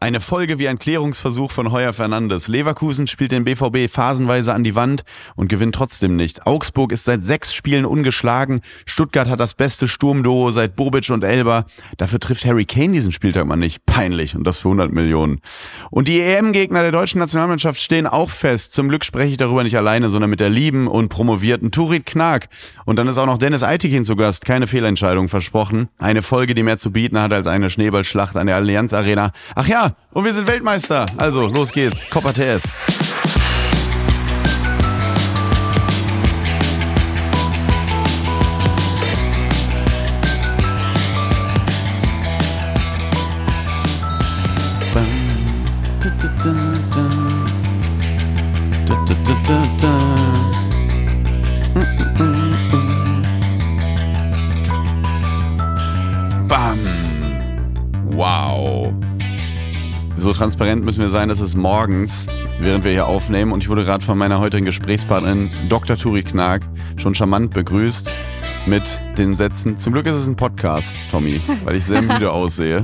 [0.00, 2.46] Eine Folge wie ein Klärungsversuch von Heuer Fernandes.
[2.46, 5.02] Leverkusen spielt den BVB phasenweise an die Wand
[5.34, 6.46] und gewinnt trotzdem nicht.
[6.46, 8.60] Augsburg ist seit sechs Spielen ungeschlagen.
[8.86, 11.64] Stuttgart hat das beste Sturmduo seit Bobic und Elber.
[11.96, 13.86] Dafür trifft Harry Kane diesen Spieltag mal nicht.
[13.86, 14.36] Peinlich.
[14.36, 15.40] Und das für 100 Millionen.
[15.90, 18.74] Und die EM-Gegner der deutschen Nationalmannschaft stehen auch fest.
[18.74, 22.46] Zum Glück spreche ich darüber nicht alleine, sondern mit der lieben und promovierten Turit Knag.
[22.84, 24.44] Und dann ist auch noch Dennis Eitikin zu Gast.
[24.44, 25.88] Keine Fehlentscheidung versprochen.
[25.98, 29.32] Eine Folge, die mehr zu bieten hat als eine Schneeballschlacht an der Allianz Arena.
[29.56, 31.06] Ach ja, und wir sind Weltmeister.
[31.16, 32.08] Also, los geht's.
[32.10, 32.62] Copper TS.
[56.48, 56.78] Bam.
[58.16, 58.57] Wow.
[60.28, 62.26] So transparent müssen wir sein, dass es morgens,
[62.60, 65.96] während wir hier aufnehmen, und ich wurde gerade von meiner heutigen Gesprächspartnerin Dr.
[65.96, 66.60] Turi Knag
[66.98, 68.12] schon charmant begrüßt
[68.66, 69.78] mit den Sätzen.
[69.78, 72.82] Zum Glück ist es ein Podcast, Tommy, weil ich sehr müde aussehe.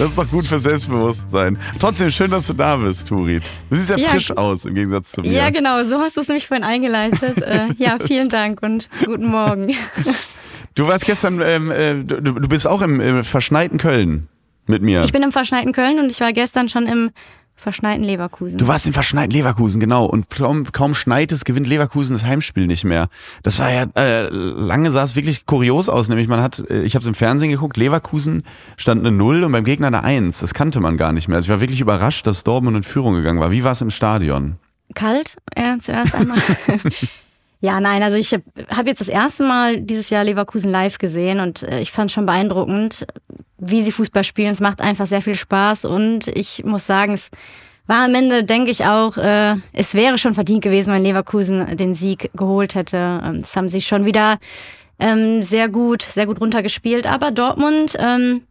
[0.00, 1.56] Das ist doch gut für Selbstbewusstsein.
[1.78, 3.48] Trotzdem schön, dass du da bist, Turit.
[3.70, 4.08] Du siehst ja, Ja.
[4.08, 5.30] frisch aus im Gegensatz zu mir.
[5.30, 7.40] Ja, genau, so hast du es nämlich vorhin eingeleitet.
[7.42, 9.72] äh, ja, vielen Dank und guten Morgen.
[10.74, 14.26] Du warst gestern, ähm, äh, du, du bist auch im, im verschneiten Köln
[14.68, 15.04] mit mir.
[15.04, 17.10] Ich bin im verschneiten Köln und ich war gestern schon im
[17.56, 18.58] verschneiten Leverkusen.
[18.58, 20.04] Du warst im verschneiten Leverkusen, genau.
[20.04, 23.08] Und kaum, kaum schneit es, gewinnt Leverkusen das Heimspiel nicht mehr.
[23.42, 26.08] Das war ja, äh, lange sah es wirklich kurios aus.
[26.08, 28.44] Nämlich man hat, äh, ich habe es im Fernsehen geguckt, Leverkusen
[28.76, 30.40] stand eine Null und beim Gegner eine Eins.
[30.40, 31.36] Das kannte man gar nicht mehr.
[31.36, 33.50] Also ich war wirklich überrascht, dass Dortmund in Führung gegangen war.
[33.50, 34.56] Wie war es im Stadion?
[34.94, 36.38] Kalt, äh, zuerst einmal.
[37.60, 41.40] ja, nein, also ich habe hab jetzt das erste Mal dieses Jahr Leverkusen live gesehen
[41.40, 43.06] und äh, ich fand schon beeindruckend,
[43.58, 44.50] wie sie Fußball spielen.
[44.50, 47.30] Es macht einfach sehr viel Spaß und ich muss sagen, es
[47.86, 51.94] war am Ende, denke ich auch, äh, es wäre schon verdient gewesen, wenn Leverkusen den
[51.94, 53.22] Sieg geholt hätte.
[53.24, 54.38] Ähm, Das haben sie schon wieder
[54.98, 57.06] ähm, sehr gut, sehr gut runtergespielt.
[57.06, 58.42] Aber Dortmund, ähm,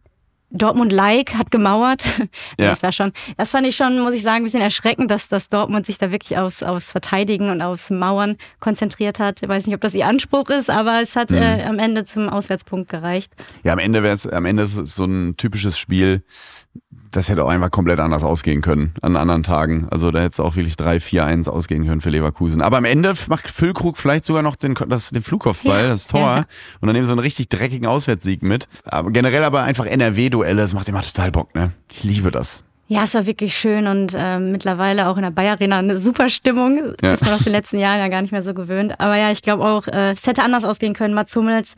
[0.56, 2.04] Dortmund-like hat gemauert.
[2.58, 2.70] Ja.
[2.70, 5.48] Das war schon, das fand ich schon, muss ich sagen, ein bisschen erschreckend, dass, dass
[5.48, 9.42] Dortmund sich da wirklich aufs, aufs Verteidigen und aufs Mauern konzentriert hat.
[9.42, 12.28] Ich weiß nicht, ob das ihr Anspruch ist, aber es hat äh, am Ende zum
[12.28, 13.32] Auswärtspunkt gereicht.
[13.62, 16.22] Ja, am Ende wäre es, am Ende ist es so ein typisches Spiel.
[17.16, 19.86] Das hätte auch einfach komplett anders ausgehen können an anderen Tagen.
[19.90, 22.60] Also da hätte es auch wirklich 3-4-1 ausgehen können für Leverkusen.
[22.60, 26.20] Aber am Ende macht Füllkrug vielleicht sogar noch den, das, den Flugkopfball, Ja, das Tor.
[26.20, 26.44] ja.
[26.80, 28.68] Und dann nehmen sie einen richtig dreckigen Auswärtssieg mit.
[28.84, 31.72] Aber generell aber einfach NRW-Duelle, das macht immer total Bock, ne?
[31.90, 32.64] Ich liebe das.
[32.88, 36.28] Ja, es war wirklich schön und äh, mittlerweile auch in der Bayer Arena eine super
[36.28, 36.92] Stimmung.
[37.02, 37.14] Ja.
[37.14, 39.00] Ist man aus den letzten Jahren ja gar nicht mehr so gewöhnt.
[39.00, 41.14] Aber ja, ich glaube auch, äh, es hätte anders ausgehen können.
[41.14, 41.74] Mats Hummels,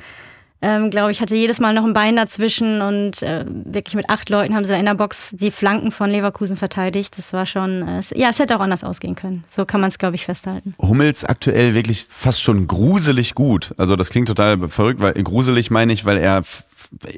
[0.61, 4.29] ähm, glaube ich, hatte jedes Mal noch ein Bein dazwischen und äh, wirklich mit acht
[4.29, 7.17] Leuten haben sie da in der Box die Flanken von Leverkusen verteidigt.
[7.17, 9.45] Das war schon, äh, ja, es hätte auch anders ausgehen können.
[9.47, 10.75] So kann man es, glaube ich, festhalten.
[10.81, 13.73] Hummels aktuell wirklich fast schon gruselig gut.
[13.77, 16.43] Also das klingt total verrückt, weil gruselig meine ich, weil er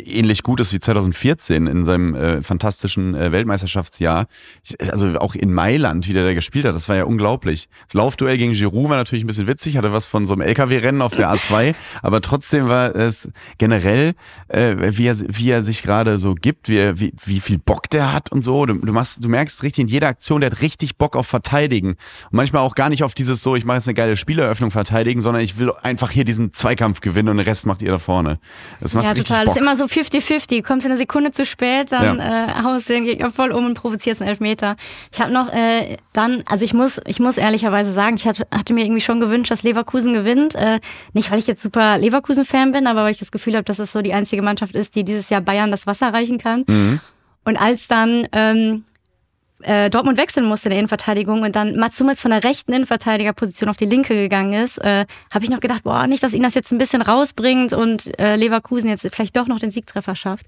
[0.05, 4.27] ähnlich gut ist wie 2014 in seinem äh, fantastischen äh, Weltmeisterschaftsjahr.
[4.65, 7.69] Ich, also auch in Mailand, wie der da gespielt hat, das war ja unglaublich.
[7.87, 11.03] Das Laufduell gegen Giroud war natürlich ein bisschen witzig, hatte was von so einem LKW-Rennen
[11.03, 13.29] auf der A2, aber trotzdem war es
[13.59, 14.15] generell,
[14.49, 17.89] äh, wie, er, wie er sich gerade so gibt, wie, er, wie, wie viel Bock
[17.91, 18.67] der hat und so.
[18.67, 21.91] Du, du, machst, du merkst richtig in jeder Aktion, der hat richtig Bock auf Verteidigen.
[21.91, 25.21] Und manchmal auch gar nicht auf dieses so, ich mache jetzt eine geile Spieleröffnung verteidigen,
[25.21, 28.39] sondern ich will einfach hier diesen Zweikampf gewinnen und den Rest macht ihr da vorne.
[28.81, 29.47] Das macht ja, richtig total.
[29.47, 29.60] Bock.
[29.61, 30.63] Immer so 50-50.
[30.63, 33.75] Kommst du eine Sekunde zu spät, dann äh, haust du den Gegner voll um und
[33.75, 34.77] provozierst einen Elfmeter.
[35.13, 38.73] Ich habe noch äh, dann, also ich muss, ich muss ehrlicherweise sagen, ich hatte, hatte
[38.73, 40.55] mir irgendwie schon gewünscht, dass Leverkusen gewinnt.
[40.55, 40.81] Äh,
[41.13, 43.93] nicht, weil ich jetzt super Leverkusen-Fan bin, aber weil ich das Gefühl habe, dass es
[43.93, 46.65] so die einzige Mannschaft ist, die dieses Jahr Bayern das Wasser reichen kann.
[47.45, 48.85] Und als dann ähm,
[49.63, 53.69] äh, Dortmund wechseln musste in der Innenverteidigung und dann Mats Hummels von der rechten Innenverteidigerposition
[53.69, 56.55] auf die linke gegangen ist, äh, habe ich noch gedacht, boah, nicht, dass ihn das
[56.55, 60.47] jetzt ein bisschen rausbringt und äh, Leverkusen jetzt vielleicht doch noch den Siegtreffer schafft.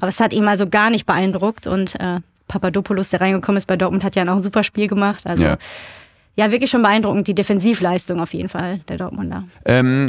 [0.00, 3.76] Aber es hat ihn also gar nicht beeindruckt und äh, Papadopoulos, der reingekommen ist bei
[3.76, 5.26] Dortmund, hat ja auch ein super Spiel gemacht.
[5.26, 5.56] Also Ja.
[6.34, 9.44] Ja, wirklich schon beeindruckend, die Defensivleistung auf jeden Fall der Dortmunder.
[9.64, 10.06] Ähm,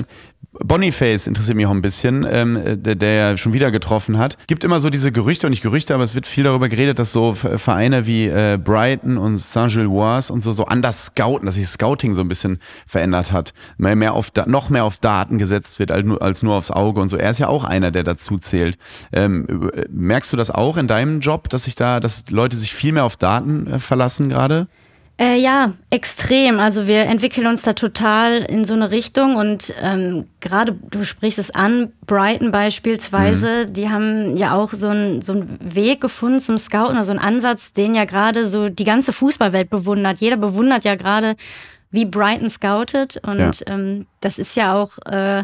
[0.60, 4.38] Boniface interessiert mich auch ein bisschen, ähm, der, der ja schon wieder getroffen hat.
[4.48, 7.12] Gibt immer so diese Gerüchte und nicht Gerüchte, aber es wird viel darüber geredet, dass
[7.12, 12.14] so Vereine wie äh, Brighton und Saint-Gilloise und so so anders scouten, dass sich Scouting
[12.14, 16.06] so ein bisschen verändert hat, mehr, mehr auf noch mehr auf Daten gesetzt wird als
[16.06, 17.18] nur, als nur aufs Auge und so.
[17.18, 18.78] Er ist ja auch einer, der dazu zählt.
[19.12, 22.74] Ähm, äh, merkst du das auch in deinem Job, dass sich da, dass Leute sich
[22.74, 24.68] viel mehr auf Daten äh, verlassen gerade?
[25.20, 26.60] Äh, ja, extrem.
[26.60, 31.38] Also wir entwickeln uns da total in so eine Richtung und ähm, gerade du sprichst
[31.38, 33.74] es an, Brighton beispielsweise, mhm.
[33.74, 37.74] die haben ja auch so einen so einen Weg gefunden zum Scouten, also einen Ansatz,
[37.74, 40.18] den ja gerade so die ganze Fußballwelt bewundert.
[40.18, 41.36] Jeder bewundert ja gerade,
[41.92, 43.52] wie Brighton scoutet und ja.
[43.68, 45.44] ähm, das ist ja auch äh,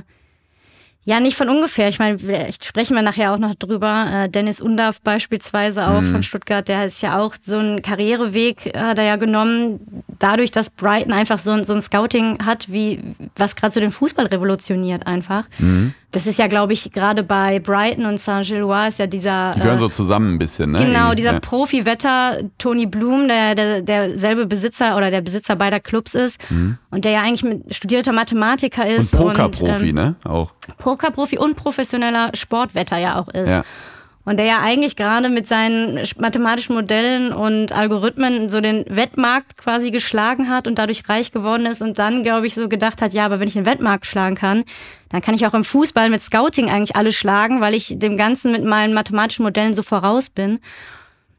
[1.10, 1.90] ja, nicht von ungefähr.
[1.90, 4.06] Ich meine, vielleicht sprechen wir nachher auch noch drüber.
[4.12, 6.12] Äh, Dennis Undaff beispielsweise auch mhm.
[6.12, 10.52] von Stuttgart, der ist ja auch so einen Karriereweg äh, hat er ja genommen, dadurch,
[10.52, 13.00] dass Brighton einfach so, so ein Scouting hat, wie
[13.36, 15.46] was gerade so den Fußball revolutioniert einfach.
[15.58, 15.96] Mhm.
[16.12, 19.52] Das ist ja, glaube ich, gerade bei Brighton und Saint-Gilloise ist ja dieser.
[19.54, 20.84] Die gehören äh, so zusammen ein bisschen, ne?
[20.84, 21.40] Genau, dieser ja.
[21.40, 26.80] Profi-Wetter, Tony Bloom, der, der derselbe Besitzer oder der Besitzer beider Clubs ist mhm.
[26.90, 29.14] und der ja eigentlich mit studierter Mathematiker ist.
[29.14, 30.16] Und Pokerprofi, ähm, ne?
[30.24, 30.52] Auch.
[30.80, 33.50] Pokerprofi und professioneller Sportwetter ja auch ist.
[33.50, 33.64] Ja.
[34.30, 39.90] Und der ja eigentlich gerade mit seinen mathematischen Modellen und Algorithmen so den Wettmarkt quasi
[39.90, 43.26] geschlagen hat und dadurch reich geworden ist und dann, glaube ich, so gedacht hat, ja,
[43.26, 44.66] aber wenn ich den Wettmarkt schlagen kann,
[45.10, 48.52] dann kann ich auch im Fußball mit Scouting eigentlich alle schlagen, weil ich dem Ganzen
[48.52, 50.60] mit meinen mathematischen Modellen so voraus bin.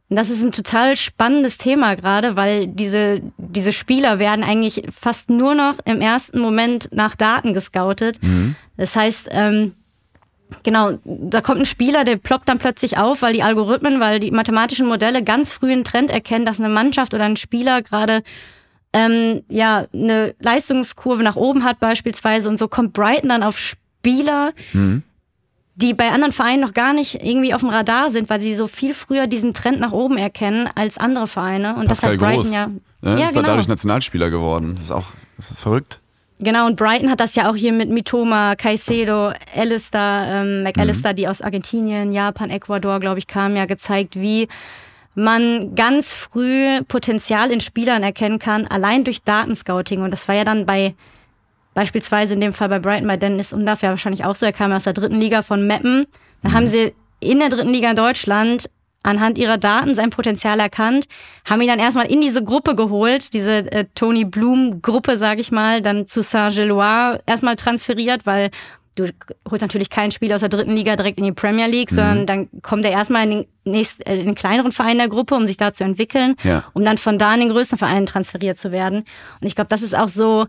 [0.08, 5.30] Und das ist ein total spannendes Thema gerade, weil diese, diese Spieler werden eigentlich fast
[5.30, 8.20] nur noch im ersten Moment nach Daten gescoutet.
[8.20, 8.56] Mhm.
[8.76, 9.76] Das heißt, ähm,
[10.62, 14.30] Genau, da kommt ein Spieler, der ploppt dann plötzlich auf, weil die Algorithmen, weil die
[14.30, 18.22] mathematischen Modelle ganz früh einen Trend erkennen, dass eine Mannschaft oder ein Spieler gerade
[18.92, 24.52] ähm, ja eine Leistungskurve nach oben hat beispielsweise und so kommt Brighton dann auf Spieler,
[24.72, 25.02] mhm.
[25.76, 28.66] die bei anderen Vereinen noch gar nicht irgendwie auf dem Radar sind, weil sie so
[28.66, 32.42] viel früher diesen Trend nach oben erkennen als andere Vereine und Pascal das hat Brighton
[32.42, 32.52] Groß.
[32.52, 32.70] ja,
[33.02, 33.46] ja, ja, ist genau.
[33.46, 34.74] dadurch Nationalspieler geworden.
[34.76, 35.06] Das ist auch
[35.36, 36.00] das ist verrückt.
[36.42, 41.16] Genau, und Brighton hat das ja auch hier mit Mitoma, Caicedo, Alistair, ähm, McAllister, mhm.
[41.16, 44.48] die aus Argentinien, Japan, Ecuador, glaube ich, kamen, ja gezeigt, wie
[45.14, 50.00] man ganz früh Potenzial in Spielern erkennen kann, allein durch Datenscouting.
[50.00, 50.94] Und das war ja dann bei
[51.74, 54.46] beispielsweise in dem Fall bei Brighton, bei Dennis Undaff ja wahrscheinlich auch so.
[54.46, 56.06] Er kam ja aus der dritten Liga von Meppen.
[56.42, 56.52] Da mhm.
[56.54, 58.70] haben sie in der dritten Liga in Deutschland
[59.02, 61.06] anhand ihrer Daten sein Potenzial erkannt,
[61.48, 65.50] haben ihn dann erstmal in diese Gruppe geholt, diese äh, Tony Bloom Gruppe, sage ich
[65.50, 68.50] mal, dann zu Saint-Gilloise erstmal transferiert, weil
[68.96, 69.04] du
[69.50, 71.96] holst natürlich keinen Spieler aus der dritten Liga direkt in die Premier League, mhm.
[71.96, 75.34] sondern dann kommt er erstmal in den, nächsten, äh, in den kleineren Verein der Gruppe,
[75.34, 76.64] um sich da zu entwickeln, ja.
[76.74, 79.04] um dann von da in den größten Verein transferiert zu werden.
[79.40, 80.46] Und ich glaube, das ist auch so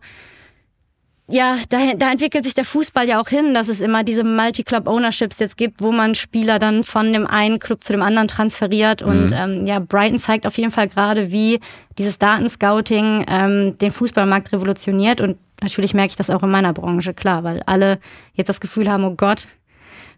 [1.31, 5.39] ja, da, da entwickelt sich der Fußball ja auch hin, dass es immer diese Multi-Club-Ownerships
[5.39, 9.01] jetzt gibt, wo man Spieler dann von dem einen Club zu dem anderen transferiert.
[9.01, 9.33] Und mhm.
[9.33, 11.59] ähm, ja, Brighton zeigt auf jeden Fall gerade, wie
[11.97, 15.21] dieses Datenscouting ähm, den Fußballmarkt revolutioniert.
[15.21, 17.99] Und natürlich merke ich das auch in meiner Branche, klar, weil alle
[18.33, 19.47] jetzt das Gefühl haben, oh Gott,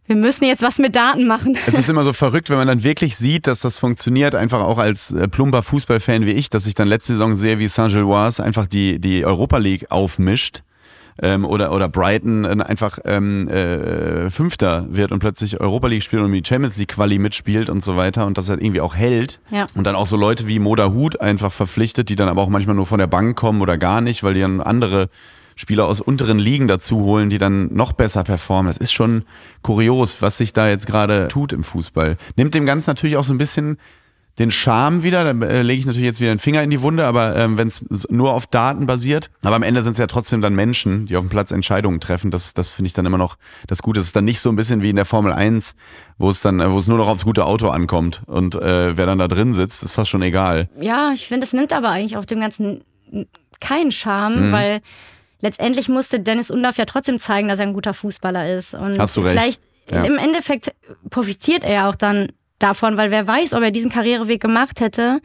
[0.06, 1.58] wir müssen jetzt was mit Daten machen.
[1.66, 4.78] Es ist immer so verrückt, wenn man dann wirklich sieht, dass das funktioniert, einfach auch
[4.78, 8.68] als äh, plumper Fußballfan wie ich, dass ich dann letzte Saison sehe, wie Saint-Gilloise einfach
[8.68, 10.64] die, die Europa League aufmischt
[11.22, 16.22] ähm, oder, oder Brighton äh, einfach ähm, äh, Fünfter wird und plötzlich Europa League spielt
[16.22, 19.40] und die Champions League Quali mitspielt und so weiter und das halt irgendwie auch hält.
[19.50, 19.68] Ja.
[19.76, 22.76] Und dann auch so Leute wie Moda Hut einfach verpflichtet, die dann aber auch manchmal
[22.76, 25.10] nur von der Bank kommen oder gar nicht, weil die dann andere
[25.56, 28.68] Spieler aus unteren Ligen dazu holen, die dann noch besser performen.
[28.68, 29.24] Das ist schon
[29.62, 32.18] kurios, was sich da jetzt gerade tut im Fußball.
[32.36, 33.78] Nimmt dem Ganzen natürlich auch so ein bisschen
[34.40, 35.34] den Charme wieder.
[35.34, 37.68] Da äh, lege ich natürlich jetzt wieder den Finger in die Wunde, aber ähm, wenn
[37.68, 41.16] es nur auf Daten basiert, aber am Ende sind es ja trotzdem dann Menschen, die
[41.16, 42.32] auf dem Platz Entscheidungen treffen.
[42.32, 43.38] Das, das finde ich dann immer noch
[43.68, 44.00] das Gute.
[44.00, 45.76] Es ist dann nicht so ein bisschen wie in der Formel 1,
[46.18, 49.06] wo es dann, äh, wo es nur noch aufs gute Auto ankommt und äh, wer
[49.06, 50.70] dann da drin sitzt, ist fast schon egal.
[50.80, 52.84] Ja, ich finde, es nimmt aber eigentlich auch dem Ganzen
[53.60, 54.52] keinen Charme, mhm.
[54.52, 54.82] weil
[55.42, 58.74] letztendlich musste Dennis Undaff ja trotzdem zeigen, dass er ein guter Fußballer ist.
[58.74, 59.32] Und Hast du recht.
[59.32, 60.04] Vielleicht ja.
[60.04, 60.74] im Endeffekt
[61.10, 62.30] profitiert er ja auch dann
[62.64, 65.20] davon, weil wer weiß, ob er diesen Karriereweg gemacht hätte,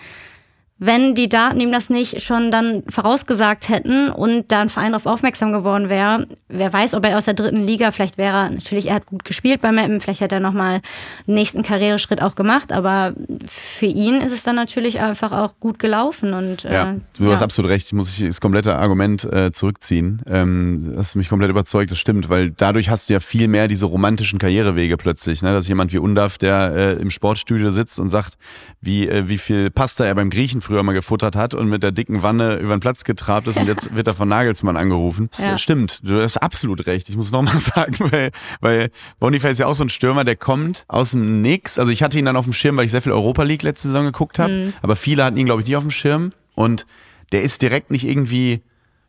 [0.81, 5.07] wenn die Daten ihm das nicht schon dann vorausgesagt hätten und da ein Verein darauf
[5.07, 8.87] aufmerksam geworden wäre, wer weiß, ob er aus der dritten Liga, vielleicht wäre er, natürlich,
[8.87, 10.81] er hat gut gespielt bei Mappen, vielleicht hätte er nochmal
[11.27, 13.13] einen nächsten Karriereschritt auch gemacht, aber
[13.47, 16.33] für ihn ist es dann natürlich einfach auch gut gelaufen.
[16.33, 17.33] Und, äh, ja, du ja.
[17.33, 20.23] hast absolut recht, ich muss ich das komplette Argument äh, zurückziehen.
[20.27, 23.87] Ähm, hast mich komplett überzeugt, das stimmt, weil dadurch hast du ja viel mehr diese
[23.87, 25.53] romantischen Karrierewege plötzlich, ne?
[25.53, 28.39] dass jemand wie Undaf, der äh, im Sportstudio sitzt und sagt,
[28.81, 31.93] wie, äh, wie viel Pasta er beim Griechen früher mal gefuttert hat und mit der
[31.93, 35.31] dicken Wanne über den Platz getrabt ist und jetzt wird er von Nagelsmann angerufen.
[35.39, 35.57] Ja.
[35.57, 37.09] Stimmt, du hast absolut recht.
[37.09, 40.85] Ich muss nochmal sagen, weil, weil Boniface ist ja auch so ein Stürmer, der kommt
[40.89, 41.79] aus dem Nix.
[41.79, 43.89] Also ich hatte ihn dann auf dem Schirm, weil ich sehr viel Europa League letzte
[43.89, 44.73] Saison geguckt habe, mhm.
[44.83, 46.87] aber viele hatten ihn, glaube ich, nie auf dem Schirm und
[47.33, 48.63] der ist direkt nicht irgendwie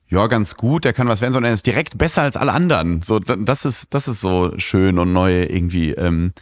[0.07, 3.03] ja, ganz gut, der kann was werden, sondern er ist direkt besser als alle anderen.
[3.03, 5.91] So, das ist, das ist so schön und neu irgendwie.
[5.91, 6.33] Ähm,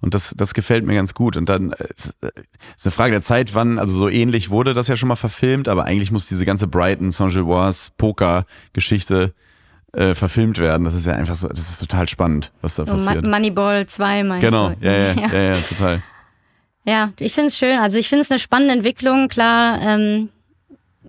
[0.00, 1.36] Und das, das gefällt mir ganz gut.
[1.36, 4.96] Und dann äh, ist eine Frage der Zeit, wann, also so ähnlich wurde das ja
[4.96, 9.34] schon mal verfilmt, aber eigentlich muss diese ganze Brighton, Saint-Gilloise, Poker-Geschichte
[9.92, 10.84] äh, verfilmt werden.
[10.84, 13.24] Das ist ja einfach so, das ist total spannend, was da passiert.
[13.24, 14.86] Mo- Moneyball 2 meinst genau, du?
[14.86, 16.02] ja, ja, ja, ja, total.
[16.84, 17.78] Ja, ich finde es schön.
[17.78, 19.28] Also ich finde es eine spannende Entwicklung.
[19.28, 20.28] Klar, ähm,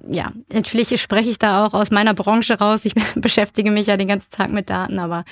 [0.10, 2.86] ja, natürlich spreche ich da auch aus meiner Branche raus.
[2.86, 5.25] Ich beschäftige mich ja den ganzen Tag mit Daten, aber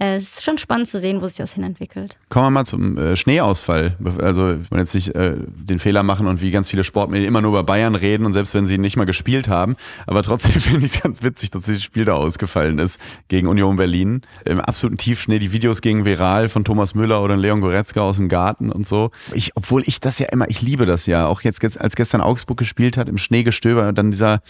[0.00, 2.18] es ist schon spannend zu sehen, wo sich das hin entwickelt.
[2.28, 3.96] Kommen wir mal zum äh, Schneeausfall.
[4.20, 7.40] Also, ich will jetzt nicht äh, den Fehler machen und wie ganz viele Sportmedien immer
[7.40, 9.74] nur über Bayern reden und selbst wenn sie nicht mal gespielt haben.
[10.06, 13.74] Aber trotzdem finde ich es ganz witzig, dass dieses Spiel da ausgefallen ist gegen Union
[13.74, 14.22] Berlin.
[14.44, 15.40] Im absoluten Tiefschnee.
[15.40, 19.10] Die Videos gingen viral von Thomas Müller oder Leon Goretzka aus dem Garten und so.
[19.34, 21.26] Ich, obwohl ich das ja immer, ich liebe das ja.
[21.26, 24.42] Auch jetzt, als gestern Augsburg gespielt hat, im Schneegestöber, dann dieser,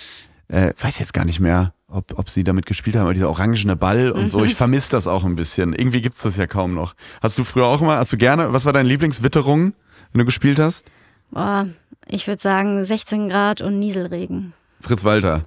[0.49, 3.75] äh, weiß jetzt gar nicht mehr, ob, ob sie damit gespielt haben, aber dieser orangene
[3.75, 4.45] Ball und so.
[4.45, 5.73] Ich vermisse das auch ein bisschen.
[5.73, 6.95] Irgendwie gibt's das ja kaum noch.
[7.23, 9.73] Hast du früher auch immer, hast du gerne, was war deine Lieblingswitterung,
[10.13, 10.87] wenn du gespielt hast?
[11.31, 11.67] Boah,
[12.07, 14.53] ich würde sagen 16 Grad und Nieselregen.
[14.81, 15.45] Fritz Walter.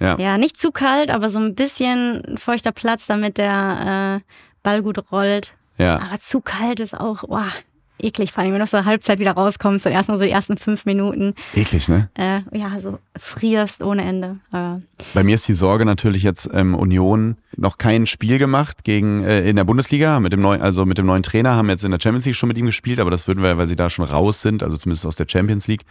[0.00, 0.18] Ja.
[0.18, 5.10] Ja, nicht zu kalt, aber so ein bisschen feuchter Platz, damit der äh, Ball gut
[5.12, 5.54] rollt.
[5.78, 5.98] Ja.
[5.98, 7.48] Aber zu kalt ist auch, boah,
[7.98, 10.56] eklig, vor allem wenn du aus der Halbzeit wieder rauskommst und erstmal so die ersten
[10.56, 12.08] fünf Minuten, Eklig, ne?
[12.14, 14.36] äh, ja, so frierst ohne Ende.
[14.50, 14.82] Aber
[15.14, 19.48] Bei mir ist die Sorge natürlich jetzt ähm, Union noch kein Spiel gemacht gegen äh,
[19.48, 22.00] in der Bundesliga mit dem neuen, also mit dem neuen Trainer haben jetzt in der
[22.00, 24.42] Champions League schon mit ihm gespielt, aber das würden wir, weil sie da schon raus
[24.42, 25.82] sind, also zumindest aus der Champions League,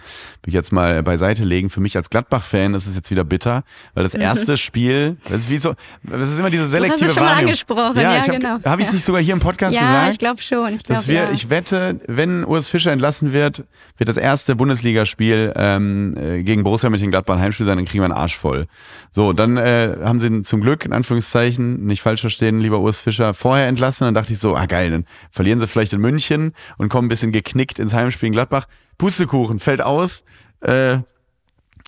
[0.43, 1.69] will ich jetzt mal beiseite legen.
[1.69, 5.49] Für mich als Gladbach-Fan ist es jetzt wieder bitter, weil das erste Spiel, das ist
[5.49, 7.49] wie so, das ist immer diese selektive es schon mal Wahrnehmung.
[7.49, 8.59] angesprochen, ja, ja, ich hab, genau.
[8.63, 8.95] Habe ich es Ja.
[8.95, 10.11] nicht sogar hier im Podcast ja, gesagt?
[10.13, 10.73] ich glaube schon.
[10.75, 11.31] Ich, glaub, dass wir, ja.
[11.31, 13.63] ich wette, wenn Urs Fischer entlassen wird,
[13.97, 18.05] wird das erste Bundesligaspiel ähm, äh, gegen Borussia Mönchengladbach ein Heimspiel sein, dann kriegen wir
[18.05, 18.67] einen Arsch voll.
[19.11, 23.33] So, dann äh, haben sie zum Glück, in Anführungszeichen, nicht falsch verstehen, lieber Urs Fischer,
[23.33, 24.05] vorher entlassen.
[24.05, 27.09] Dann dachte ich so, ah geil, dann verlieren sie vielleicht in München und kommen ein
[27.09, 28.67] bisschen geknickt ins Heimspiel in Gladbach.
[28.97, 30.23] Pustekuchen, fällt aus.
[30.61, 30.99] Äh,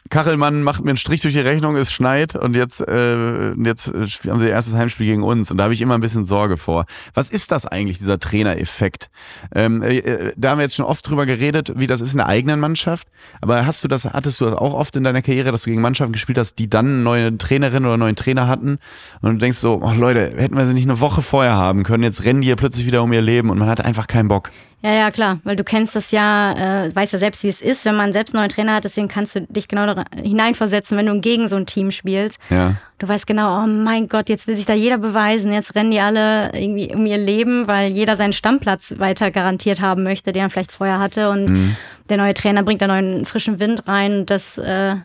[0.10, 4.40] Kachelmann macht mir einen Strich durch die Rechnung, es schneit und jetzt, äh, jetzt haben
[4.40, 6.86] sie ihr erstes Heimspiel gegen uns und da habe ich immer ein bisschen Sorge vor.
[7.16, 9.10] Was ist das eigentlich, dieser Trainereffekt?
[9.54, 12.18] Ähm, äh, äh, da haben wir jetzt schon oft drüber geredet, wie das ist in
[12.18, 13.08] der eigenen Mannschaft,
[13.42, 15.82] aber hast du das, hattest du das auch oft in deiner Karriere, dass du gegen
[15.82, 18.78] Mannschaften gespielt hast, die dann neue Trainerin oder neuen Trainer hatten
[19.22, 22.04] und du denkst so, oh Leute, hätten wir sie nicht eine Woche vorher haben können,
[22.04, 24.52] jetzt rennen die hier plötzlich wieder um ihr Leben und man hat einfach keinen Bock.
[24.82, 27.86] Ja, ja, klar, weil du kennst das ja, äh, weißt ja selbst, wie es ist,
[27.86, 31.08] wenn man selbst einen neuen Trainer hat, deswegen kannst du dich genau da hineinversetzen, wenn
[31.08, 32.38] du gegen so ein Team spielst.
[32.52, 32.76] Ja.
[33.00, 36.00] Du weißt genau, oh mein Gott, jetzt will sich da jeder beweisen, jetzt rennen die
[36.00, 40.50] alle irgendwie um ihr Leben, weil jeder seinen Stammplatz weiter garantiert haben möchte, den er
[40.52, 41.76] vielleicht vorher hatte und
[42.10, 44.98] der neue Trainer bringt da neuen frischen Wind rein und das äh,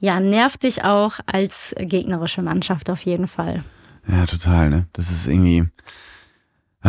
[0.00, 3.64] ja, nervt dich auch als gegnerische Mannschaft auf jeden Fall.
[4.06, 4.86] Ja, total, ne?
[4.92, 5.66] Das ist irgendwie.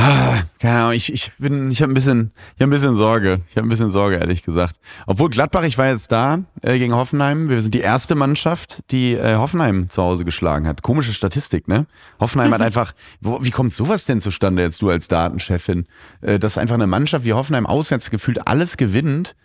[0.02, 3.42] Ah, keine Ahnung, ich, ich bin, ich habe ein bisschen, ich habe ein bisschen Sorge.
[3.50, 4.80] Ich habe ein bisschen Sorge, ehrlich gesagt.
[5.08, 7.50] Obwohl Gladbach, ich war jetzt da äh, gegen Hoffenheim.
[7.50, 10.84] Wir sind die erste Mannschaft, die äh, Hoffenheim zu Hause geschlagen hat.
[10.84, 11.86] Komische Statistik, ne?
[12.18, 15.86] Hoffenheim hat einfach, wo, wie kommt sowas denn zustande jetzt du als Datenchefin?
[16.22, 19.36] Äh, dass einfach eine Mannschaft wie Hoffenheim auswärts gefühlt alles gewinnt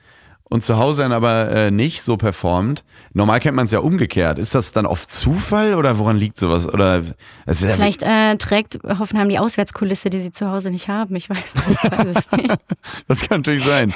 [0.54, 2.84] und zu Hause dann aber äh, nicht so performt.
[3.12, 4.38] Normal kennt man es ja umgekehrt.
[4.38, 6.66] Ist das dann oft Zufall oder woran liegt sowas?
[6.68, 7.02] Oder
[7.44, 11.16] es ja Vielleicht äh, trägt Hoffenheim die Auswärtskulisse, die sie zu Hause nicht haben.
[11.16, 11.38] Ich weiß,
[11.70, 12.54] ich weiß es nicht.
[13.08, 13.92] Das kann natürlich sein.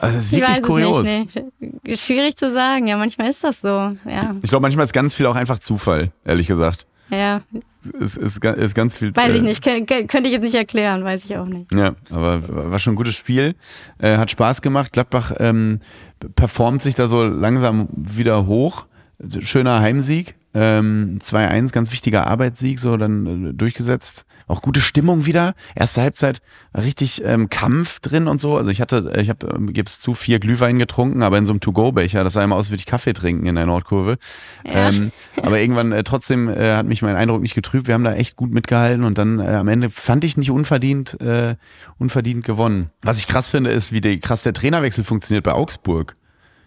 [0.00, 1.06] Also das ist Ich wirklich kurios.
[1.08, 1.42] es nicht.
[1.82, 1.96] Nee.
[1.96, 2.88] Schwierig zu sagen.
[2.88, 3.68] Ja, manchmal ist das so.
[3.68, 6.86] Ja, Ich glaube, manchmal ist ganz viel auch einfach Zufall, ehrlich gesagt.
[7.10, 7.42] ja.
[7.94, 9.64] Ist, ga- ist ganz viel Weiß ich nicht.
[9.64, 11.04] Kön- kön- Könnte ich jetzt nicht erklären.
[11.04, 11.72] Weiß ich auch nicht.
[11.72, 13.54] Ja, aber war schon ein gutes Spiel.
[13.98, 14.92] Äh, hat Spaß gemacht.
[14.92, 15.80] Gladbach ähm,
[16.34, 18.86] performt sich da so langsam wieder hoch.
[19.40, 20.34] Schöner Heimsieg.
[20.54, 24.24] Ähm, 2-1, ganz wichtiger Arbeitssieg, so dann äh, durchgesetzt.
[24.48, 25.54] Auch gute Stimmung wieder.
[25.74, 26.40] Erste Halbzeit
[26.76, 28.56] richtig ähm, Kampf drin und so.
[28.56, 31.52] Also ich hatte, äh, ich habe, ähm, gib's zu, vier Glühwein getrunken, aber in so
[31.52, 32.22] einem To-Go-Becher.
[32.22, 34.18] Das sah immer aus, wie ich Kaffee trinken in der Nordkurve.
[34.64, 34.90] Ja.
[34.90, 35.10] Ähm,
[35.42, 37.88] aber irgendwann äh, trotzdem äh, hat mich mein Eindruck nicht getrübt.
[37.88, 41.20] Wir haben da echt gut mitgehalten und dann äh, am Ende fand ich nicht unverdient,
[41.20, 41.56] äh,
[41.98, 42.90] unverdient gewonnen.
[43.02, 46.16] Was ich krass finde, ist, wie der, krass der Trainerwechsel funktioniert bei Augsburg.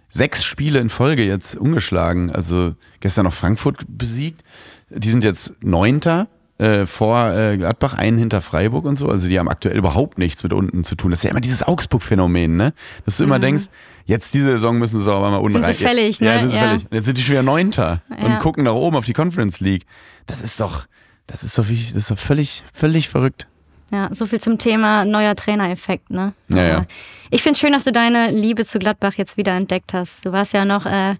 [0.10, 2.30] Sechs Spiele in Folge jetzt ungeschlagen.
[2.30, 4.44] Also gestern noch Frankfurt besiegt.
[4.90, 6.28] Die sind jetzt Neunter
[6.60, 9.08] äh, vor äh, Gladbach, einen hinter Freiburg und so.
[9.10, 11.10] Also die haben aktuell überhaupt nichts mit unten zu tun.
[11.12, 12.74] Das ist ja immer dieses Augsburg-Phänomen, ne?
[13.06, 13.66] Dass du immer denkst,
[14.06, 15.64] jetzt diese Saison müssen sie aber mal unten Mhm.
[15.66, 16.40] Sind sie fällig, ja, ne?
[16.42, 16.68] sind sie Ja.
[16.68, 16.84] fällig.
[16.84, 18.38] Und jetzt sind die schon wieder Neunter und Ja.
[18.40, 19.86] gucken nach oben auf die Conference League.
[20.28, 20.86] Das ist doch,
[21.28, 23.48] das ist doch, wirklich, das ist doch völlig, völlig verrückt.
[23.92, 26.34] Ja, so viel zum Thema neuer Trainereffekt, ne?
[26.50, 26.86] Ja, ja.
[27.32, 30.26] Ich finde schön, dass du deine Liebe zu Gladbach jetzt wieder entdeckt hast.
[30.26, 31.16] Du warst ja noch äh,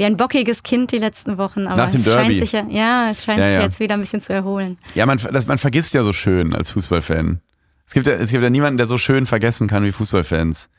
[0.00, 2.38] wie ein bockiges Kind die letzten Wochen, aber Nach dem es scheint Derby.
[2.38, 3.60] sich ja, ja, es scheint Ja, sich ja.
[3.60, 4.78] jetzt wieder ein bisschen zu erholen.
[4.94, 7.40] Ja, man, das, man vergisst ja so schön als Fußballfan.
[7.86, 10.70] Es gibt, ja, es gibt ja niemanden, der so schön vergessen kann wie Fußballfans.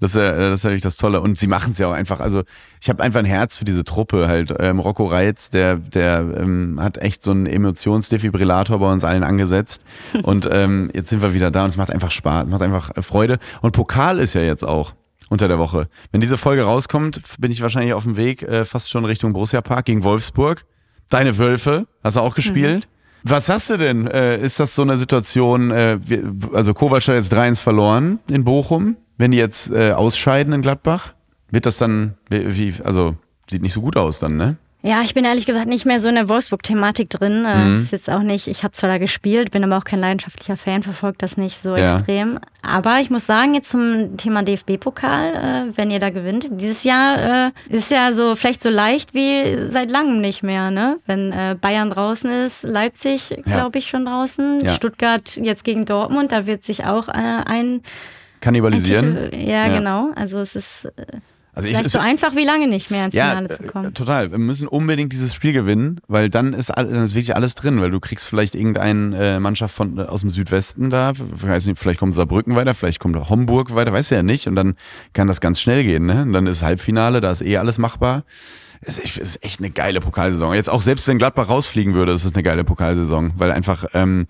[0.00, 1.20] Das ist, ja, das ist natürlich das Tolle.
[1.20, 2.18] Und sie machen es ja auch einfach.
[2.18, 2.42] Also
[2.80, 4.52] ich habe einfach ein Herz für diese Truppe halt.
[4.58, 9.84] Ähm, Rocco Reitz, der, der ähm, hat echt so einen Emotionsdefibrillator bei uns allen angesetzt.
[10.24, 13.38] Und ähm, jetzt sind wir wieder da und es macht einfach Spaß, macht einfach Freude.
[13.62, 14.94] Und Pokal ist ja jetzt auch
[15.34, 15.88] unter der Woche.
[16.12, 19.60] Wenn diese Folge rauskommt, bin ich wahrscheinlich auf dem Weg äh, fast schon Richtung Borussia
[19.60, 20.64] Park gegen Wolfsburg.
[21.10, 22.86] Deine Wölfe, hast du auch gespielt?
[22.86, 23.30] Mhm.
[23.30, 24.06] Was sagst du denn?
[24.06, 25.98] Äh, ist das so eine Situation, äh,
[26.52, 28.96] also Kovac hat jetzt 3-1 verloren in Bochum.
[29.18, 31.14] Wenn die jetzt äh, ausscheiden in Gladbach,
[31.50, 33.16] wird das dann, wie, also
[33.50, 34.56] sieht nicht so gut aus dann, ne?
[34.86, 37.46] Ja, ich bin ehrlich gesagt nicht mehr so in der Wolfsburg-Thematik drin.
[37.46, 37.80] Äh, mhm.
[37.80, 40.82] Ist jetzt auch nicht, ich habe zwar da gespielt, bin aber auch kein leidenschaftlicher Fan,
[40.82, 41.94] verfolgt das nicht so ja.
[41.94, 42.38] extrem.
[42.60, 45.34] Aber ich muss sagen, jetzt zum Thema DFB-Pokal,
[45.70, 49.70] äh, wenn ihr da gewinnt, dieses Jahr äh, ist ja so vielleicht so leicht wie
[49.70, 50.98] seit langem nicht mehr, ne?
[51.06, 54.72] Wenn Bayern draußen ist, Leipzig, glaube ich, schon draußen, ja.
[54.72, 57.80] Stuttgart jetzt gegen Dortmund, da wird sich auch ein
[58.42, 59.16] Kannibalisieren.
[59.16, 60.10] Ein Titel, ja, genau.
[60.14, 60.88] Also es ist
[61.54, 63.86] also Vielleicht ich, so einfach wie lange nicht mehr ins ja, Finale zu kommen.
[63.86, 64.32] Äh, total.
[64.32, 67.92] Wir müssen unbedingt dieses Spiel gewinnen, weil dann ist, dann ist wirklich alles drin, weil
[67.92, 72.00] du kriegst vielleicht irgendeine äh, Mannschaft von, äh, aus dem Südwesten da, weiß nicht, vielleicht
[72.00, 74.48] kommt Saarbrücken weiter, vielleicht kommt auch Homburg weiter, weißt du ja nicht.
[74.48, 74.74] Und dann
[75.12, 76.06] kann das ganz schnell gehen.
[76.06, 76.22] Ne?
[76.22, 78.24] Und dann ist Halbfinale, da ist eh alles machbar.
[78.80, 80.54] Es ist echt eine geile Pokalsaison.
[80.54, 84.26] Jetzt auch selbst wenn Gladbach rausfliegen würde, ist es eine geile Pokalsaison, weil einfach ähm,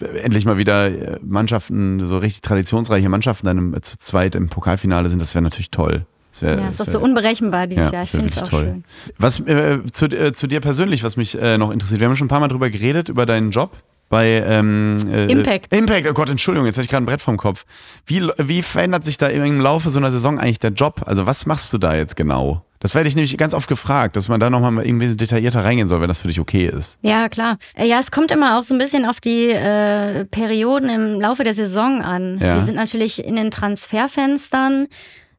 [0.00, 5.34] endlich mal wieder Mannschaften, so richtig traditionsreiche Mannschaften dann zu zweit im Pokalfinale sind, das
[5.34, 6.06] wäre natürlich toll.
[6.42, 8.02] Wär, ja, ist doch so unberechenbar dieses ja, Jahr.
[8.02, 8.60] Ich finde es auch toll.
[8.60, 8.84] schön.
[9.18, 12.26] Was äh, zu, äh, zu dir persönlich, was mich äh, noch interessiert, wir haben schon
[12.26, 13.70] ein paar Mal drüber geredet, über deinen Job
[14.08, 15.72] bei ähm, äh, Impact.
[15.72, 17.64] Impact, oh Gott, Entschuldigung, jetzt hatte ich gerade ein Brett vom Kopf.
[18.06, 21.02] Wie, wie verändert sich da im Laufe so einer Saison eigentlich der Job?
[21.06, 22.64] Also was machst du da jetzt genau?
[22.80, 26.02] Das werde ich nämlich ganz oft gefragt, dass man da nochmal irgendwie detaillierter reingehen soll,
[26.02, 26.98] wenn das für dich okay ist.
[27.00, 27.56] Ja, klar.
[27.76, 31.44] Äh, ja, es kommt immer auch so ein bisschen auf die äh, Perioden im Laufe
[31.44, 32.38] der Saison an.
[32.40, 32.56] Ja.
[32.56, 34.88] Wir sind natürlich in den Transferfenstern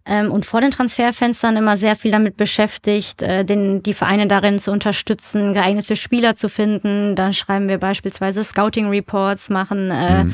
[0.05, 4.59] ähm, und vor den Transferfenstern immer sehr viel damit beschäftigt, äh, den, die Vereine darin
[4.59, 7.15] zu unterstützen, geeignete Spieler zu finden.
[7.15, 10.33] Dann schreiben wir beispielsweise Scouting Reports, machen äh, mhm.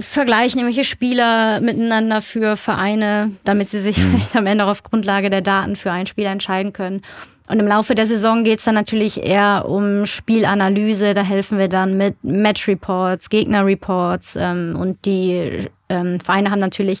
[0.00, 4.20] vergleichen irgendwelche Spieler miteinander für Vereine, damit sie sich mhm.
[4.34, 7.02] am Ende auch auf Grundlage der Daten für einen Spieler entscheiden können.
[7.46, 11.12] Und im Laufe der Saison geht es dann natürlich eher um Spielanalyse.
[11.12, 17.00] Da helfen wir dann mit Match-Reports, Gegner-Reports ähm, und die ähm, Vereine haben natürlich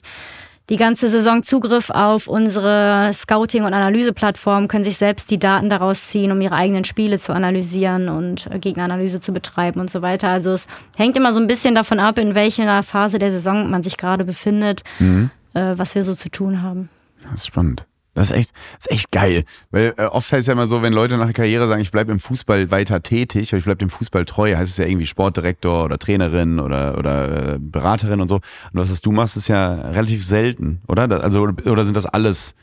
[0.70, 6.08] die ganze Saison Zugriff auf unsere Scouting- und Analyseplattform, können sich selbst die Daten daraus
[6.08, 10.28] ziehen, um ihre eigenen Spiele zu analysieren und äh, Gegneranalyse zu betreiben und so weiter.
[10.28, 13.82] Also es hängt immer so ein bisschen davon ab, in welcher Phase der Saison man
[13.82, 15.30] sich gerade befindet, mhm.
[15.52, 16.88] äh, was wir so zu tun haben.
[17.22, 17.84] Das ist spannend.
[18.14, 19.44] Das ist echt, das ist echt geil.
[19.70, 21.90] Weil äh, oft heißt es ja immer so, wenn Leute nach der Karriere sagen, ich
[21.90, 25.06] bleibe im Fußball weiter tätig oder ich bleibe dem Fußball treu, heißt es ja irgendwie
[25.06, 28.36] Sportdirektor oder Trainerin oder, oder äh, Beraterin und so.
[28.36, 31.10] Und was das du machst, ist ja relativ selten, oder?
[31.22, 32.54] Also, oder sind das alles,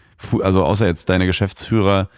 [0.41, 2.09] also außer jetzt deine Geschäftsführer,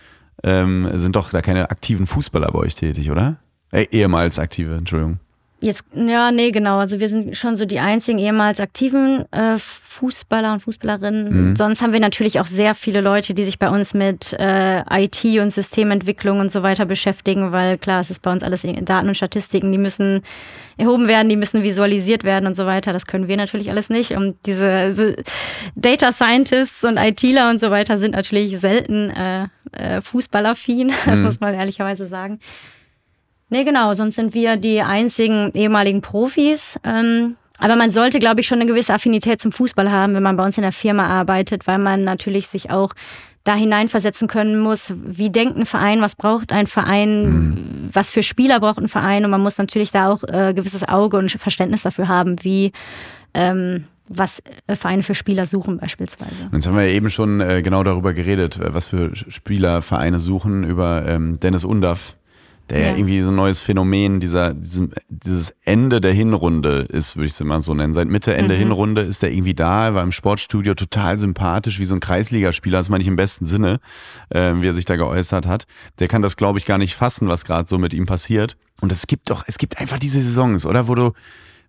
[0.44, 3.38] ähm, sind doch da keine aktiven Fußballer bei euch tätig, oder?
[3.72, 5.20] Äh, ehemals aktive, Entschuldigung.
[5.64, 6.80] Jetzt, ja, nee, genau.
[6.80, 11.52] Also wir sind schon so die einzigen ehemals aktiven äh, Fußballer und Fußballerinnen.
[11.52, 11.56] Mhm.
[11.56, 15.24] Sonst haben wir natürlich auch sehr viele Leute, die sich bei uns mit äh, IT
[15.40, 19.16] und Systementwicklung und so weiter beschäftigen, weil klar, es ist bei uns alles Daten und
[19.16, 20.22] Statistiken, die müssen
[20.76, 22.92] erhoben werden, die müssen visualisiert werden und so weiter.
[22.92, 24.12] Das können wir natürlich alles nicht.
[24.12, 25.16] Und diese
[25.76, 31.24] Data Scientists und ITler und so weiter sind natürlich selten äh, äh, fußballaffin, das mhm.
[31.24, 32.40] muss man ehrlicherweise sagen.
[33.54, 36.80] Nee, genau, sonst sind wir die einzigen ehemaligen Profis.
[36.84, 40.36] Ähm, aber man sollte, glaube ich, schon eine gewisse Affinität zum Fußball haben, wenn man
[40.36, 42.96] bei uns in der Firma arbeitet, weil man natürlich sich auch
[43.44, 47.90] da hineinversetzen können muss, wie denkt ein Verein, was braucht ein Verein, mhm.
[47.94, 51.18] was für Spieler braucht ein Verein und man muss natürlich da auch äh, gewisses Auge
[51.18, 52.72] und Verständnis dafür haben, wie
[53.36, 56.50] ähm, was Vereine für Spieler suchen beispielsweise.
[56.52, 60.64] Jetzt haben wir ja eben schon äh, genau darüber geredet, was für Spieler Vereine suchen,
[60.64, 62.16] über ähm, Dennis Undaff,
[62.74, 62.88] der ja.
[62.88, 67.34] ja, irgendwie so ein neues Phänomen dieser, diesem, dieses Ende der Hinrunde ist, würde ich
[67.34, 67.94] es mal so nennen.
[67.94, 68.60] Seit Mitte, Ende mhm.
[68.60, 72.90] Hinrunde ist er irgendwie da, war im Sportstudio total sympathisch, wie so ein Kreisligaspieler, das
[72.90, 73.80] meine ich im besten Sinne,
[74.30, 75.66] äh, wie er sich da geäußert hat.
[76.00, 78.58] Der kann das, glaube ich, gar nicht fassen, was gerade so mit ihm passiert.
[78.82, 80.88] Und es gibt doch, es gibt einfach diese Saisons, oder?
[80.88, 81.12] Wo du,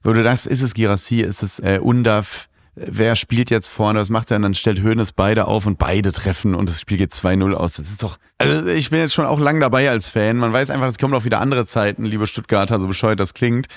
[0.03, 4.11] wo du das, ist es Girassi, ist es äh, Undaf, wer spielt jetzt vorne, was
[4.11, 4.37] macht er?
[4.37, 7.75] Und dann stellt Hönes beide auf und beide treffen und das Spiel geht 2-0 aus.
[7.75, 10.37] Das ist doch, also ich bin jetzt schon auch lang dabei als Fan.
[10.37, 13.69] Man weiß einfach, es kommen auch wieder andere Zeiten, liebe Stuttgarter, so bescheuert das klingt.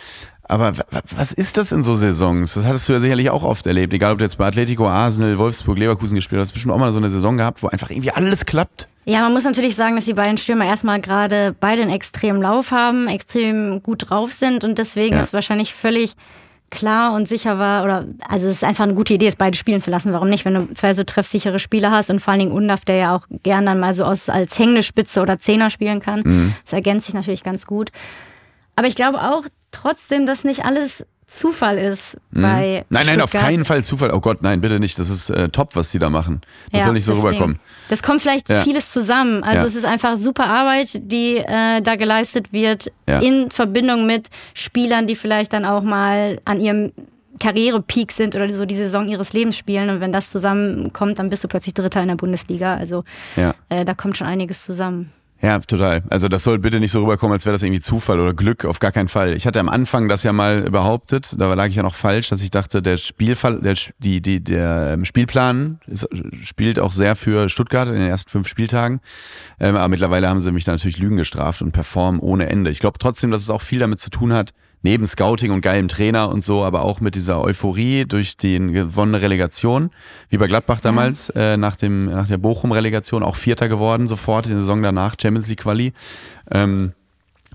[0.50, 0.72] Aber
[1.16, 2.54] was ist das in so Saisons?
[2.54, 3.94] Das hattest du ja sicherlich auch oft erlebt.
[3.94, 7.00] Egal, ob du jetzt bei Atletico, Arsenal, Wolfsburg, Leverkusen gespielt hast, bestimmt auch mal so
[7.00, 8.88] eine Saison gehabt, wo einfach irgendwie alles klappt.
[9.04, 12.72] Ja, man muss natürlich sagen, dass die beiden Stürmer erstmal gerade beide einen extremen Lauf
[12.72, 15.22] haben, extrem gut drauf sind und deswegen ja.
[15.22, 16.16] ist wahrscheinlich völlig
[16.70, 19.82] klar und sicher war, oder also es ist einfach eine gute Idee, es beide spielen
[19.82, 20.14] zu lassen.
[20.14, 22.96] Warum nicht, wenn du zwei so treffsichere Spieler hast und vor allen Dingen Undaf, der
[22.96, 26.22] ja auch gern dann mal so aus, als hängende Spitze oder Zehner spielen kann.
[26.26, 26.56] Mhm.
[26.64, 27.92] Das ergänzt sich natürlich ganz gut.
[28.76, 32.42] Aber ich glaube auch trotzdem, dass nicht alles Zufall ist mhm.
[32.42, 32.86] bei.
[32.90, 34.12] Nein, nein, auf keinen Fall Zufall.
[34.12, 34.98] Oh Gott, nein, bitte nicht.
[34.98, 36.40] Das ist äh, top, was die da machen.
[36.72, 37.28] Das ja, soll nicht so deswegen.
[37.28, 37.60] rüberkommen.
[37.90, 38.62] Das kommt vielleicht ja.
[38.62, 39.44] vieles zusammen.
[39.44, 39.66] Also ja.
[39.66, 45.16] es ist einfach super Arbeit, die äh, da geleistet wird, in Verbindung mit Spielern, die
[45.16, 46.92] vielleicht dann auch mal an ihrem
[47.40, 49.90] Karrierepeak sind oder so die Saison ihres Lebens spielen.
[49.90, 52.76] Und wenn das zusammenkommt, dann bist du plötzlich Dritter in der Bundesliga.
[52.76, 53.04] Also
[53.70, 55.12] äh, da kommt schon einiges zusammen.
[55.42, 56.02] Ja, total.
[56.10, 58.80] Also das soll bitte nicht so rüberkommen, als wäre das irgendwie Zufall oder Glück, auf
[58.80, 59.34] gar keinen Fall.
[59.34, 62.42] Ich hatte am Anfang das ja mal behauptet, da lag ich ja noch falsch, dass
[62.42, 66.08] ich dachte, der Spielfall, der, die, die, der ähm, Spielplan ist,
[66.42, 69.00] spielt auch sehr für Stuttgart in den ersten fünf Spieltagen.
[69.60, 72.72] Ähm, aber mittlerweile haben sie mich da natürlich Lügen gestraft und performen ohne Ende.
[72.72, 75.88] Ich glaube trotzdem, dass es auch viel damit zu tun hat, neben Scouting und geilem
[75.88, 79.92] Trainer und so, aber auch mit dieser Euphorie durch die gewonnene Relegation,
[80.30, 81.54] wie bei Gladbach damals ja.
[81.54, 85.48] äh, nach, dem, nach der Bochum-Relegation, auch Vierter geworden sofort in der Saison danach, Champions
[85.50, 85.94] League Quali.
[86.52, 86.94] Ähm,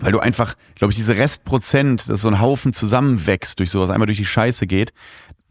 [0.01, 4.07] weil du einfach, glaube ich, diese Restprozent, dass so ein Haufen zusammenwächst durch sowas, einmal
[4.07, 4.93] durch die Scheiße geht,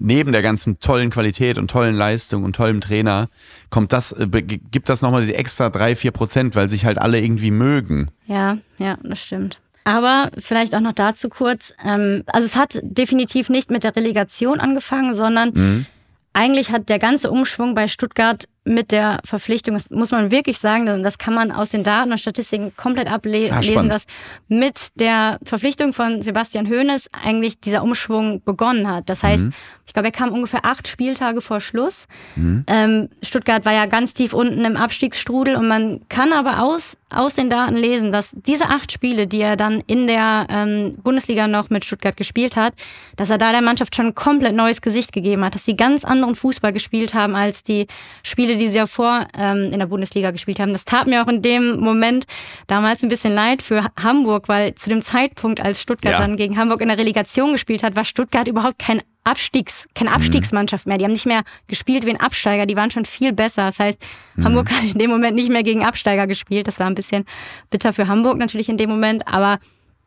[0.02, 3.30] neben der ganzen tollen Qualität und tollen Leistung und tollem Trainer,
[3.70, 7.22] kommt das, äh, gibt das nochmal die extra drei, vier Prozent, weil sich halt alle
[7.22, 8.10] irgendwie mögen.
[8.26, 9.62] Ja, ja, das stimmt.
[9.84, 11.74] Aber vielleicht auch noch dazu kurz.
[11.84, 15.86] Ähm, also es hat definitiv nicht mit der Relegation angefangen, sondern mhm.
[16.34, 21.02] eigentlich hat der ganze Umschwung bei Stuttgart mit der Verpflichtung, das muss man wirklich sagen,
[21.02, 24.06] das kann man aus den Daten und Statistiken komplett ablesen, ah, dass
[24.48, 29.10] mit der Verpflichtung von Sebastian Hoeneß eigentlich dieser Umschwung begonnen hat.
[29.10, 29.54] Das heißt, mhm.
[29.88, 32.06] ich glaube, er kam ungefähr acht Spieltage vor Schluss.
[32.36, 32.64] Mhm.
[32.68, 37.36] Ähm, Stuttgart war ja ganz tief unten im Abstiegsstrudel und man kann aber aus, aus
[37.36, 41.70] den Daten lesen, dass diese acht Spiele, die er dann in der ähm, Bundesliga noch
[41.70, 42.74] mit Stuttgart gespielt hat,
[43.16, 46.06] dass er da der Mannschaft schon ein komplett neues Gesicht gegeben hat, dass sie ganz
[46.06, 47.88] anderen Fußball gespielt haben als die
[48.24, 50.74] Spiele, die sie ja vor ähm, in der Bundesliga gespielt haben.
[50.74, 52.26] Das tat mir auch in dem Moment
[52.68, 56.20] damals ein bisschen leid für Hamburg, weil zu dem Zeitpunkt, als Stuttgart ja.
[56.20, 60.16] dann gegen Hamburg in der Relegation gespielt hat, war Stuttgart überhaupt kein Abstiegs, keine mhm.
[60.18, 60.98] Abstiegsmannschaft mehr.
[60.98, 63.66] Die haben nicht mehr gespielt wie ein Absteiger, die waren schon viel besser.
[63.66, 64.00] Das heißt,
[64.36, 64.46] mhm.
[64.46, 66.68] Hamburg hat in dem Moment nicht mehr gegen Absteiger gespielt.
[66.68, 67.26] Das war ein bisschen
[67.70, 69.60] bitter für Hamburg natürlich in dem Moment, aber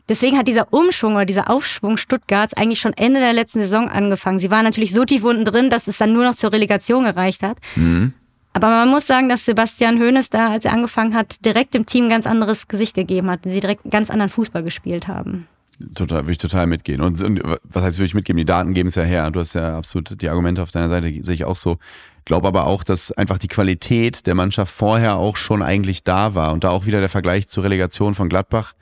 [0.09, 4.39] Deswegen hat dieser Umschwung oder dieser Aufschwung Stuttgarts eigentlich schon Ende der letzten Saison angefangen.
[4.39, 7.43] Sie waren natürlich so tief unten drin, dass es dann nur noch zur Relegation gereicht
[7.43, 7.57] hat.
[7.75, 8.13] Mhm.
[8.53, 12.05] Aber man muss sagen, dass Sebastian Hoeneß da, als er angefangen hat, direkt dem Team
[12.05, 13.41] ein ganz anderes Gesicht gegeben hat.
[13.45, 15.49] Sie direkt ganz anderen Fußball gespielt haben.
[15.95, 17.01] Total, würde ich total mitgehen.
[17.01, 18.39] Und, und was heißt, würde ich mitgeben?
[18.39, 19.31] Die Daten geben es ja her.
[19.31, 21.79] Du hast ja absolut die Argumente auf deiner Seite, sehe ich auch so.
[22.25, 26.53] Glaube aber auch, dass einfach die Qualität der Mannschaft vorher auch schon eigentlich da war.
[26.53, 28.75] Und da auch wieder der Vergleich zur Relegation von Gladbach.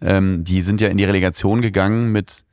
[0.00, 2.44] Ähm, die sind ja in die Relegation gegangen mit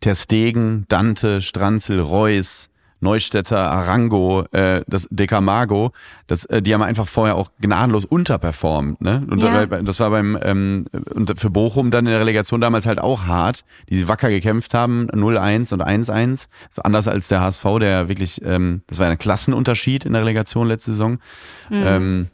[0.00, 2.68] Ter Stegen, Dante, Stranzel, Reus,
[3.02, 5.92] Neustädter, Arango, äh, das Decamago,
[6.26, 9.00] das, äh, die haben einfach vorher auch gnadenlos unterperformt.
[9.00, 9.26] Ne?
[9.28, 9.66] Und ja.
[9.66, 13.64] das war beim ähm, und für Bochum dann in der Relegation damals halt auch hart,
[13.88, 16.46] die wacker gekämpft haben, 0-1 und 1-1.
[16.82, 20.92] Anders als der HSV, der wirklich, ähm, das war ein Klassenunterschied in der Relegation letzte
[20.92, 21.18] Saison.
[21.68, 21.84] Mhm.
[21.84, 22.28] Ähm,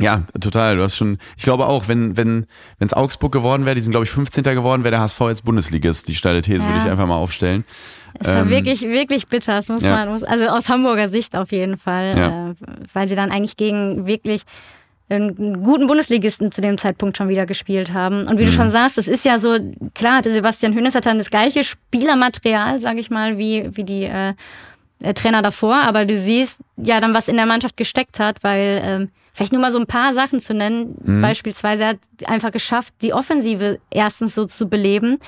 [0.00, 0.76] ja, total.
[0.76, 2.46] Du hast schon, ich glaube auch, wenn wenn
[2.78, 4.42] wenn es Augsburg geworden wäre, die sind glaube ich 15.
[4.42, 6.08] geworden, wäre der HSV jetzt Bundesligist.
[6.08, 6.68] Die steile These ja.
[6.68, 7.64] würde ich einfach mal aufstellen.
[8.18, 10.06] Es war ähm, wirklich, wirklich bitter, das muss ja.
[10.06, 12.50] man, also aus Hamburger Sicht auf jeden Fall, ja.
[12.50, 12.54] äh,
[12.92, 14.42] weil sie dann eigentlich gegen wirklich
[15.08, 18.26] einen guten Bundesligisten zu dem Zeitpunkt schon wieder gespielt haben.
[18.26, 18.46] Und wie mhm.
[18.46, 19.58] du schon sagst, das ist ja so,
[19.94, 24.04] klar, der Sebastian Hönes hat dann das gleiche Spielermaterial, sag ich mal, wie, wie die
[24.04, 24.34] äh,
[25.00, 28.80] äh, Trainer davor, aber du siehst ja dann, was in der Mannschaft gesteckt hat, weil
[28.82, 31.20] ähm, vielleicht nur mal so ein paar Sachen zu nennen, mhm.
[31.20, 35.18] beispielsweise er hat einfach geschafft, die Offensive erstens so zu beleben,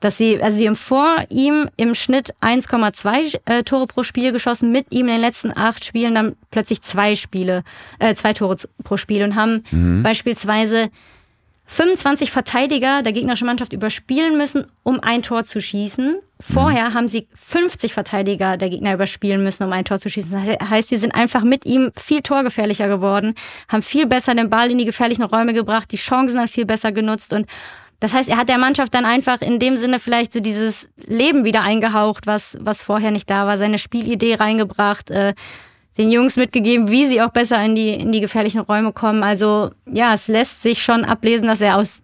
[0.00, 4.72] dass sie, also sie haben vor ihm im Schnitt 1,2 äh, Tore pro Spiel geschossen,
[4.72, 7.64] mit ihm in den letzten acht Spielen dann plötzlich zwei Spiele,
[7.98, 10.02] äh, zwei Tore pro Spiel und haben mhm.
[10.02, 10.88] beispielsweise
[11.66, 16.18] 25 Verteidiger der gegnerischen Mannschaft überspielen müssen, um ein Tor zu schießen.
[16.38, 20.32] Vorher haben sie 50 Verteidiger der Gegner überspielen müssen, um ein Tor zu schießen.
[20.32, 23.34] Das heißt, sie sind einfach mit ihm viel torgefährlicher geworden,
[23.68, 26.92] haben viel besser den Ball in die gefährlichen Räume gebracht, die Chancen dann viel besser
[26.92, 27.46] genutzt und
[28.00, 31.44] das heißt, er hat der Mannschaft dann einfach in dem Sinne vielleicht so dieses Leben
[31.44, 35.32] wieder eingehaucht, was, was vorher nicht da war, seine Spielidee reingebracht, äh,
[35.98, 39.22] den Jungs mitgegeben, wie sie auch besser in die, in die gefährlichen Räume kommen.
[39.22, 42.00] Also ja, es lässt sich schon ablesen, dass er aus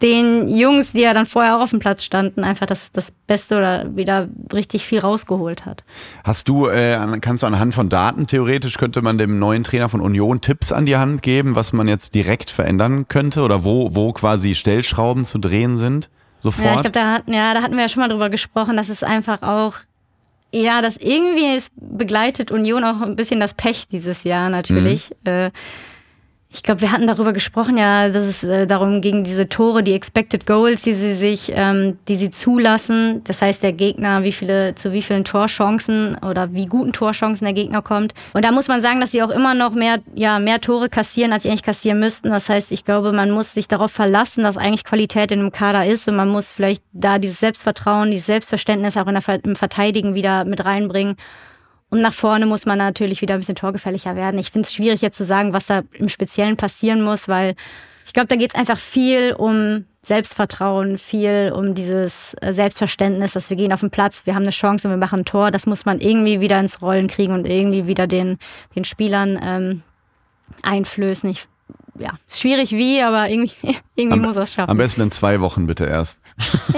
[0.00, 3.56] den Jungs, die ja dann vorher auch auf dem Platz standen, einfach das, das Beste
[3.56, 5.82] oder wieder richtig viel rausgeholt hat.
[6.22, 10.00] Hast du, äh, kannst du anhand von Daten theoretisch, könnte man dem neuen Trainer von
[10.00, 14.12] Union Tipps an die Hand geben, was man jetzt direkt verändern könnte oder wo, wo
[14.12, 16.08] quasi Stellschrauben zu drehen sind?
[16.38, 16.66] sofort?
[16.66, 18.88] Ja, ich glaube, da, hatten, ja, da hatten wir ja schon mal drüber gesprochen, dass
[18.88, 19.74] es einfach auch,
[20.52, 25.10] ja, dass irgendwie es begleitet Union auch ein bisschen das Pech dieses Jahr natürlich.
[25.24, 25.30] Mhm.
[25.30, 25.50] Äh,
[26.50, 29.92] ich glaube, wir hatten darüber gesprochen, ja, dass es äh, darum ging, diese Tore, die
[29.92, 33.22] Expected Goals, die sie sich, ähm, die sie zulassen.
[33.24, 37.52] Das heißt, der Gegner, wie viele, zu wie vielen Torchancen oder wie guten Torchancen der
[37.52, 38.14] Gegner kommt.
[38.32, 41.34] Und da muss man sagen, dass sie auch immer noch mehr, ja, mehr Tore kassieren,
[41.34, 42.30] als sie eigentlich kassieren müssten.
[42.30, 45.84] Das heißt, ich glaube, man muss sich darauf verlassen, dass eigentlich Qualität in einem Kader
[45.84, 50.14] ist und man muss vielleicht da dieses Selbstvertrauen, dieses Selbstverständnis auch in der, im Verteidigen
[50.14, 51.16] wieder mit reinbringen.
[51.90, 54.38] Und nach vorne muss man natürlich wieder ein bisschen torgefälliger werden.
[54.38, 57.54] Ich finde es schwierig jetzt zu sagen, was da im Speziellen passieren muss, weil
[58.04, 63.50] ich glaube, da geht es einfach viel um Selbstvertrauen, viel um dieses äh, Selbstverständnis, dass
[63.50, 65.50] wir gehen auf den Platz, wir haben eine Chance und wir machen ein Tor.
[65.50, 68.38] Das muss man irgendwie wieder ins Rollen kriegen und irgendwie wieder den,
[68.74, 69.82] den Spielern ähm,
[70.62, 71.28] einflößen.
[71.28, 71.46] Ich
[71.98, 73.54] ja, schwierig wie, aber irgendwie,
[73.94, 74.70] irgendwie am, muss er es schaffen.
[74.70, 76.20] Am besten in zwei Wochen bitte erst.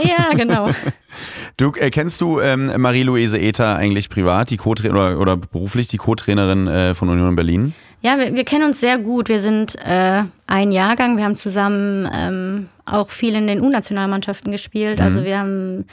[0.03, 0.71] Ja, genau.
[1.57, 5.97] du, äh, kennst du ähm, Marie-Louise Ether eigentlich privat, die Co oder, oder beruflich die
[5.97, 7.75] Co-Trainerin äh, von Union Berlin?
[8.03, 9.29] Ja, wir, wir, kennen uns sehr gut.
[9.29, 11.17] Wir sind äh, ein Jahrgang.
[11.17, 15.01] Wir haben zusammen ähm, auch viel in den U-Nationalmannschaften gespielt.
[15.01, 15.17] Also mhm.
[15.21, 15.85] Also wir haben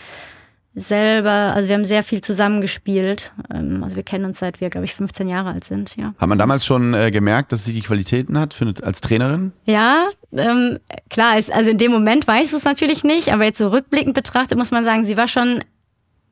[0.77, 3.31] selber, also wir haben sehr viel zusammengespielt.
[3.51, 6.13] Ähm, also wir kennen uns seit wir, glaube ich, 15 Jahre alt sind, ja.
[6.19, 9.53] Hat man damals schon äh, gemerkt, dass sie die Qualitäten hat für, als Trainerin?
[9.65, 10.77] Ja, ähm,
[11.09, 14.57] klar, ist, also in dem Moment weiß es natürlich nicht, aber jetzt so rückblickend betrachtet
[14.57, 15.63] muss man sagen, sie war schon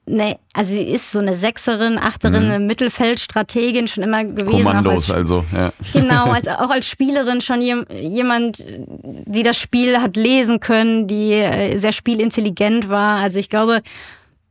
[0.07, 2.51] Nee, also sie ist so eine Sechserin, Achterin, mhm.
[2.51, 4.63] eine Mittelfeldstrategin schon immer gewesen.
[4.63, 5.73] Kommandos als, also, ja.
[5.93, 11.79] Genau, als, auch als Spielerin schon jemand, die das Spiel hat lesen können, die äh,
[11.79, 13.19] sehr spielintelligent war.
[13.19, 13.81] Also ich glaube,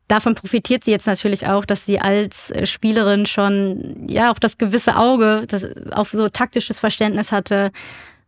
[0.08, 4.58] davon profitiert sie jetzt natürlich auch, dass sie als äh, Spielerin schon ja auch das
[4.58, 7.72] gewisse Auge, das auf so taktisches Verständnis hatte,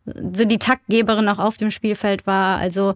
[0.05, 2.57] so die Taktgeberin auch auf dem Spielfeld war.
[2.57, 2.95] Also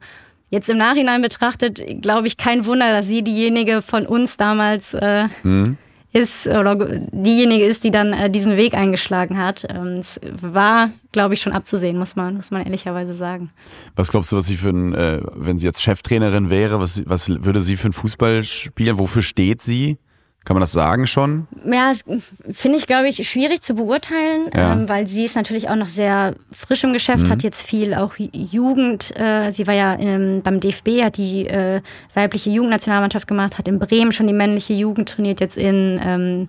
[0.50, 5.28] jetzt im Nachhinein betrachtet, glaube ich, kein Wunder, dass sie diejenige von uns damals äh,
[5.44, 5.78] mhm
[6.13, 6.76] ist oder
[7.12, 9.65] diejenige ist, die dann äh, diesen Weg eingeschlagen hat.
[9.69, 13.52] Ähm, es war, glaube ich, schon abzusehen, muss man, muss man ehrlicherweise sagen.
[13.95, 17.30] Was glaubst du, was sie für ein, äh, wenn sie jetzt Cheftrainerin wäre, was, was
[17.30, 19.00] würde sie für ein Fußball spielen?
[19.00, 19.97] Wofür steht sie?
[20.43, 21.47] Kann man das sagen schon?
[21.71, 21.91] Ja,
[22.51, 24.73] finde ich, glaube ich, schwierig zu beurteilen, ja.
[24.73, 27.30] ähm, weil sie ist natürlich auch noch sehr frisch im Geschäft, mhm.
[27.30, 29.15] hat jetzt viel auch Jugend.
[29.15, 31.82] Äh, sie war ja in, beim DFB, hat die äh,
[32.15, 36.47] weibliche Jugendnationalmannschaft gemacht, hat in Bremen schon die männliche Jugend trainiert, jetzt in ähm,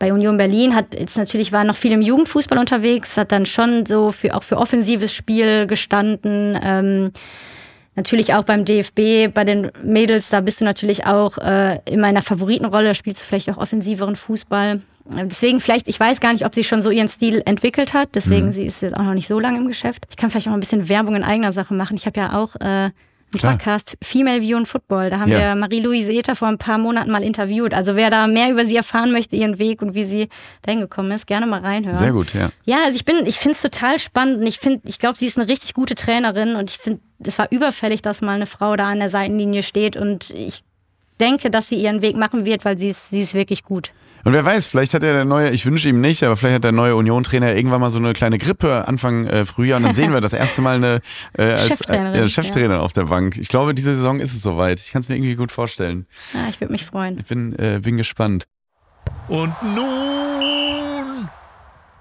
[0.00, 3.86] bei Union Berlin hat jetzt natürlich war noch viel im Jugendfußball unterwegs, hat dann schon
[3.86, 6.58] so für auch für offensives Spiel gestanden.
[6.60, 7.12] Ähm,
[7.94, 12.22] Natürlich auch beim DFB, bei den Mädels, da bist du natürlich auch äh, in meiner
[12.22, 14.80] Favoritenrolle, spielst du vielleicht auch offensiveren Fußball.
[15.04, 18.46] Deswegen vielleicht, ich weiß gar nicht, ob sie schon so ihren Stil entwickelt hat, deswegen
[18.46, 18.52] mhm.
[18.52, 20.06] sie ist jetzt auch noch nicht so lange im Geschäft.
[20.08, 21.96] Ich kann vielleicht auch ein bisschen Werbung in eigener Sache machen.
[21.96, 22.90] Ich habe ja auch äh,
[23.38, 23.52] Klar.
[23.52, 25.10] Podcast Female View und Football.
[25.10, 25.38] Da haben ja.
[25.38, 27.72] wir Marie-Louise Ether vor ein paar Monaten mal interviewt.
[27.72, 30.28] Also wer da mehr über sie erfahren möchte, ihren Weg und wie sie
[30.62, 31.96] dahin gekommen ist, gerne mal reinhören.
[31.96, 32.50] Sehr gut, ja.
[32.64, 35.26] Ja, also ich bin, ich finde es total spannend und ich finde, ich glaube, sie
[35.26, 38.76] ist eine richtig gute Trainerin und ich finde, es war überfällig, dass mal eine Frau
[38.76, 40.64] da an der Seitenlinie steht und ich
[41.20, 43.92] denke, dass sie ihren Weg machen wird, weil sie ist, sie ist wirklich gut.
[44.24, 46.64] Und wer weiß, vielleicht hat er der neue, ich wünsche ihm nicht, aber vielleicht hat
[46.64, 50.12] der neue Union-Trainer irgendwann mal so eine kleine Grippe Anfang äh, Frühjahr und dann sehen
[50.12, 51.00] wir das erste Mal eine
[51.36, 52.80] äh, als Cheftrainerin, äh, Cheftrainer ja.
[52.80, 53.36] auf der Bank.
[53.36, 54.78] Ich glaube, diese Saison ist es soweit.
[54.78, 56.06] Ich kann es mir irgendwie gut vorstellen.
[56.34, 57.18] Ja, ich würde mich freuen.
[57.18, 58.44] Ich bin, äh, bin gespannt.
[59.26, 61.28] Und nun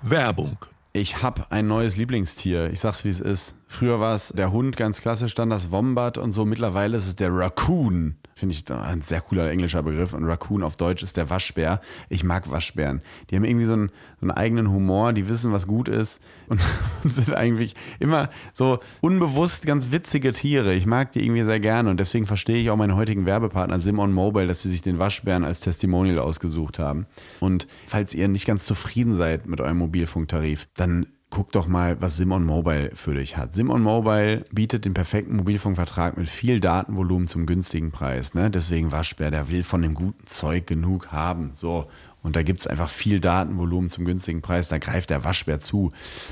[0.04, 0.58] Werbung.
[0.94, 2.70] Ich habe ein neues Lieblingstier.
[2.70, 3.56] Ich sag's wie es ist.
[3.66, 6.44] Früher war es der Hund, ganz klassisch, dann das Wombat und so.
[6.44, 8.18] Mittlerweile ist es der Raccoon.
[8.42, 10.14] Finde ich ein sehr cooler englischer Begriff.
[10.14, 11.80] Und Raccoon auf Deutsch ist der Waschbär.
[12.10, 13.04] Ich mag Waschbären.
[13.30, 16.66] Die haben irgendwie so einen, so einen eigenen Humor, die wissen, was gut ist und,
[17.04, 20.74] und, sind eigentlich immer so unbewusst ganz witzige Tiere.
[20.74, 24.12] Ich mag die irgendwie sehr gerne und deswegen verstehe ich auch meinen heutigen Werbepartner Simon
[24.12, 27.06] Mobile, dass sie sich den Waschbären als Testimonial ausgesucht haben.
[27.42, 32.18] Und falls ihr nicht ganz zufrieden seid mit eurem Mobilfunktarif, dann guck doch mal, was
[32.18, 33.56] Simon Mobile für dich hat.
[33.56, 38.36] Simon Mobile bietet den perfekten Mobilfunkvertrag mit viel Datenvolumen zum günstigen Preis.
[38.36, 38.52] Ne?
[38.52, 41.52] Deswegen Waschbär, der will von dem guten Zeug genug haben.
[41.54, 41.88] So.
[42.24, 44.68] Und da gibt es einfach viel Datenvolumen zum günstigen Preis.
[44.68, 45.92] Da greift der Waschbär zu.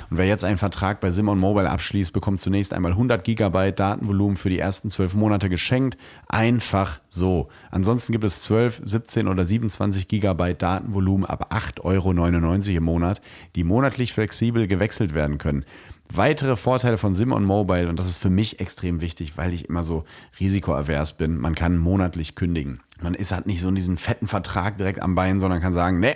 [0.10, 4.38] Und wer jetzt einen Vertrag bei Simon Mobile abschließt, bekommt zunächst einmal 100 Gigabyte Datenvolumen
[4.38, 5.98] für die ersten 12 Monate geschenkt.
[6.28, 7.50] Einfach so.
[7.72, 13.22] Ansonsten gibt es 12, 17 oder 27 Gigabyte Datenvolumen ab 8,99 Euro im Monat,
[13.56, 15.66] die monatlich flexibel gewechselt werden können.
[16.12, 19.84] Weitere Vorteile von Simon Mobile, und das ist für mich extrem wichtig, weil ich immer
[19.84, 20.06] so
[20.40, 22.80] risikoavers bin, man kann monatlich kündigen.
[23.02, 26.00] Man ist halt nicht so in diesem fetten Vertrag direkt am Bein, sondern kann sagen,
[26.00, 26.16] nee,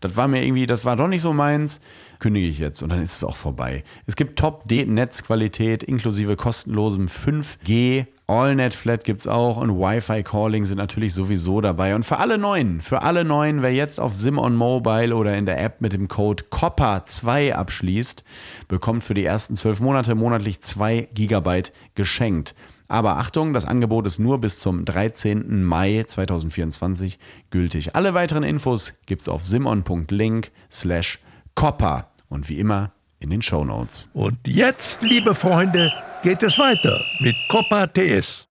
[0.00, 1.80] das war mir irgendwie, das war doch nicht so meins,
[2.18, 3.84] kündige ich jetzt und dann ist es auch vorbei.
[4.06, 11.14] Es gibt Top-Netzqualität inklusive kostenlosem 5G AllNet Flat gibt's auch und Wi-Fi Calling sind natürlich
[11.14, 11.94] sowieso dabei.
[11.94, 15.46] Und für alle Neuen, für alle Neuen, wer jetzt auf Sim on Mobile oder in
[15.46, 18.24] der App mit dem Code COPPA2 abschließt,
[18.66, 22.56] bekommt für die ersten zwölf Monate monatlich zwei Gigabyte geschenkt.
[22.88, 25.62] Aber Achtung, das Angebot ist nur bis zum 13.
[25.62, 27.94] Mai 2024 gültig.
[27.94, 31.20] Alle weiteren Infos gibt's auf simon.link slash
[31.54, 34.08] copper und wie immer in den Show Notes.
[34.14, 38.46] Und jetzt, liebe Freunde, geht es weiter mit Copa TS.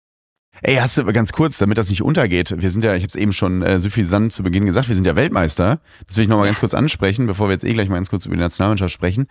[0.64, 3.16] Ey, hast du ganz kurz, damit das nicht untergeht, wir sind ja, ich habe es
[3.16, 5.80] eben schon äh, suffisant zu Beginn gesagt, wir sind ja Weltmeister.
[6.06, 8.26] Das will ich nochmal ganz kurz ansprechen, bevor wir jetzt eh gleich mal ganz kurz
[8.26, 9.26] über die Nationalmannschaft sprechen.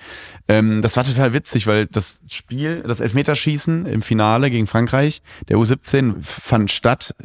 [0.49, 5.57] Ähm, das war total witzig, weil das Spiel, das Elfmeterschießen im Finale gegen Frankreich, der
[5.57, 7.15] U17, fand statt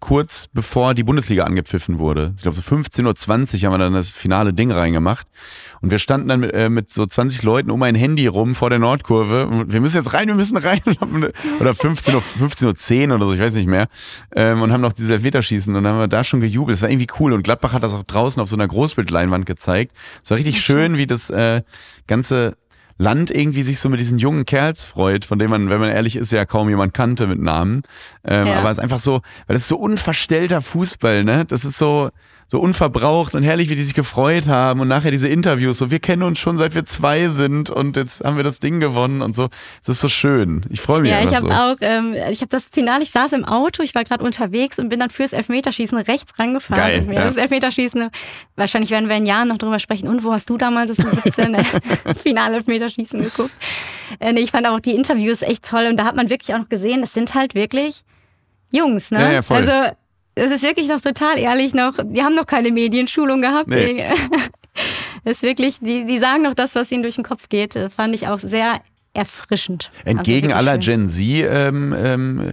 [0.00, 2.34] kurz bevor die Bundesliga angepfiffen wurde.
[2.36, 5.28] Ich glaube, so 15.20 Uhr haben wir dann das finale Ding reingemacht.
[5.82, 8.70] Und wir standen dann mit, äh, mit so 20 Leuten um ein Handy rum vor
[8.70, 9.48] der Nordkurve.
[9.48, 10.80] Und wir müssen jetzt rein, wir müssen rein.
[11.60, 13.88] oder 15 Uhr, 15 Uhr 10 oder so, ich weiß nicht mehr.
[14.34, 16.76] Ähm, und haben noch diese Elfmeterschießen und dann haben wir da schon gejubelt.
[16.76, 17.32] Das war irgendwie cool.
[17.32, 19.92] Und Gladbach hat das auch draußen auf so einer Großbildleinwand gezeigt.
[20.22, 21.62] Es war richtig schön, wie das äh,
[22.06, 22.56] ganze
[22.98, 26.14] Land irgendwie sich so mit diesen jungen Kerls freut, von denen man, wenn man ehrlich
[26.14, 27.82] ist, ja kaum jemand kannte mit Namen.
[28.22, 28.58] Ähm, ja.
[28.58, 31.44] Aber es ist einfach so, weil das ist so unverstellter Fußball, ne?
[31.44, 32.10] Das ist so,
[32.52, 36.00] so unverbraucht und herrlich, wie die sich gefreut haben und nachher diese Interviews, so wir
[36.00, 39.34] kennen uns schon seit wir zwei sind und jetzt haben wir das Ding gewonnen und
[39.34, 39.48] so.
[39.78, 40.60] Das ist so schön.
[40.68, 41.50] Ich freue mich Ja, ich habe so.
[41.50, 44.90] auch, ähm, ich habe das Finale, ich saß im Auto, ich war gerade unterwegs und
[44.90, 47.06] bin dann fürs Elfmeterschießen rechts rangefahren.
[47.06, 47.24] Geil, ja.
[47.24, 48.10] Das Elfmeterschießen,
[48.56, 50.06] wahrscheinlich werden wir in Jahren noch drüber sprechen.
[50.06, 51.56] Und wo hast du damals das 17
[52.22, 53.52] Finale Elfmeterschießen geguckt?
[54.20, 56.58] Äh, nee, ich fand auch die Interviews echt toll und da hat man wirklich auch
[56.58, 58.02] noch gesehen, das sind halt wirklich
[58.70, 59.20] Jungs, ne?
[59.20, 59.56] Ja, ja, voll.
[59.56, 59.96] Also
[60.34, 63.68] es ist wirklich noch total ehrlich noch, die haben noch keine Medienschulung gehabt.
[63.68, 64.04] Nee.
[65.24, 67.78] Das ist wirklich, die, die sagen noch das, was ihnen durch den Kopf geht.
[67.94, 68.80] Fand ich auch sehr
[69.14, 69.90] erfrischend.
[70.04, 70.78] Entgegen also aller.
[70.78, 72.52] Gen Z ähm, ähm,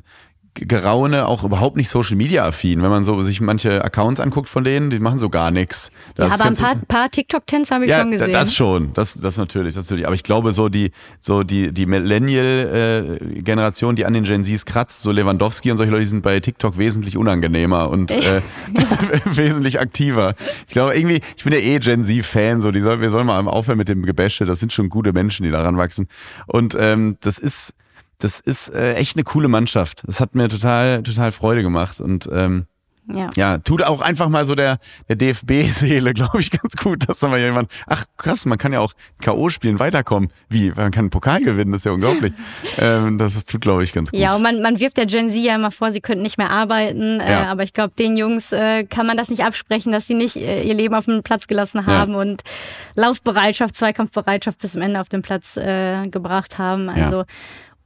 [0.68, 2.82] Geraune auch überhaupt nicht Social Media affin.
[2.82, 5.92] Wenn man so sich manche Accounts anguckt von denen, die machen so gar nichts.
[6.18, 8.32] Ja, aber ein paar, paar TikTok-Tänze habe ich ja, schon gesehen.
[8.32, 10.06] das schon, das, das natürlich, das natürlich.
[10.06, 15.02] Aber ich glaube so die, so die, die Millennial-Generation, die an den Gen Zs kratzt,
[15.02, 18.42] so Lewandowski und solche Leute, die sind bei TikTok wesentlich unangenehmer und äh,
[19.26, 20.36] wesentlich aktiver.
[20.68, 23.40] Ich glaube irgendwie, ich bin ja eh Gen Z-Fan, so die soll, wir sollen mal
[23.48, 24.46] aufhören mit dem Gebäsche.
[24.46, 26.08] Das sind schon gute Menschen, die daran wachsen.
[26.48, 27.74] Und ähm, das ist
[28.20, 30.04] das ist äh, echt eine coole Mannschaft.
[30.06, 32.02] Das hat mir total, total Freude gemacht.
[32.02, 32.68] Und ähm,
[33.12, 33.30] ja.
[33.36, 34.78] ja, tut auch einfach mal so der,
[35.08, 38.82] der DFB-Seele, glaube ich, ganz gut, dass da mal jemand, ach krass, man kann ja
[38.82, 39.50] auch K.O.
[39.50, 40.32] spielen, weiterkommen.
[40.48, 40.70] Wie?
[40.72, 42.34] Man kann einen Pokal gewinnen, das ist ja unglaublich.
[42.78, 44.20] ähm, das, das tut, glaube ich, ganz gut.
[44.20, 46.52] Ja, und man, man wirft der Gen Z ja immer vor, sie könnten nicht mehr
[46.52, 47.20] arbeiten.
[47.20, 47.52] Äh, Ja.
[47.52, 50.62] aber ich glaube, den Jungs äh, kann man das nicht absprechen, dass sie nicht äh,
[50.62, 52.44] ihr Leben auf dem Platz gelassen haben und
[52.96, 56.90] Laufbereitschaft, Zweikampfbereitschaft bis zum Ende auf den Platz äh, gebracht haben.
[56.90, 57.24] Also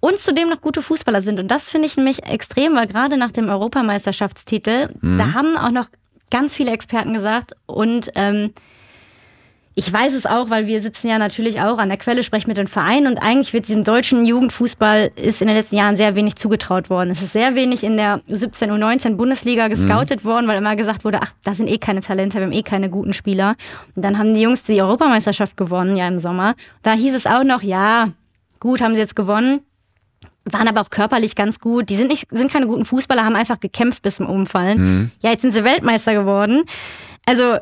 [0.04, 1.40] und zudem noch gute Fußballer sind.
[1.40, 5.88] Und das finde ich nämlich extrem, weil gerade nach dem Europameisterschaftstitel, da haben auch noch
[6.30, 8.52] ganz viele Experten gesagt und ähm,
[9.76, 12.58] ich weiß es auch, weil wir sitzen ja natürlich auch an der Quelle, sprechen mit
[12.58, 16.36] den Vereinen und eigentlich wird diesem deutschen Jugendfußball ist in den letzten Jahren sehr wenig
[16.36, 17.10] zugetraut worden.
[17.10, 21.22] Es ist sehr wenig in der U17, U19 Bundesliga gescoutet worden, weil immer gesagt wurde,
[21.22, 23.56] ach, da sind eh keine Talente, wir haben eh keine guten Spieler.
[23.96, 26.56] Und dann haben die Jungs die Europameisterschaft gewonnen, ja im Sommer.
[26.82, 28.10] Da hieß es auch noch, ja,
[28.60, 29.62] gut, haben sie jetzt gewonnen,
[30.46, 31.90] waren aber auch körperlich ganz gut.
[31.90, 35.12] Die sind nicht, sind keine guten Fußballer, haben einfach gekämpft bis zum Umfallen.
[35.22, 36.64] Ja, jetzt sind sie Weltmeister geworden.
[37.26, 37.58] Also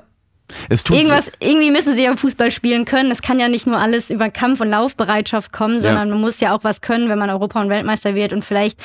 [0.70, 3.12] es tut Irgendwas, irgendwie müssen sie ja Fußball spielen können.
[3.12, 6.56] Es kann ja nicht nur alles über Kampf- und Laufbereitschaft kommen, sondern man muss ja
[6.56, 8.34] auch was können, wenn man Europa- und Weltmeister wird.
[8.34, 8.80] Und vielleicht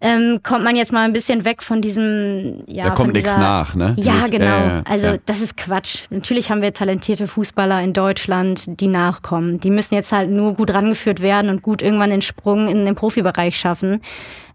[0.00, 2.62] ähm, kommt man jetzt mal ein bisschen weg von diesem.
[2.66, 3.94] Ja, Da kommt nichts nach, ne?
[3.98, 4.44] Ja, Dieses- genau.
[4.44, 5.16] ja, also ja.
[5.24, 6.02] das ist Quatsch.
[6.10, 9.60] Natürlich haben wir talentierte Fußballer in Deutschland, die nachkommen.
[9.60, 12.94] Die müssen jetzt halt nur gut rangeführt werden und gut irgendwann den Sprung in den
[12.94, 14.00] Profibereich schaffen.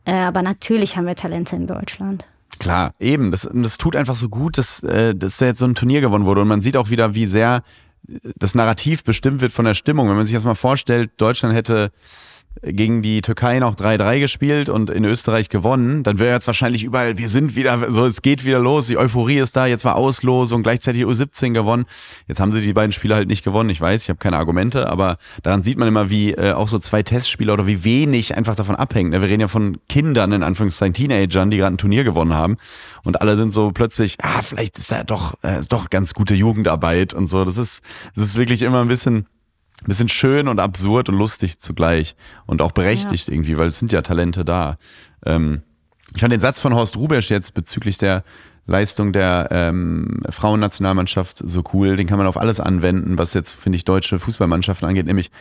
[0.05, 2.25] Äh, aber natürlich haben wir Talente in Deutschland.
[2.59, 3.31] Klar, eben.
[3.31, 6.25] Das, das tut einfach so gut, dass, äh, dass da jetzt so ein Turnier gewonnen
[6.25, 6.41] wurde.
[6.41, 7.63] Und man sieht auch wieder, wie sehr
[8.07, 10.09] äh, das Narrativ bestimmt wird von der Stimmung.
[10.09, 11.91] Wenn man sich das mal vorstellt, Deutschland hätte
[12.61, 17.17] gegen die Türkei noch 3-3 gespielt und in Österreich gewonnen, dann wäre jetzt wahrscheinlich überall,
[17.17, 20.63] wir sind wieder, so es geht wieder los, die Euphorie ist da, jetzt war Auslosung,
[20.63, 21.85] gleichzeitig U17 gewonnen.
[22.27, 24.89] Jetzt haben sie die beiden Spiele halt nicht gewonnen, ich weiß, ich habe keine Argumente,
[24.89, 28.55] aber daran sieht man immer, wie äh, auch so zwei Testspieler oder wie wenig einfach
[28.55, 29.11] davon abhängt.
[29.11, 29.21] ne?
[29.21, 32.57] Wir reden ja von Kindern, in Anführungszeichen Teenagern, die gerade ein Turnier gewonnen haben
[33.03, 36.35] und alle sind so plötzlich, ah, vielleicht ist da doch, äh, ist doch ganz gute
[36.35, 37.45] Jugendarbeit und so.
[37.45, 37.81] Das ist,
[38.15, 39.27] das ist wirklich immer ein bisschen,
[39.87, 42.15] bisschen schön und absurd und lustig zugleich
[42.45, 44.77] und auch berechtigt irgendwie, weil es sind ja Talente da.
[45.25, 45.61] Ähm,
[46.15, 48.23] ich fand den Satz von Horst Rubesch jetzt bezüglich der
[48.65, 51.95] Leistung der ähm, Frauennationalmannschaft so cool.
[51.95, 55.05] Den kann man auf alles anwenden, was jetzt, finde ich, deutsche Fußballmannschaften angeht.
[55.05, 55.31] Nämlich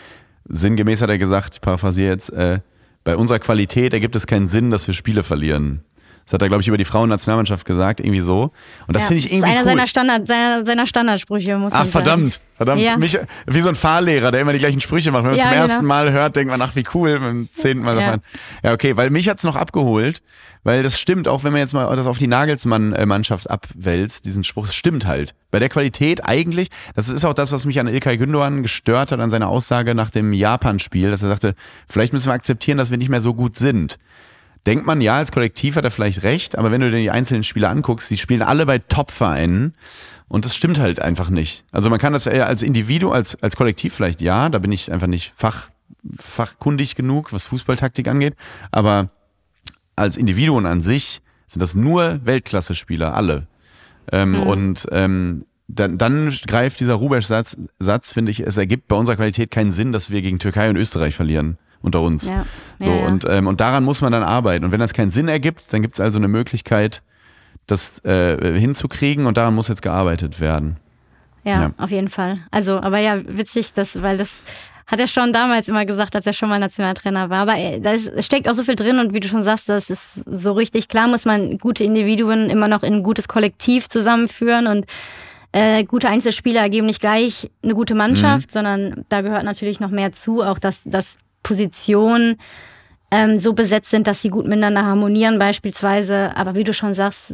[0.49, 2.61] sinngemäß hat er gesagt, ich paraphrasiere jetzt, äh,
[3.05, 5.83] bei unserer Qualität ergibt es keinen Sinn, dass wir Spiele verlieren.
[6.29, 8.53] Das hat er, glaube ich, über die Frauennationalmannschaft gesagt, irgendwie so.
[8.87, 9.65] Und das Ja, finde ich ist irgendwie einer cool.
[9.65, 12.05] seiner, Standard, seiner, seiner Standardsprüche, muss Ach, man sagen.
[12.05, 12.41] verdammt.
[12.59, 12.83] Verdammt.
[12.83, 12.99] Ja.
[12.99, 15.25] Mich, wie so ein Fahrlehrer, der immer die gleichen Sprüche macht.
[15.25, 15.63] Wenn man Ja, zum genau.
[15.63, 17.99] ersten Mal hört, denkt man, ach, wie cool, beim zehnten Mal.
[17.99, 18.17] Ja.
[18.63, 18.73] Ja.
[18.75, 20.21] okay, weil mich hat's noch abgeholt,
[20.65, 24.67] weil das stimmt, auch wenn man jetzt mal das auf die Nagelsmann-Mannschaft abwälzt, diesen Spruch,
[24.67, 25.35] es stimmt halt.
[25.51, 29.21] Bei der Qualität eigentlich, das ist auch das, was mich an Ilkay Gündoğan gestört hat,
[29.21, 31.55] an seiner Aussage nach dem Japan-Spiel, dass er sagte,
[31.89, 33.99] vielleicht müssen wir akzeptieren, dass wir nicht mehr so gut sind
[34.69, 37.43] denkt man, ja, als Kollektiv hat er vielleicht recht, aber wenn du dir die einzelnen
[37.43, 39.75] Spieler anguckst, die spielen alle bei Top-Vereinen
[40.29, 41.65] und das stimmt halt einfach nicht.
[41.73, 44.93] Also man kann das eher als Individuum, als, als Kollektiv vielleicht ja, da bin ich
[44.93, 45.71] einfach nicht fach,
[46.19, 48.35] fachkundig genug, was Fußballtaktik angeht,
[48.71, 49.09] aber
[49.97, 53.47] als Individuen an sich sind das nur Weltklasse-Spieler, alle.
[54.13, 59.17] Ähm, Und ähm, dann, dann greift dieser Rubesch-Satz, Satz, finde ich, es ergibt bei unserer
[59.17, 62.29] Qualität keinen Sinn, dass wir gegen Türkei und Österreich verlieren unter uns.
[62.29, 62.45] Ja.
[62.81, 63.07] So, Ja, ja.
[63.07, 64.65] Und, ähm, und daran muss man dann arbeiten.
[64.65, 67.03] Und wenn das keinen Sinn ergibt, dann gibt es also eine Möglichkeit,
[67.67, 70.77] das äh, hinzukriegen und daran muss jetzt gearbeitet werden.
[71.45, 72.39] Ja, auf jeden Fall.
[72.51, 74.43] Also, aber ja, witzig, dass, weil das
[74.87, 77.41] hat er schon damals immer gesagt, als er schon mal Nationaltrainer war.
[77.41, 80.15] Aber äh, da steckt auch so viel drin und wie du schon sagst, das ist
[80.27, 80.89] so richtig.
[80.89, 84.87] Klar muss man gute Individuen immer noch in ein gutes Kollektiv zusammenführen und
[85.53, 90.13] äh, gute Einzelspieler ergeben nicht gleich eine gute Mannschaft, sondern da gehört natürlich noch mehr
[90.13, 91.19] zu, auch dass, dass
[91.49, 92.37] Positionen
[93.11, 96.37] ähm, so besetzt sind, dass sie gut miteinander harmonieren beispielsweise.
[96.37, 97.33] Aber wie du schon sagst,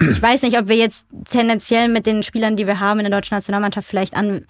[0.00, 3.18] ich weiß nicht, ob wir jetzt tendenziell mit den Spielern, die wir haben in der
[3.18, 4.44] deutschen Nationalmannschaft, vielleicht an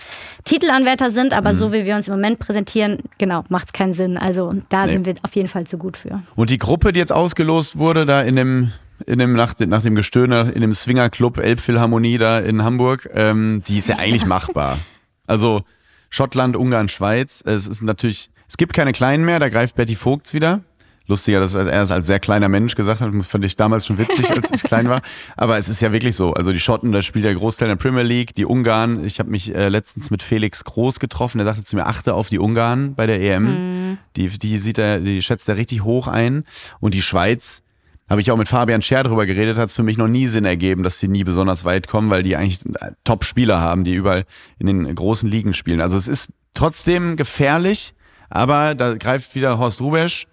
[0.45, 4.17] Titelanwärter sind, aber so wie wir uns im Moment präsentieren, genau, macht es keinen Sinn.
[4.17, 4.93] Also da Nee.
[4.93, 6.23] sind wir auf jeden Fall zu gut für.
[6.35, 8.73] Und die Gruppe, die jetzt ausgelost wurde, da in dem,
[9.07, 13.63] in dem nach, dem- nach dem Gestöhner, in dem Swingerclub Elbphilharmonie da in Hamburg, ähm,
[13.69, 14.79] die ist ja eigentlich machbar.
[15.27, 15.63] Also
[16.11, 17.45] Schottland, Ungarn, Schweiz.
[17.47, 20.63] Es ist natürlich, es gibt keine Kleinen mehr, da greift Betty Vogts wieder.
[21.07, 23.11] Lustiger, dass er es als sehr kleiner Mensch gesagt hat.
[23.15, 25.01] Das fand ich damals schon witzig, als ich klein war.
[25.39, 26.35] Aber es ist ja wirklich so.
[26.35, 28.35] Also die Schotten, da spielt der Großteil in der Premier League.
[28.35, 31.39] Die Ungarn, ich habe mich äh, letztens mit Felix Groß getroffen.
[31.39, 33.97] Der sagte zu mir, achte auf die Ungarn bei der EM.
[34.17, 36.45] Die, die sieht er, die schätzt er richtig hoch ein.
[36.79, 37.63] Und die Schweiz,
[38.09, 40.45] habe ich auch mit Fabian Scher drüber geredet, hat es für mich noch nie Sinn
[40.45, 42.61] ergeben, dass sie nie besonders weit kommen, weil die eigentlich
[43.05, 44.25] Top-Spieler haben, die überall
[44.59, 45.81] in den großen Ligen spielen.
[45.81, 47.95] Also es ist trotzdem gefährlich,
[48.31, 50.27] aber da greift wieder Horst Rubesch.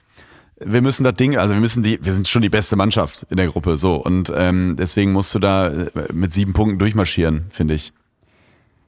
[0.58, 3.38] Wir müssen das Ding, also wir müssen die, wir sind schon die beste Mannschaft in
[3.38, 7.74] der Gruppe, so und ähm, deswegen musst du da äh, mit sieben Punkten durchmarschieren, finde
[7.74, 7.92] ich.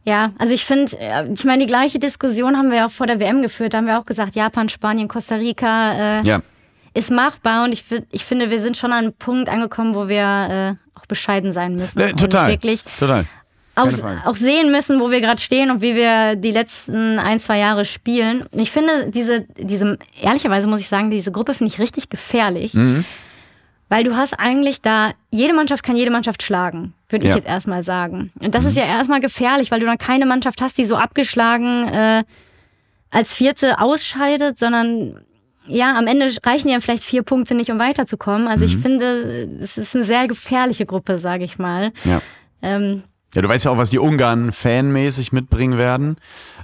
[0.06, 3.20] Ja, also ich finde, äh, ich meine, die gleiche Diskussion haben wir auch vor der
[3.20, 3.74] WM geführt.
[3.74, 6.42] Da haben wir auch gesagt, Japan, Spanien, Costa Rica äh, Ja,
[6.94, 10.78] ist machbar und ich, ich finde, wir sind schon an einem Punkt angekommen, wo wir
[10.80, 12.00] äh, auch bescheiden sein müssen.
[12.00, 13.26] äh, total, wirklich total.
[13.78, 13.90] Auch,
[14.26, 17.86] auch sehen müssen, wo wir gerade stehen und wie wir die letzten ein, zwei Jahre
[17.86, 18.44] spielen.
[18.52, 22.74] Und ich finde, diese, diese, ehrlicherweise muss ich sagen, diese Gruppe finde ich richtig gefährlich.
[22.74, 23.06] Mhm.
[23.90, 27.38] Weil du hast eigentlich da, jede Mannschaft kann jede Mannschaft schlagen, würde ich Ja.
[27.38, 28.32] jetzt erstmal sagen.
[28.40, 31.88] Und das ist ja erstmal gefährlich, weil du dann keine Mannschaft hast, die so abgeschlagen
[31.88, 32.24] äh,
[33.12, 35.22] als Vierte ausscheidet, sondern
[35.68, 38.48] ja, am Ende reichen ja vielleicht vier Punkte nicht, um weiterzukommen.
[38.48, 41.92] Also ich finde, es ist eine sehr gefährliche Gruppe, sage ich mal.
[42.06, 42.22] Ja.
[42.62, 43.04] Ähm,
[43.38, 46.18] Ja, du weißt ja auch, was die Ungarn fanmäßig mitbringen werden.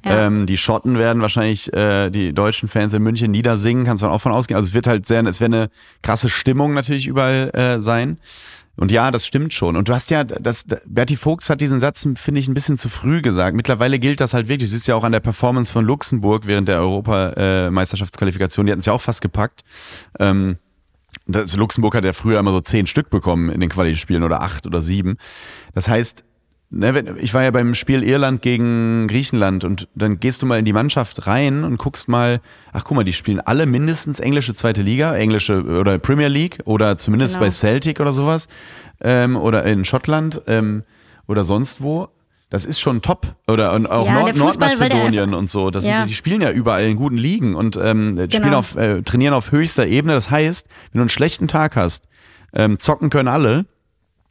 [0.03, 0.25] Ja.
[0.25, 4.17] Ähm, die Schotten werden wahrscheinlich äh, die deutschen Fans in München niedersingen, kannst du auch
[4.17, 4.57] von ausgehen.
[4.57, 5.69] Also es wird halt sehr, es wird eine
[6.01, 8.17] krasse Stimmung natürlich überall äh, sein.
[8.75, 9.75] Und ja, das stimmt schon.
[9.75, 12.89] Und du hast ja, das, Berti Vogts hat diesen Satz, finde ich, ein bisschen zu
[12.89, 13.55] früh gesagt.
[13.55, 14.71] Mittlerweile gilt das halt wirklich.
[14.71, 18.65] Du siehst ja auch an der Performance von Luxemburg während der Europameisterschaftsqualifikation.
[18.65, 19.61] Die hatten es ja auch fast gepackt.
[20.19, 20.57] Ähm,
[21.27, 24.65] das, Luxemburg hat ja früher immer so zehn Stück bekommen in den Quali-Spielen oder acht
[24.65, 25.17] oder sieben.
[25.75, 26.23] Das heißt,
[26.73, 30.65] ne, ich war ja beim Spiel Irland gegen Griechenland und dann gehst du mal in
[30.65, 32.41] die Mannschaft rein und guckst mal,
[32.73, 36.97] ach guck mal, die spielen alle mindestens englische zweite Liga, englische oder Premier League oder
[36.97, 37.45] zumindest Genau.
[37.45, 38.47] bei Celtic oder sowas
[39.01, 40.83] ähm, oder in Schottland ähm,
[41.27, 42.09] oder sonst wo.
[42.49, 43.33] Das ist schon top.
[43.47, 45.71] Oder und auch Ja, Nord Fußball, Nordmazedonien und so.
[45.71, 45.97] Das Ja.
[45.99, 48.59] sind, die spielen ja überall in guten Ligen und ähm, spielen Genau.
[48.59, 50.13] auf, äh, trainieren auf höchster Ebene.
[50.13, 52.03] Das heißt, wenn du einen schlechten Tag hast,
[52.53, 53.65] ähm, zocken können alle.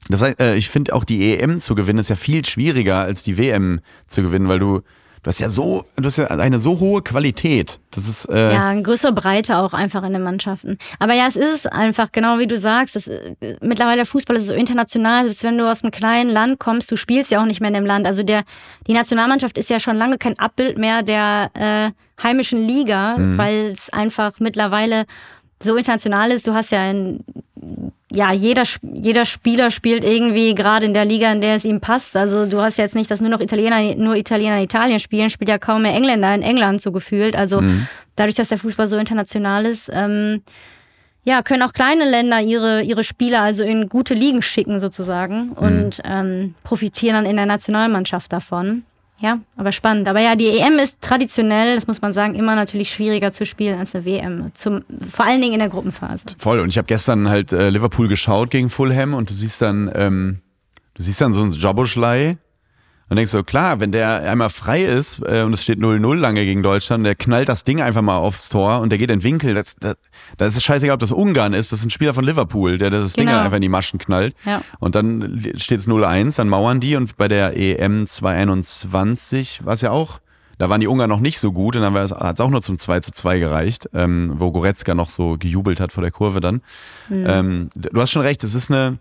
[0.08, 3.22] Das heißt, äh, ich finde auch die EM zu gewinnen ist ja viel schwieriger als
[3.22, 4.80] die WM zu gewinnen, weil du
[5.22, 7.78] du hast ja so du hast ja eine so hohe Qualität.
[7.92, 10.78] Das ist äh, Ja, eine größere Breite auch einfach in den Mannschaften.
[10.98, 12.96] Aber ja, es ist es einfach, genau wie du sagst.
[12.96, 16.90] Das, äh, mittlerweile Fußball ist so international, selbst wenn du aus einem kleinen Land kommst,
[16.90, 18.06] du spielst ja auch nicht mehr in dem Land.
[18.06, 18.42] Also der,
[18.88, 23.90] die Nationalmannschaft ist ja schon lange kein Abbild mehr der äh, heimischen Liga, weil es
[23.90, 25.06] einfach mittlerweile
[25.62, 26.46] so international ist.
[26.48, 27.24] Du hast ja in
[28.14, 32.16] ja, jeder, jeder Spieler spielt irgendwie gerade in der Liga, in der es ihm passt.
[32.16, 35.48] Also du hast jetzt nicht, dass nur noch Italiener, nur Italiener in Italien spielen, spielt
[35.48, 37.36] ja kaum mehr Engländer in England so gefühlt.
[37.36, 37.62] Also
[38.16, 40.42] dadurch, dass der Fußball so international ist, ähm,
[41.24, 45.52] ja, können auch kleine Länder ihre, ihre Spieler also in gute Ligen schicken sozusagen mhm.
[45.52, 48.84] und ähm, profitieren dann in der Nationalmannschaft davon.
[49.22, 50.08] Ja, aber spannend.
[50.08, 53.78] Aber ja, die EM ist traditionell, das muss man sagen, immer natürlich schwieriger zu spielen
[53.78, 54.50] als eine WM.
[54.52, 56.24] Zum, vor allen Dingen in der Gruppenphase.
[56.38, 56.58] Voll.
[56.58, 60.40] Und ich habe gestern halt äh, Liverpool geschaut gegen Fulham und du siehst dann, ähm,
[60.94, 62.36] du siehst dann so ein Jaboschlei,
[63.12, 66.46] und denkst du, klar, wenn der einmal frei ist äh, und es steht 0-0 lange
[66.46, 69.22] gegen Deutschland, der knallt das Ding einfach mal aufs Tor und der geht in den
[69.22, 69.52] Winkel.
[69.52, 69.96] Das, das,
[70.38, 71.72] das ist es scheißegal, ob das Ungarn ist.
[71.72, 73.32] Das ist ein Spieler von Liverpool, der das genau.
[73.32, 74.34] Ding einfach in die Maschen knallt.
[74.46, 74.62] Ja.
[74.80, 79.82] Und dann steht es 0-1, dann mauern die und bei der EM 221 war es
[79.82, 80.20] ja auch
[80.56, 82.78] da waren die Ungarn noch nicht so gut und dann hat es auch nur zum
[82.78, 86.62] 2 zu 2 gereicht, ähm, wo Goretzka noch so gejubelt hat vor der Kurve dann.
[87.10, 87.26] Mhm.
[87.28, 88.98] Ähm, du hast schon recht, es ist eine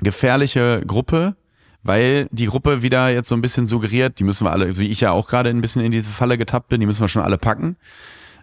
[0.00, 1.34] gefährliche Gruppe
[1.82, 5.00] weil die Gruppe wieder jetzt so ein bisschen suggeriert, die müssen wir alle, wie ich
[5.00, 7.38] ja auch gerade ein bisschen in diese Falle getappt bin, die müssen wir schon alle
[7.38, 7.76] packen.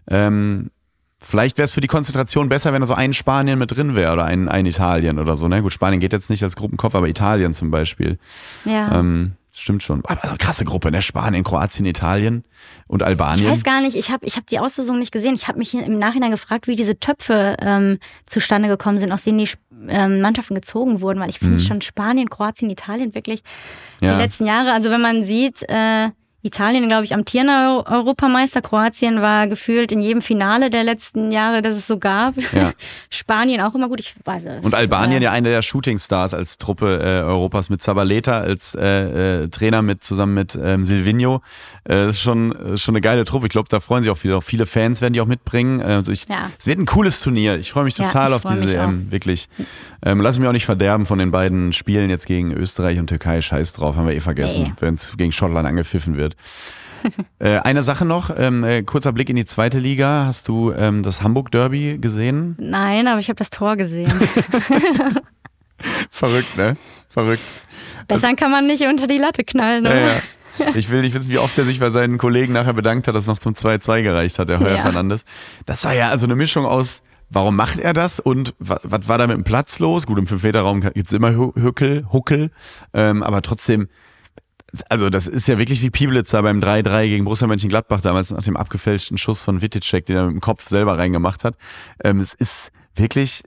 [0.08, 0.72] Ähm,
[1.20, 4.14] vielleicht wäre es für die Konzentration besser, wenn da so ein Spanien mit drin wäre
[4.14, 5.48] oder ein, ein Italien oder so.
[5.48, 5.62] Ne?
[5.62, 8.18] Gut, Spanien geht jetzt nicht als Gruppenkopf, aber Italien zum Beispiel.
[8.66, 9.00] Ja.
[9.00, 10.06] Ähm, Stimmt schon.
[10.06, 11.02] Aber so eine krasse Gruppe, ne?
[11.02, 12.46] Spanien, Kroatien, Italien
[12.88, 13.46] und Albanien.
[13.46, 15.36] Ich weiß gar nicht, ich habe ich hab die Auslosung nicht gesehen.
[15.36, 19.40] Ich habe mich im Nachhinein gefragt, wie diese Töpfe ähm, zustande gekommen sind, aus denen
[19.40, 19.50] die
[19.90, 21.66] ähm, Mannschaften gezogen wurden, weil ich finde mhm.
[21.66, 23.42] schon Spanien, Kroatien, Italien wirklich
[24.00, 24.16] ja.
[24.16, 24.72] die letzten Jahre.
[24.72, 26.10] Also wenn man sieht, äh,
[26.42, 28.62] Italien, glaube ich, amtierender Europameister.
[28.62, 32.36] Kroatien war gefühlt in jedem Finale der letzten Jahre, das es so gab.
[32.54, 32.72] Ja.
[33.10, 34.00] Spanien auch immer gut.
[34.00, 34.64] Ich weiß es.
[34.64, 39.44] Und Albanien äh, ja einer der Shootingstars als Truppe äh, Europas mit Zabaleta als äh,
[39.44, 41.42] äh, Trainer mit zusammen mit ähm, Silvino.
[41.84, 43.48] Äh, das ist schon, ist schon eine geile Truppe.
[43.48, 44.38] Ich glaube, da freuen sich auch viele.
[44.38, 45.82] Auch viele Fans werden die auch mitbringen.
[45.82, 46.50] Also ich, ja.
[46.58, 47.58] Es wird ein cooles Turnier.
[47.58, 49.50] Ich freue mich total ja, auf diese EM, wirklich.
[50.06, 53.42] Ähm, lass mich auch nicht verderben von den beiden Spielen jetzt gegen Österreich und Türkei.
[53.42, 56.36] Scheiß drauf, haben wir eh vergessen, wenn es gegen Schottland angepfiffen wird wird.
[57.40, 60.26] äh, eine Sache noch, ähm, äh, kurzer Blick in die zweite Liga.
[60.26, 62.56] Hast du ähm, das Hamburg-Derby gesehen?
[62.60, 64.12] Nein, aber ich habe das Tor gesehen.
[66.10, 66.78] Verrückt, ne?
[67.10, 67.44] Verrückt.
[68.08, 69.96] Besser kann man nicht unter die Latte knallen, oder?
[69.96, 70.76] Ja, ja.
[70.76, 73.24] Ich will nicht wissen, wie oft er sich bei seinen Kollegen nachher bedankt hat, dass
[73.24, 74.82] es noch zum 2-2 gereicht hat, der Heuer ja.
[74.82, 75.24] Fernandes.
[75.66, 79.28] Das war ja also eine Mischung aus, warum macht er das und was, war da
[79.28, 80.06] mit dem Platz los?
[80.06, 82.52] Gut, im 5-Meter-Raum gibt es immer Huckel, Huckel,
[82.94, 83.88] ähm, aber trotzdem,
[84.90, 88.58] also das ist ja wirklich wie Pieblitzer beim 3-3 gegen Borussia Mönchengladbach damals nach dem
[88.58, 91.56] abgefälschten Schuss von Wittitschek, den er mit dem Kopf selber reingemacht hat.
[92.04, 93.44] Ähm, es ist wirklich,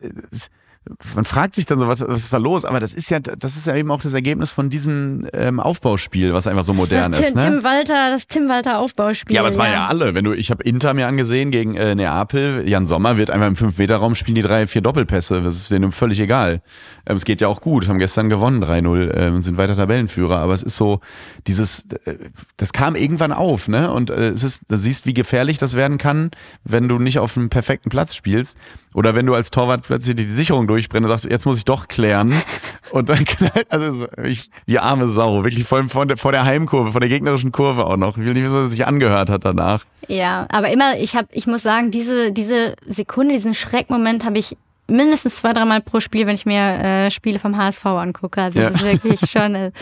[1.15, 2.65] man fragt sich dann so, was, was ist da los?
[2.65, 6.35] Aber das ist ja, das ist ja eben auch das Ergebnis von diesem ähm, Aufbauspiel,
[6.35, 7.37] was einfach so modern das ist.
[7.37, 7.43] Ne?
[7.43, 9.35] Tim Walter, das Tim Walter Aufbauspiel.
[9.35, 9.61] Ja, aber es ja.
[9.61, 10.15] war ja alle.
[10.15, 12.69] Wenn du, ich habe Inter mir angesehen gegen äh, Neapel.
[12.69, 15.41] Jan Sommer wird einfach im 5-Meter-Raum spielen die drei, vier Doppelpässe.
[15.43, 16.63] Das ist denen völlig egal.
[17.07, 17.87] Ähm, es geht ja auch gut.
[17.87, 20.39] Haben gestern gewonnen 3-0 äh, und sind weiter Tabellenführer.
[20.39, 21.01] Aber es ist so
[21.47, 22.17] dieses, äh,
[22.57, 23.93] das kam irgendwann auf, ne?
[23.93, 26.33] Und äh, es ist, du siehst, wie gefährlich das werden kann,
[26.65, 28.57] wenn du nicht auf einem perfekten Platz spielst.
[28.95, 31.89] Oder wenn du als Torwart plötzlich die Sicherung durchbrennst und sagst, jetzt muss ich doch
[31.89, 32.35] klären.
[32.91, 36.93] Und dann knallt, also ich, die arme Sau, wirklich vor, vor, der, vor der Heimkurve,
[36.93, 38.19] vor der gegnerischen Kurve auch noch.
[38.19, 39.85] Ich will nicht wissen, was er sich angehört hat danach.
[40.09, 44.59] Ja, aber immer, ich habe, ich muss sagen, diese, diese Sekunde, diesen Schreckmoment habe ich
[44.89, 48.43] mindestens zwei, dreimal pro Spiel, wenn ich mir äh, Spiele vom HSV angucke.
[48.43, 48.71] Also es ja.
[48.73, 49.73] ist wirklich schon, äh,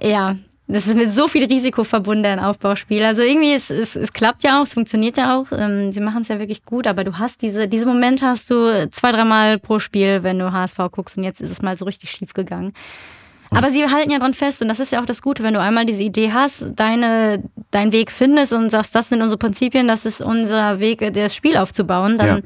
[0.00, 0.36] ja,
[0.68, 3.04] das ist mit so viel Risiko verbunden, ein Aufbauspiel.
[3.04, 5.46] Also irgendwie, es, es, es klappt ja auch, es funktioniert ja auch.
[5.52, 8.88] Ähm, sie machen es ja wirklich gut, aber du hast diese, diese Momente hast du
[8.90, 12.10] zwei, dreimal pro Spiel, wenn du HSV guckst und jetzt ist es mal so richtig
[12.10, 12.72] schief gegangen.
[13.54, 15.60] Aber sie halten ja dran fest und das ist ja auch das Gute, wenn du
[15.60, 20.06] einmal diese Idee hast, deine, deinen Weg findest und sagst, das sind unsere Prinzipien, das
[20.06, 22.42] ist unser Weg, das Spiel aufzubauen, dann ja.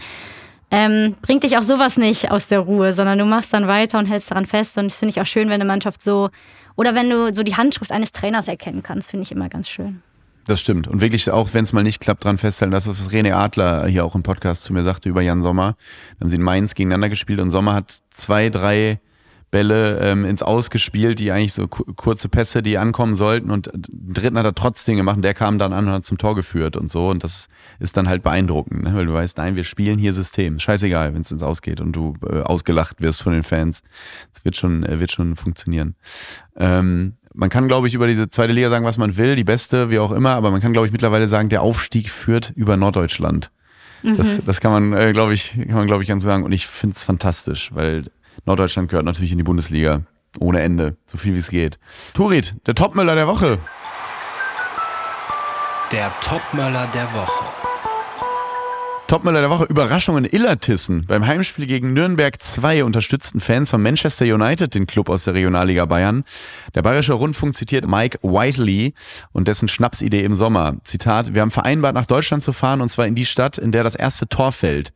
[0.72, 4.06] ähm, bringt dich auch sowas nicht aus der Ruhe, sondern du machst dann weiter und
[4.06, 6.30] hältst daran fest und das finde ich auch schön, wenn eine Mannschaft so
[6.76, 10.02] oder wenn du so die Handschrift eines Trainers erkennen kannst, finde ich immer ganz schön.
[10.46, 10.86] Das stimmt.
[10.86, 14.04] Und wirklich auch, wenn es mal nicht klappt, dran festhalten, das, was René Adler hier
[14.04, 15.76] auch im Podcast zu mir sagte über Jan Sommer.
[16.18, 19.00] Dann haben sie in Mainz gegeneinander gespielt und Sommer hat zwei, drei
[19.56, 23.50] Bälle ähm, ins Aus gespielt, die eigentlich so kurze Pässe, die ankommen sollten.
[23.50, 26.34] Und dritten hat er trotzdem gemacht und der kam dann an und hat zum Tor
[26.34, 27.08] geführt und so.
[27.08, 27.48] Und das
[27.78, 28.94] ist dann halt beeindruckend, ne?
[28.94, 30.58] weil du weißt, nein, wir spielen hier System.
[30.58, 33.82] Scheißegal, wenn es ins Ausgeht und du äh, ausgelacht wirst von den Fans.
[34.34, 35.94] Das wird schon, äh, wird schon funktionieren.
[36.58, 39.90] Ähm, man kann, glaube ich, über diese zweite Liga sagen, was man will, die beste,
[39.90, 43.50] wie auch immer, aber man kann, glaube ich, mittlerweile sagen, der Aufstieg führt über Norddeutschland.
[44.02, 44.18] Mhm.
[44.18, 46.44] Das, das kann man, äh, glaube ich, kann man, glaube ich, ganz sagen.
[46.44, 48.04] Und ich finde es fantastisch, weil
[48.46, 50.02] Norddeutschland gehört natürlich in die Bundesliga.
[50.38, 50.96] Ohne Ende.
[51.06, 51.78] So viel wie es geht.
[52.14, 53.58] Turit, der Topmöller der Woche.
[55.92, 57.65] Der Topmöller der Woche.
[59.06, 61.06] Topmüller der Woche, Überraschung in Illertissen.
[61.06, 65.84] Beim Heimspiel gegen Nürnberg 2 unterstützten Fans von Manchester United den Club aus der Regionalliga
[65.84, 66.24] Bayern.
[66.74, 68.94] Der Bayerische Rundfunk zitiert Mike Whiteley
[69.30, 70.78] und dessen Schnapsidee im Sommer.
[70.82, 73.84] Zitat, wir haben vereinbart, nach Deutschland zu fahren und zwar in die Stadt, in der
[73.84, 74.92] das erste Tor fällt.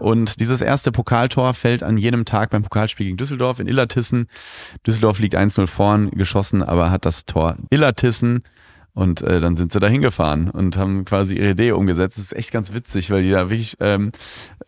[0.00, 4.26] Und dieses erste Pokaltor fällt an jenem Tag beim Pokalspiel gegen Düsseldorf in Illertissen.
[4.84, 8.42] Düsseldorf liegt 1-0 vorn, geschossen, aber hat das Tor Illertissen
[8.94, 12.18] und äh, dann sind sie da hingefahren und haben quasi ihre Idee umgesetzt.
[12.18, 14.12] Das ist echt ganz witzig, weil die da wirklich ähm,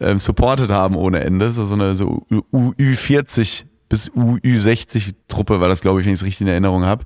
[0.01, 1.47] ähm, supported haben ohne Ende.
[1.47, 6.25] Das ist so eine so U40 bis U60-Truppe war das, glaube ich, wenn ich es
[6.25, 7.05] richtig in Erinnerung habe.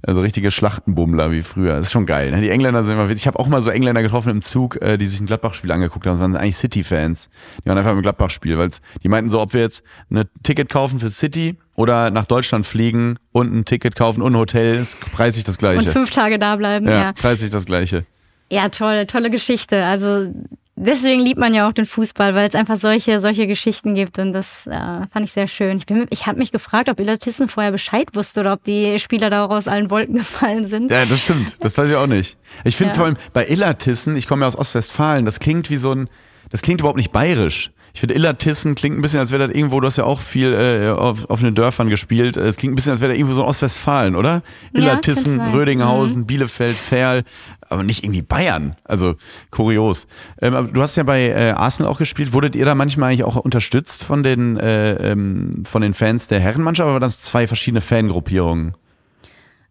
[0.00, 1.74] Also richtige Schlachtenbummler wie früher.
[1.74, 2.30] Das ist schon geil.
[2.30, 2.40] Ne?
[2.40, 3.24] Die Engländer sind immer witzig.
[3.24, 6.06] Ich habe auch mal so Engländer getroffen im Zug, äh, die sich ein Gladbach-Spiel angeguckt
[6.06, 6.14] haben.
[6.14, 7.28] Das waren eigentlich City-Fans.
[7.62, 8.70] Die waren einfach im Gladbach-Spiel, weil
[9.02, 13.18] die meinten so, ob wir jetzt ein Ticket kaufen für City oder nach Deutschland fliegen
[13.32, 15.80] und ein Ticket kaufen und ein Hotel, ist preislich das Gleiche.
[15.80, 17.02] Und fünf Tage da bleiben, ja.
[17.02, 17.12] ja.
[17.12, 18.06] Preislich das Gleiche.
[18.50, 19.84] Ja, toll, tolle Geschichte.
[19.84, 20.32] Also
[20.80, 24.32] deswegen liebt man ja auch den Fußball, weil es einfach solche, solche Geschichten gibt und
[24.32, 24.70] das äh,
[25.12, 25.78] fand ich sehr schön.
[25.78, 29.44] Ich, ich habe mich gefragt, ob Illertissen vorher Bescheid wusste oder ob die Spieler da
[29.44, 30.90] auch aus allen Wolken gefallen sind.
[30.90, 31.56] Ja, das stimmt.
[31.60, 32.38] Das weiß ich auch nicht.
[32.64, 32.96] Ich finde ja.
[32.96, 36.08] vor allem bei Illertissen, ich komme ja aus Ostwestfalen, das klingt wie so ein,
[36.50, 37.70] das klingt überhaupt nicht bayerisch.
[37.92, 40.52] Ich finde, Illertissen klingt ein bisschen, als wäre das irgendwo, du hast ja auch viel
[40.52, 42.36] äh, auf, auf den Dörfern gespielt.
[42.36, 44.42] Es klingt ein bisschen, als wäre das irgendwo so ein Ostwestfalen, oder?
[44.72, 46.26] Illertissen, ja, Rödinghausen, mhm.
[46.26, 47.24] Bielefeld, Ferl,
[47.68, 48.76] aber nicht irgendwie Bayern.
[48.84, 49.14] Also
[49.50, 50.06] kurios.
[50.40, 52.32] Ähm, du hast ja bei äh, Arsenal auch gespielt.
[52.32, 56.40] Wurdet ihr da manchmal eigentlich auch unterstützt von den, äh, ähm, von den Fans der
[56.40, 58.74] Herrenmannschaft, oder waren das zwei verschiedene Fangruppierungen?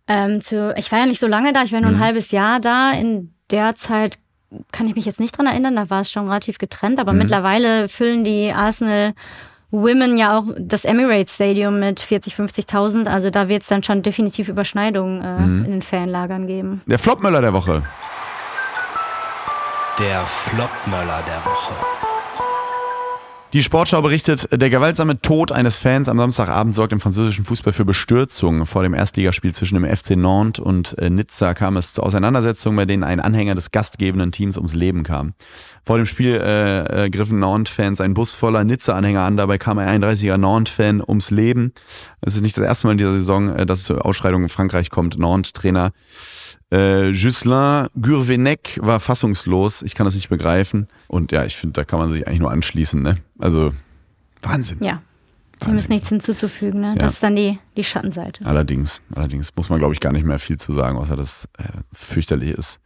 [0.08, 2.04] Ähm, zu, ich war ja nicht so lange da, ich war nur ein mhm.
[2.04, 2.92] halbes Jahr da.
[2.92, 4.18] In der Zeit
[4.72, 7.20] kann ich mich jetzt nicht dran erinnern, da war es schon relativ getrennt, aber mhm.
[7.20, 9.14] mittlerweile füllen die Arsenal
[9.72, 13.08] Women ja auch das Emirates Stadium mit 40, 50.000.
[13.08, 15.66] Also da wird es dann schon definitiv Überschneidungen äh, mhm.
[15.66, 16.82] in den Fanlagern geben.
[16.88, 17.84] Der Flopmöller der Woche.
[20.00, 21.74] Der Flopmöller der Woche.
[23.52, 27.84] Die Sportschau berichtet, der gewaltsame Tod eines Fans am Samstagabend sorgt im französischen Fußball für
[27.84, 28.68] Bestürzung.
[28.68, 32.86] Vor dem Erstligaspiel zwischen dem FC Nantes und äh, Nizza kam es zu Auseinandersetzungen, bei
[32.86, 35.34] denen ein Anhänger des gastgebenden Teams ums Leben kam.
[35.84, 39.36] Vor dem Spiel äh, äh, griffen Nantes-Fans einen Bus voller Nizza-Anhänger an.
[39.36, 41.74] Dabei kam ein 31er Nantes-Fan ums Leben.
[42.22, 44.50] Es ist nicht das erste Mal in dieser Saison, äh, dass es zu Ausschreitungen in
[44.50, 45.18] Frankreich kommt.
[45.18, 45.92] Nantes-Trainer
[46.70, 49.82] äh, Ghislain Gurvenec war fassungslos.
[49.82, 50.88] Ich kann das nicht begreifen.
[51.08, 53.02] Und ja, ich finde, da kann man sich eigentlich nur anschließen.
[53.02, 53.18] Ne?
[53.38, 53.74] Also
[54.42, 54.78] Wahnsinn.
[54.82, 55.02] Ja.
[55.66, 56.90] Dem ist nichts hinzuzufügen, ne?
[56.90, 56.96] Ja.
[56.96, 58.46] Das ist dann die, die Schattenseite.
[58.46, 61.64] Allerdings, allerdings muss man, glaube ich, gar nicht mehr viel zu sagen, außer dass äh,
[61.92, 62.80] fürchterlich ist.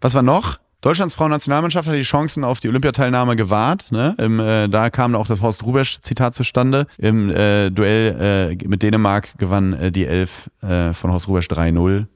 [0.00, 0.58] Was war noch?
[0.80, 3.90] Deutschlands Frauennationalmannschaft hat die Chancen auf die Olympiateilnahme gewahrt.
[3.90, 4.14] Ne?
[4.18, 6.86] Im, äh, da kam auch das Horst Rubesch-Zitat zustande.
[6.98, 12.06] Im äh, Duell äh, mit Dänemark gewann äh, die Elf äh, von Horst Rubesch 3-0.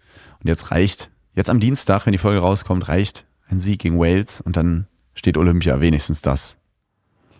[0.42, 4.40] Und jetzt reicht Jetzt am Dienstag, wenn die Folge rauskommt, reicht ein Sieg gegen Wales
[4.40, 6.56] und dann steht Olympia, wenigstens das.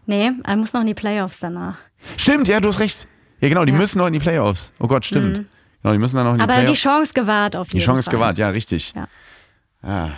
[0.07, 1.77] Nee, er muss noch in die Playoffs danach.
[2.17, 3.07] Stimmt, ja, du hast recht.
[3.41, 3.79] Ja, genau, die ja.
[3.79, 4.73] müssen noch in die Playoffs.
[4.79, 5.39] Oh Gott, stimmt.
[5.39, 5.47] Mhm.
[5.83, 6.73] Genau, die müssen dann noch in die Aber Playoffs.
[6.73, 7.81] die Chance gewahrt auf jeden Fall.
[7.81, 8.19] Die Chance Fall.
[8.19, 8.95] gewahrt, ja, richtig.
[8.95, 9.09] Ja.
[9.83, 10.11] Ah,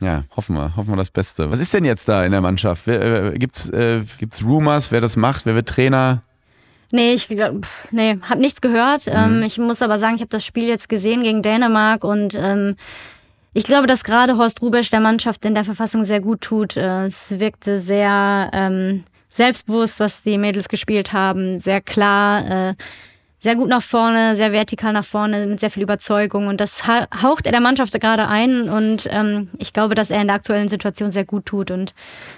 [0.00, 1.50] ja, hoffen wir, hoffen wir das Beste.
[1.50, 2.86] Was ist denn jetzt da in der Mannschaft?
[2.86, 5.46] Wer, äh, gibt's, äh, gibt's Rumors, wer das macht?
[5.46, 6.22] Wer wird Trainer?
[6.92, 7.28] Nee, ich
[7.90, 9.06] nee, hab nichts gehört.
[9.06, 9.12] Mhm.
[9.14, 12.76] Ähm, ich muss aber sagen, ich habe das Spiel jetzt gesehen gegen Dänemark und ähm,
[13.54, 16.76] ich glaube, dass gerade Horst Rubesch der Mannschaft in der Verfassung sehr gut tut.
[16.76, 22.68] Äh, es wirkte sehr ähm, selbstbewusst, was die Mädels gespielt haben, sehr klar.
[22.70, 22.74] Äh,
[23.42, 26.46] sehr gut nach vorne, sehr vertikal nach vorne, mit sehr viel Überzeugung.
[26.46, 28.68] Und das haucht er der Mannschaft gerade ein.
[28.68, 31.72] Und ähm, ich glaube, dass er in der aktuellen Situation sehr gut tut.
[31.72, 31.92] Und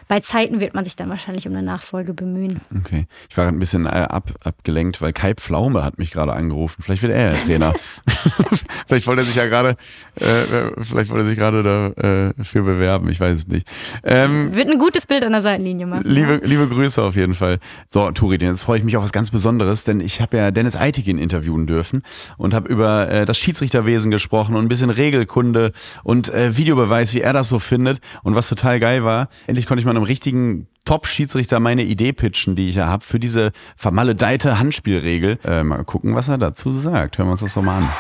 [0.09, 2.59] bei Zeiten wird man sich dann wahrscheinlich um eine Nachfolge bemühen.
[2.81, 3.05] Okay.
[3.29, 6.83] Ich war ein bisschen äh, ab, abgelenkt, weil Kai Pflaume hat mich gerade angerufen.
[6.83, 7.75] Vielleicht wird er ja Trainer.
[8.87, 9.77] vielleicht wollte er sich ja gerade,
[10.15, 13.11] äh, vielleicht wollte er sich gerade dafür äh, bewerben.
[13.11, 13.69] Ich weiß es nicht.
[14.05, 16.05] Ähm, wird ein gutes Bild an der Seitenlinie machen.
[16.07, 17.59] Liebe, liebe Grüße auf jeden Fall.
[17.91, 20.77] So, Turi, jetzt freue ich mich auf was ganz Besonderes, denn ich habe ja Dennis
[20.77, 22.03] Eit Heitigen interviewen dürfen
[22.37, 25.73] und habe über äh, das Schiedsrichterwesen gesprochen und ein bisschen Regelkunde
[26.05, 28.01] und äh, Videobeweis, wie er das so findet.
[28.23, 32.55] Und was total geil war, endlich konnte ich mal einem richtigen Top-Schiedsrichter meine Idee pitchen,
[32.55, 35.39] die ich ja habe, für diese vermaledeite Handspielregel.
[35.45, 37.19] Äh, mal gucken, was er dazu sagt.
[37.19, 37.91] Hören wir uns das doch mal an.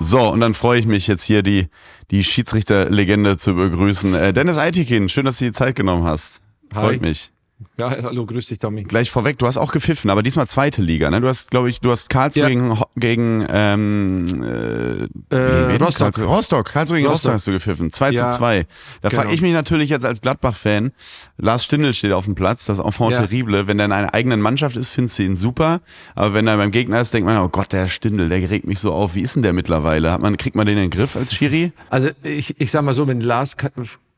[0.00, 1.68] So, und dann freue ich mich jetzt hier, die,
[2.10, 4.14] die Schiedsrichterlegende zu begrüßen.
[4.14, 6.40] Äh, Dennis Eitikin, schön, dass du die Zeit genommen hast.
[6.72, 7.08] Freut Hi.
[7.08, 7.30] mich.
[7.78, 8.84] Ja, hallo, grüß dich, Tommy.
[8.84, 11.20] Gleich vorweg, du hast auch gepfiffen, aber diesmal zweite Liga, ne?
[11.20, 12.48] Du hast, glaube ich, du hast Karlsruhe Ja.
[12.48, 15.76] gegen, gegen ähm, äh, Äh?
[15.76, 15.98] Rostock.
[16.14, 17.34] Karlsruhe, Rostock, Karlsruhe gegen Rostock Rostock.
[17.34, 17.90] hast du gepfiffen.
[17.90, 18.66] 2 Ja, zu 2.
[19.02, 19.34] Da frage genau.
[19.34, 20.92] ich mich natürlich jetzt als Gladbach-Fan,
[21.36, 23.26] Lars Stindl steht auf dem Platz, das Enfant Ja.
[23.26, 23.66] terrible.
[23.66, 25.80] Wenn der in einer eigenen Mannschaft ist, findest du ihn super.
[26.14, 28.78] Aber wenn er beim Gegner ist, denkt man, oh Gott, der Stindl, der regt mich
[28.78, 29.14] so auf.
[29.14, 30.12] Wie ist denn der mittlerweile?
[30.12, 31.72] Hat man, kriegt man den in den Griff als Schiri?
[31.90, 33.56] Also ich, ich sag mal so, mit Lars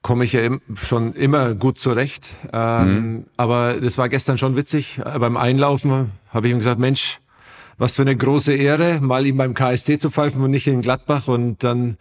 [0.02, 2.30] komme ich ja im, schon immer gut zurecht.
[2.52, 5.00] Ähm, Aber das war gestern schon witzig.
[5.04, 7.20] Äh, Beim Einlaufen habe ich ihm gesagt, Mensch,
[7.78, 11.28] was für eine große Ehre, mal ihm beim KSC zu pfeifen und nicht in Gladbach.
[11.28, 11.96] Und dann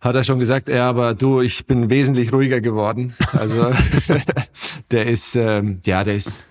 [0.00, 3.14] hat er schon gesagt, ja, aber du, ich bin wesentlich ruhiger geworden.
[3.32, 3.72] Also
[4.90, 6.44] der ist, ähm, ja, der ist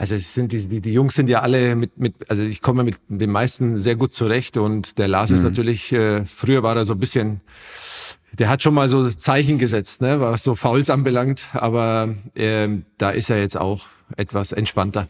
[0.00, 2.84] also es sind die, die, die Jungs sind ja alle mit, mit, also ich komme
[2.84, 6.86] mit den meisten sehr gut zurecht und der Lars ist natürlich, äh, früher war er
[6.86, 7.42] so ein bisschen,
[8.38, 13.10] der hat schon mal so Zeichen gesetzt, ne, was so Fouls anbelangt, aber ähm, da
[13.10, 15.08] ist er jetzt auch etwas entspannter.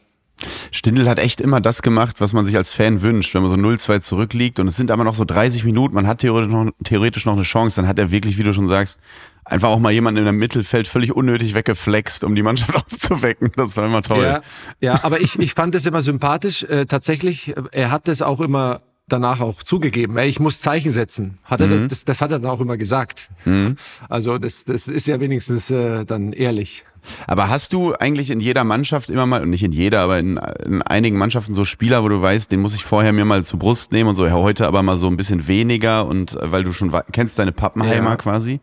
[0.71, 3.59] Stindl hat echt immer das gemacht, was man sich als Fan wünscht, wenn man so
[3.59, 7.27] 0-2 zurückliegt und es sind aber noch so 30 Minuten, man hat theoretisch noch, theoretisch
[7.27, 9.01] noch eine Chance, dann hat er wirklich, wie du schon sagst,
[9.45, 13.53] einfach auch mal jemanden in der Mittelfeld völlig unnötig weggeflext, um die Mannschaft aufzuwecken.
[13.57, 14.23] Das war immer toll.
[14.23, 14.41] Ja,
[14.81, 16.63] ja, aber ich, ich fand es immer sympathisch.
[16.65, 18.83] Äh, tatsächlich, äh, er hat es auch immer
[19.13, 20.17] danach auch zugegeben.
[20.17, 21.39] Ey, ich muss Zeichen setzen.
[21.45, 23.31] Hat er das, das hat er dann auch immer gesagt.
[24.09, 26.85] Also das, das ist ja wenigstens äh, dann ehrlich.
[27.27, 30.83] Aber hast du eigentlich in jeder Mannschaft immer mal, nicht in jeder, aber in, in
[30.83, 33.93] einigen Mannschaften so Spieler, wo du weißt, den muss ich vorher mir mal zur Brust
[33.93, 36.73] nehmen und so, ja, heute aber mal so ein bisschen weniger und äh, weil du
[36.73, 38.17] schon kennst deine Pappenheimer Ja.
[38.17, 38.61] quasi?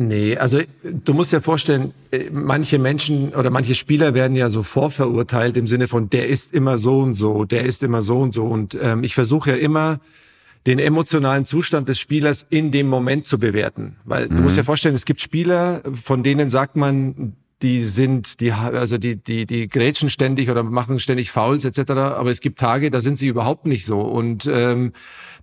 [0.00, 4.62] Nee, also du musst dir vorstellen, äh, manche Menschen oder manche Spieler werden ja so
[4.62, 8.32] vorverurteilt im Sinne von, der ist immer so und so, der ist immer so und
[8.32, 8.44] so.
[8.44, 9.98] Und ähm, ich versuche ja immer,
[10.66, 13.96] den emotionalen Zustand des Spielers in dem Moment zu bewerten.
[14.04, 18.52] Weil du musst dir vorstellen, es gibt Spieler, von denen sagt man, die sind, die,
[18.52, 21.90] also die, die, die grätschen ständig oder machen ständig Fouls etc.
[21.90, 24.00] Aber es gibt Tage, da sind sie überhaupt nicht so.
[24.00, 24.92] Und ähm,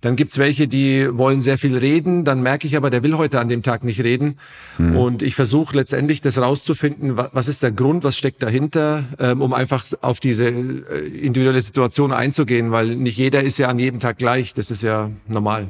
[0.00, 2.24] dann gibt's welche, die wollen sehr viel reden.
[2.24, 4.36] Dann merke ich aber, der will heute an dem Tag nicht reden.
[4.78, 9.40] Und ich versuche letztendlich das rauszufinden, wa- was ist der Grund, was steckt dahinter, ähm,
[9.40, 14.00] um einfach auf diese äh, individuelle Situation einzugehen, weil nicht jeder ist ja an jedem
[14.00, 14.52] Tag gleich.
[14.54, 15.68] Das ist ja normal.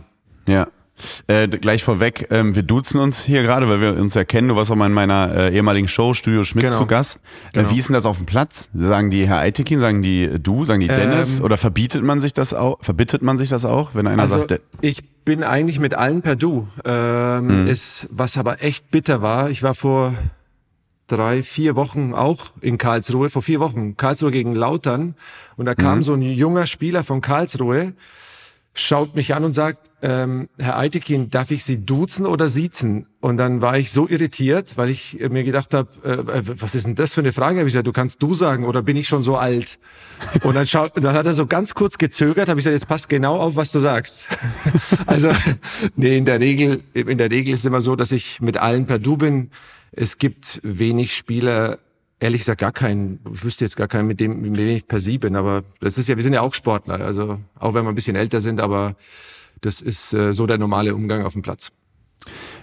[0.49, 0.67] Ja.
[1.27, 4.49] Äh, gleich vorweg, ähm, wir duzen uns hier gerade, weil wir uns ja kennen.
[4.49, 6.79] Du warst auch mal in meiner äh, ehemaligen Show, Studio Schmidt, Genau.
[6.79, 7.17] zu Gast.
[7.53, 7.71] Äh, Genau.
[7.71, 8.69] wie ist denn das auf dem Platz?
[8.75, 11.39] Sagen die Herr Eitekin, sagen die äh, du, sagen die Dennis?
[11.39, 12.79] Ähm, oder verbietet man sich das auch?
[12.81, 16.23] Verbittet man sich das auch, wenn einer Also sagt, der, ich bin eigentlich mit allen
[16.23, 16.67] per Du.
[16.85, 20.15] Ähm, ist, was aber echt bitter war, ich war vor
[21.09, 25.15] drei, vier Wochen auch in Karlsruhe, vor vier Wochen, Karlsruhe gegen Lautern.
[25.57, 27.93] Und da kam so ein junger Spieler von Karlsruhe,
[28.77, 33.07] schaut mich an und sagt, ähm, Herr Eitekin, darf ich Sie duzen oder siezen?
[33.21, 36.87] Und dann war ich so irritiert, weil ich mir gedacht habe, äh, äh, was ist
[36.87, 37.59] denn das für eine Frage?
[37.59, 39.79] Habe ich gesagt, du kannst du sagen oder bin ich schon so alt?
[40.43, 43.09] Und dann, schaut, dann hat er so ganz kurz gezögert, habe ich gesagt, jetzt passt
[43.09, 44.29] genau auf, was du sagst.
[45.07, 45.31] also,
[45.97, 48.87] nee, in der Regel, in der Regel ist es immer so, dass ich mit allen
[48.87, 49.51] per Du bin.
[49.91, 51.79] Es gibt wenig Spieler,
[52.21, 55.01] ehrlich gesagt gar keinen, ich wüsste jetzt gar keinen, mit dem, mit dem ich per
[55.01, 57.91] Sie bin, aber das ist ja, wir sind ja auch Sportler, also auch wenn wir
[57.91, 58.97] ein bisschen älter sind, aber
[59.61, 61.73] das ist äh, so der normale Umgang auf dem Platz.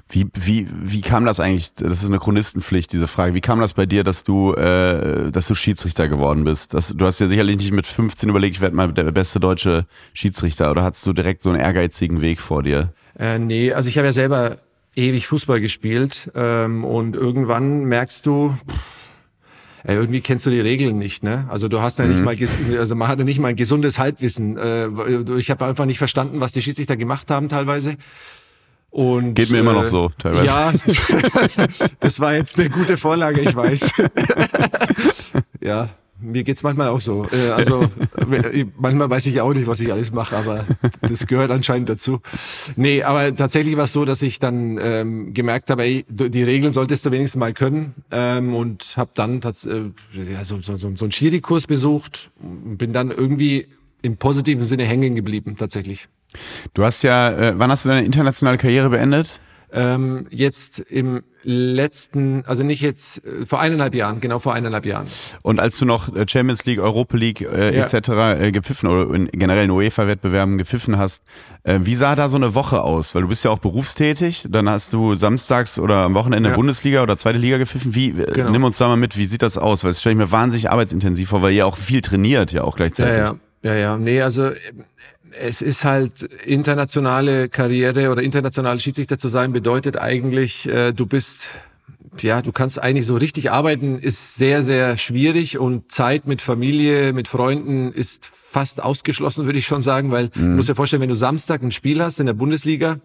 [0.09, 1.73] Wie, wie, wie kam das eigentlich?
[1.73, 3.33] Das ist eine Chronistenpflicht, diese Frage.
[3.33, 6.73] Wie kam das bei dir, dass du, äh, dass du Schiedsrichter geworden bist?
[6.73, 9.85] Das, du hast ja sicherlich nicht mit 15 überlegt, ich werde mal der beste deutsche
[10.13, 12.93] Schiedsrichter oder hattest du direkt so einen ehrgeizigen Weg vor dir?
[13.17, 14.57] Äh, nee, also ich habe ja selber
[14.95, 19.02] ewig Fußball gespielt ähm, und irgendwann merkst du, pff,
[19.83, 21.45] ey, irgendwie kennst du die Regeln nicht, ne?
[21.49, 22.35] Also du hast ja nicht mal,
[22.79, 24.57] also man hatte nicht mal ein gesundes Halbwissen.
[24.57, 24.87] Äh,
[25.37, 27.97] ich habe einfach nicht verstanden, was die Schiedsrichter gemacht haben teilweise.
[28.89, 30.45] Und, Geht mir immer noch so, teilweise.
[30.45, 30.71] Ja,
[31.99, 33.91] das war jetzt eine gute Vorlage, ich weiß.
[35.61, 35.89] ja,
[36.23, 37.25] mir geht's manchmal auch so.
[37.31, 37.85] Äh, Also
[38.77, 40.65] manchmal weiß ich auch nicht, was ich alles mache, aber
[41.01, 42.19] das gehört anscheinend dazu.
[42.75, 46.73] Nee, aber tatsächlich war es so, dass ich dann ähm, gemerkt habe, ey, die Regeln
[46.73, 51.05] solltest du wenigstens mal können ähm, und habe dann äh, ja, so, so, so, so
[51.05, 53.67] einen Schiri-Kurs besucht und bin dann irgendwie
[54.01, 56.07] im positiven Sinne hängen geblieben, tatsächlich.
[56.73, 59.39] Du hast ja, äh, wann hast du deine internationale Karriere beendet?
[59.75, 65.07] Ähm, jetzt im letzten, also nicht jetzt, äh, vor eineinhalb Jahren, genau vor eineinhalb Jahren.
[65.41, 67.83] Und als du noch äh, Champions League, Europa League äh, Ja.
[67.85, 68.09] etc.
[68.39, 71.23] Äh, gepfiffen oder in generell in UEFA-Wettbewerben gepfiffen hast,
[71.63, 73.15] äh, wie sah da so eine Woche aus?
[73.15, 76.55] Weil du bist ja auch berufstätig, dann hast du samstags oder am Wochenende Ja.
[76.55, 77.95] Bundesliga oder zweite Liga gepfiffen.
[77.95, 78.51] Wie, äh, Genau.
[78.51, 79.83] nimm uns da mal mit, wie sieht das aus?
[79.83, 82.75] Weil das stelle ich mir wahnsinnig arbeitsintensiv vor, weil ihr auch viel trainiert ja auch
[82.75, 83.17] gleichzeitig.
[83.17, 83.97] Ja, ja, ja, ja.
[83.97, 84.51] Nee, also
[85.39, 91.47] es ist halt internationale Karriere oder internationale Schiedsrichter zu sein, bedeutet eigentlich, äh, du bist
[92.19, 97.11] ja, du kannst eigentlich so richtig arbeiten, ist sehr, sehr schwierig und Zeit mit Familie,
[97.11, 100.41] mit Freunden ist fast ausgeschlossen, würde ich schon sagen, weil mhm.
[100.41, 102.99] du musst dir vorstellen, wenn du Samstag ein Spiel hast in der Bundesliga,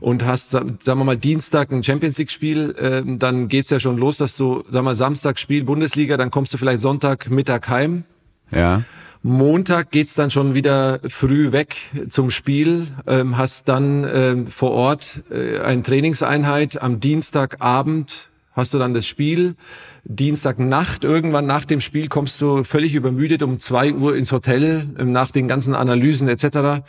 [0.00, 4.18] und hast, sagen wir mal, Dienstag ein Champions League-Spiel, äh, dann geht's ja schon los,
[4.18, 8.04] dass du, sagen wir mal, Samstag Spiel Bundesliga, dann kommst du vielleicht Sonntag Mittag heim.
[8.50, 8.82] Ja.
[9.22, 11.76] Montag geht's dann schon wieder früh weg
[12.08, 16.82] zum Spiel, ähm, hast dann ähm, vor Ort äh, eine Trainingseinheit.
[16.82, 19.56] Am Dienstagabend hast du dann das Spiel.
[20.04, 25.12] Dienstagnacht, irgendwann nach dem Spiel, kommst du völlig übermüdet um zwei Uhr ins Hotel, ähm,
[25.12, 26.82] nach den ganzen Analysen etc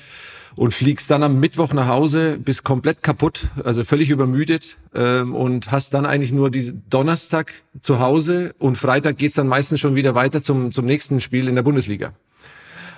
[0.57, 5.71] und fliegst dann am Mittwoch nach Hause, bist komplett kaputt, also völlig übermüdet ähm, und
[5.71, 10.15] hast dann eigentlich nur diesen Donnerstag zu Hause und Freitag geht's dann meistens schon wieder
[10.15, 12.13] weiter zum, zum nächsten Spiel in der Bundesliga.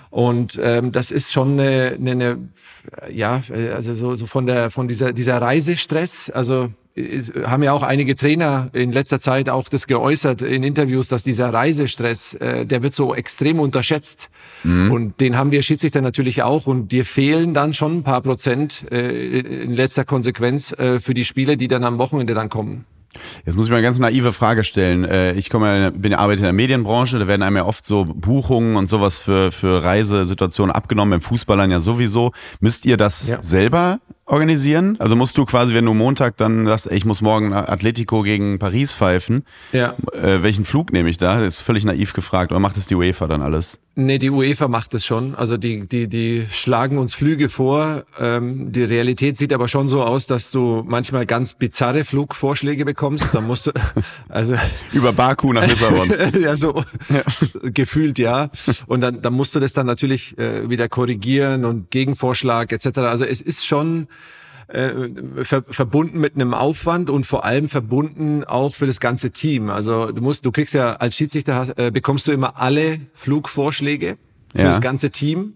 [0.10, 2.50] Und ähm, das ist schon eine, eine, eine
[3.12, 3.42] ja,
[3.76, 6.32] also so, so von der von dieser dieser Reisestress.
[6.32, 6.72] Also
[7.46, 11.54] haben ja auch einige Trainer in letzter Zeit auch das geäußert in Interviews, dass dieser
[11.54, 14.30] Reisestress, äh, der wird so extrem unterschätzt.
[14.64, 14.92] Mhm.
[14.92, 16.68] Und den haben wir Schiedsrichter natürlich auch.
[16.68, 21.26] Und dir fehlen dann schon ein paar Prozent äh, in letzter Konsequenz äh, für die
[21.26, 22.86] Spiele, die dann am Wochenende dann kommen.
[23.46, 25.04] Jetzt muss ich mal eine ganz naive Frage stellen.
[25.04, 28.76] Äh, ich komme, bin arbeite in der Medienbranche, da werden einem ja oft so Buchungen
[28.76, 32.32] und sowas für, für Reisesituationen abgenommen, im Fußballern ja sowieso.
[32.60, 33.42] Müsst ihr das ja.
[33.42, 34.00] selber
[34.30, 34.96] organisieren?
[35.00, 38.94] Also musst du quasi, wenn du Montag dann sagst, ich muss morgen Atletico gegen Paris
[38.94, 39.96] pfeifen, ja.
[40.14, 41.36] äh, welchen Flug nehme ich da?
[41.40, 42.52] Das ist völlig naiv gefragt.
[42.52, 43.80] Oder macht das die UEFA dann alles?
[43.96, 45.36] Nee, die UEFA macht das schon.
[45.36, 48.06] Also die, die, die schlagen uns Flüge vor.
[48.18, 53.36] Ähm, die Realität sieht aber schon so aus, dass du manchmal ganz bizarre Flugvorschläge bekommst.
[53.36, 53.72] Da musst du,
[54.30, 54.56] also.
[54.94, 56.14] Über Baku nach Lissabon.
[56.42, 57.24] ja, so ja.
[57.64, 58.50] gefühlt ja.
[58.88, 63.00] Und dann, dann musst du das dann natürlich äh, wieder korrigieren und Gegenvorschlag etc.
[63.00, 64.08] Also es ist schon,
[64.70, 69.70] äh, ver verbunden mit einem Aufwand und vor allem verbunden auch für das ganze Team.
[69.70, 74.18] Also du musst, du kriegst ja als Schiedsrichter äh, bekommst du immer alle Flugvorschläge
[74.56, 74.70] für ja.
[74.70, 75.56] das ganze Team.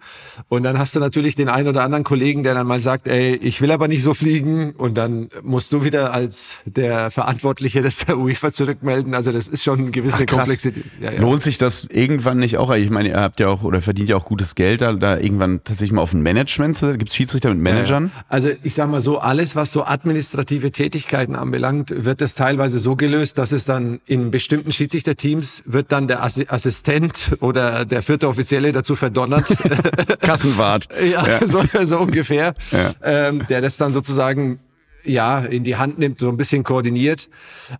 [0.49, 3.35] Und dann hast du natürlich den einen oder anderen Kollegen, der dann mal sagt, ey,
[3.35, 4.71] ich will aber nicht so fliegen.
[4.71, 9.15] Und dann musst du wieder als der Verantwortliche des der UEFA zurückmelden.
[9.15, 10.85] Also das ist schon eine gewisse Ach, Komplexität.
[11.01, 11.21] Ja, ja.
[11.21, 12.73] Lohnt sich das irgendwann nicht auch?
[12.73, 15.63] Ich meine, ihr habt ja auch oder verdient ja auch gutes Geld da, da irgendwann
[15.63, 16.79] tatsächlich mal auf ein Management.
[16.79, 18.11] Gibt es Schiedsrichter mit Managern?
[18.29, 22.95] Also ich sag mal so, alles, was so administrative Tätigkeiten anbelangt, wird das teilweise so
[22.95, 28.71] gelöst, dass es dann in bestimmten Schiedsrichterteams wird dann der Assistent oder der vierte Offizielle
[28.83, 29.45] dazu verdonnert.
[30.19, 30.89] Kassenwart.
[31.01, 31.47] ja, ja.
[31.47, 32.53] So, so, ungefähr.
[32.71, 32.91] Ja.
[33.01, 34.59] Ähm, der das dann sozusagen
[35.05, 37.29] ja, in die Hand nimmt, so ein bisschen koordiniert.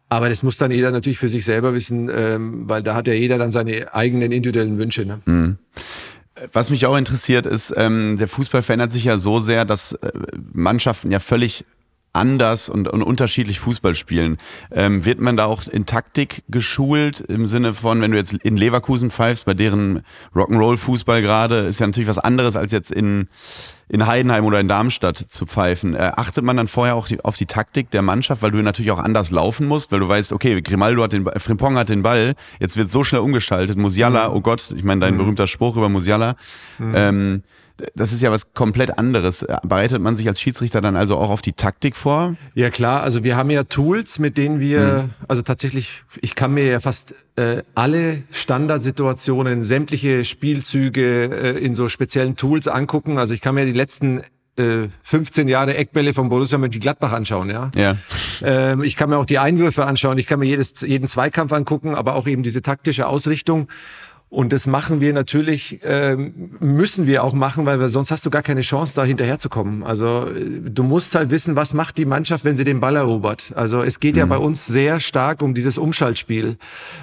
[0.09, 3.13] Aber das muss dann jeder natürlich für sich selber wissen, ähm, weil da hat ja
[3.13, 5.05] jeder dann seine eigenen individuellen Wünsche.
[5.05, 5.19] Ne?
[5.25, 5.57] Mhm.
[6.51, 10.11] Was mich auch interessiert ist, ähm, der Fußball verändert sich ja so sehr, dass äh,
[10.51, 11.63] Mannschaften ja völlig
[12.13, 14.37] anders und, und unterschiedlich Fußball spielen.
[14.71, 18.55] Ähm, wird man da auch in Taktik geschult im Sinne von, wenn du jetzt in
[18.55, 20.03] Leverkusen pfeifst, bei deren
[20.35, 23.27] Rock'n'Roll-Fußball gerade, ist ja natürlich was anderes als jetzt in,
[23.89, 25.95] in Heidenheim oder in Darmstadt zu pfeifen.
[25.95, 28.91] Äh, achtet man dann vorher auch die, auf die Taktik der Mannschaft, weil du natürlich
[28.91, 32.35] auch anders laufen musst, weil du weißt, okay, Grimaldo hat den, Frimpong hat den Ball,
[32.59, 34.35] jetzt wird so schnell umgeschaltet, Musiala, mhm.
[34.35, 35.19] oh Gott, ich meine dein mhm.
[35.19, 36.35] berühmter Spruch über Musiala.
[36.77, 36.93] Mhm.
[36.95, 37.43] Ähm,
[37.95, 39.45] das ist ja was komplett anderes.
[39.63, 42.35] Bereitet man sich als Schiedsrichter dann also auch auf die Taktik vor?
[42.53, 45.09] Ja klar, also wir haben ja Tools, mit denen wir, mhm.
[45.27, 51.89] also tatsächlich, ich kann mir ja fast äh, alle Standardsituationen, sämtliche Spielzüge äh, in so
[51.89, 53.17] speziellen Tools angucken.
[53.17, 54.21] Also ich kann mir die letzten
[54.55, 57.71] äh, 15 Jahre Eckbälle von Borussia Mönchengladbach anschauen, ja.
[57.75, 57.97] ja.
[58.43, 61.95] Ähm, ich kann mir auch die Einwürfe anschauen, ich kann mir jedes, jeden Zweikampf angucken,
[61.95, 63.67] aber auch eben diese taktische Ausrichtung.
[64.33, 68.31] Und das machen wir natürlich, ähm, müssen wir auch machen, weil wir, sonst hast du
[68.31, 69.83] gar keine Chance, da hinterherzukommen.
[69.83, 73.51] Also äh, du musst halt wissen, was macht die Mannschaft, wenn sie den Ball erobert.
[73.55, 74.19] Also es geht mhm.
[74.19, 76.57] ja bei uns sehr stark um dieses Umschaltspiel.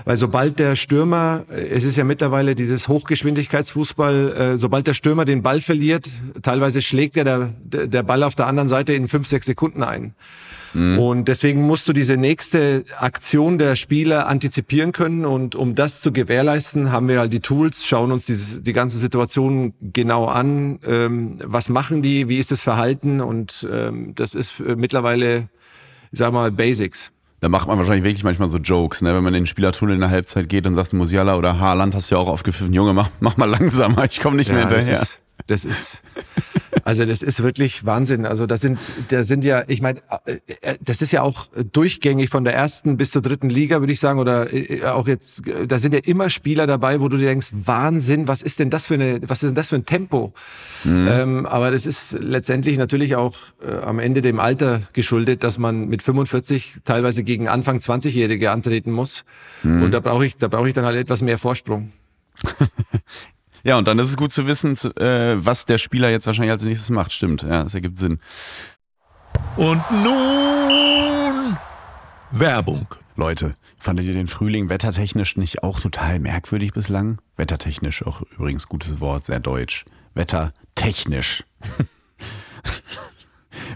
[0.04, 5.24] Weil sobald der Stürmer, äh, es ist ja mittlerweile dieses Hochgeschwindigkeitsfußball, äh, sobald der Stürmer
[5.24, 6.10] den Ball verliert,
[6.42, 10.14] teilweise schlägt er der, der Ball auf der anderen Seite in fünf, sechs Sekunden ein.
[10.74, 10.98] Mhm.
[10.98, 15.24] Und deswegen musst du diese nächste Aktion der Spieler antizipieren können.
[15.24, 18.98] Und um das zu gewährleisten, haben wir halt die Tools, schauen uns diese, die ganze
[18.98, 20.78] Situation genau an.
[20.86, 22.28] Ähm, was machen die?
[22.28, 23.20] Wie ist das Verhalten?
[23.20, 25.48] Und ähm, das ist äh, mittlerweile,
[26.12, 27.10] ich sag mal, Basics.
[27.40, 29.14] Da macht man wahrscheinlich wirklich manchmal so Jokes, ne?
[29.14, 32.10] wenn man in den Spielertunnel in der Halbzeit geht und sagt, Musiala oder Haaland hast
[32.10, 34.98] du ja auch aufgepfiffen, Junge, mach, mach mal langsamer, ich komme nicht ja, mehr hinterher.
[35.46, 36.02] Das ist, das ist
[36.84, 38.26] Also das ist wirklich Wahnsinn.
[38.26, 38.78] Also da sind,
[39.08, 43.10] da sind ja, ich meine, äh, das ist ja auch durchgängig von der ersten bis
[43.10, 46.66] zur dritten Liga, würde ich sagen, oder äh, auch jetzt, da sind ja immer Spieler
[46.66, 49.56] dabei, wo du dir denkst, Wahnsinn, was ist denn das für eine, was ist denn
[49.56, 50.32] das für ein Tempo?
[50.84, 51.08] Mhm.
[51.10, 55.88] Ähm, aber das ist letztendlich natürlich auch äh, am Ende dem Alter geschuldet, dass man
[55.88, 59.24] mit 45 teilweise gegen Anfang 20-Jährige antreten muss.
[59.62, 59.82] Mhm.
[59.82, 61.92] Und da brauche ich, da brauche ich dann halt etwas mehr Vorsprung.
[63.62, 66.62] Ja, und dann ist es gut zu wissen, äh, was der Spieler jetzt wahrscheinlich als
[66.62, 67.12] nächstes macht.
[67.12, 68.18] Stimmt, ja, das ergibt Sinn.
[69.56, 71.56] Und nun
[72.30, 72.86] Werbung.
[73.16, 77.20] Leute, fandet ihr den Frühling wettertechnisch nicht auch total merkwürdig bislang?
[77.36, 79.84] Wettertechnisch auch übrigens gutes Wort, sehr deutsch.
[80.14, 81.44] Wettertechnisch.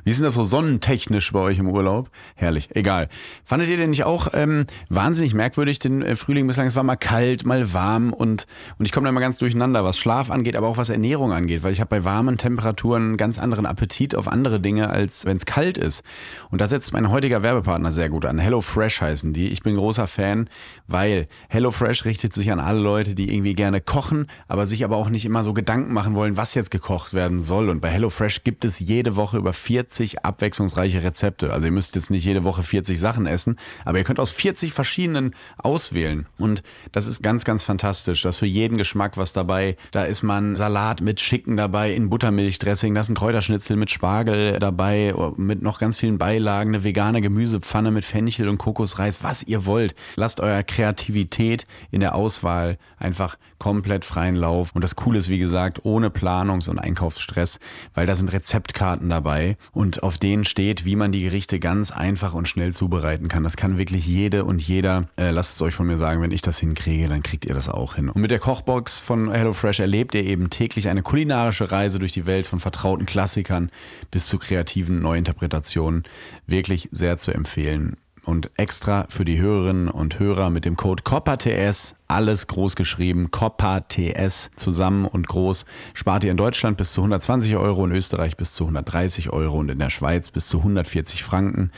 [0.05, 2.11] Wie ist denn das so sonnentechnisch bei euch im Urlaub?
[2.35, 3.09] Herrlich, egal.
[3.45, 6.67] Fandet ihr denn nicht auch ähm, wahnsinnig merkwürdig den äh, Frühling bislang?
[6.67, 8.47] Es war mal kalt, mal warm und,
[8.79, 11.63] und ich komme da immer ganz durcheinander, was Schlaf angeht, aber auch was Ernährung angeht,
[11.63, 15.37] weil ich habe bei warmen Temperaturen einen ganz anderen Appetit auf andere Dinge, als wenn
[15.37, 16.03] es kalt ist.
[16.51, 18.39] Und da setzt mein heutiger Werbepartner sehr gut an.
[18.39, 19.49] Hello Fresh heißen die.
[19.49, 20.49] Ich bin großer Fan,
[20.87, 24.97] weil Hello Fresh richtet sich an alle Leute, die irgendwie gerne kochen, aber sich aber
[24.97, 27.69] auch nicht immer so Gedanken machen wollen, was jetzt gekocht werden soll.
[27.69, 31.53] Und bei Hello Fresh gibt es jede Woche über 40 abwechslungsreiche Rezepte.
[31.53, 34.73] Also ihr müsst jetzt nicht jede Woche 40 Sachen essen, aber ihr könnt aus 40
[34.73, 36.27] verschiedenen auswählen.
[36.39, 36.63] Und
[36.93, 38.23] das ist ganz, ganz fantastisch.
[38.23, 39.77] Da ist für jeden Geschmack was dabei.
[39.91, 44.61] Da ist man Salat mit Schicken dabei, in Buttermilchdressing, da ist ein Kräuterschnitzel mit Spargel
[44.61, 49.67] dabei, mit noch ganz vielen Beilagen, eine vegane Gemüsepfanne mit Fenchel und Kokosreis, was ihr
[49.67, 49.97] wollt.
[50.15, 54.71] Lasst eurer Kreativität in der Auswahl einfach komplett freien Lauf.
[54.73, 57.59] Und das Coole ist, wie gesagt, ohne Planungs- und Einkaufsstress,
[57.93, 62.35] weil da sind Rezeptkarten dabei und auf denen steht, wie man die Gerichte ganz einfach
[62.35, 63.45] und schnell zubereiten kann.
[63.45, 65.07] Das kann wirklich jede und jeder.
[65.17, 67.69] Äh, lasst es euch von mir sagen, wenn ich das hinkriege, dann kriegt ihr das
[67.69, 68.09] auch hin.
[68.09, 72.27] Und mit der Kochbox von HelloFresh erlebt ihr eben täglich eine kulinarische Reise durch die
[72.27, 73.71] Welt von vertrauten Klassikern
[74.11, 76.05] bis zu kreativen Neuinterpretationen.
[76.47, 77.97] Wirklich sehr zu empfehlen.
[78.25, 83.81] Und extra für die Hörerinnen und Hörer mit dem Code COPPATS alles groß geschrieben, COPPA
[83.81, 88.55] TS zusammen und groß, spart ihr in Deutschland bis zu 120 Euro, in Österreich bis
[88.55, 91.73] zu 130 Euro und in der Schweiz bis zu 140 Franken.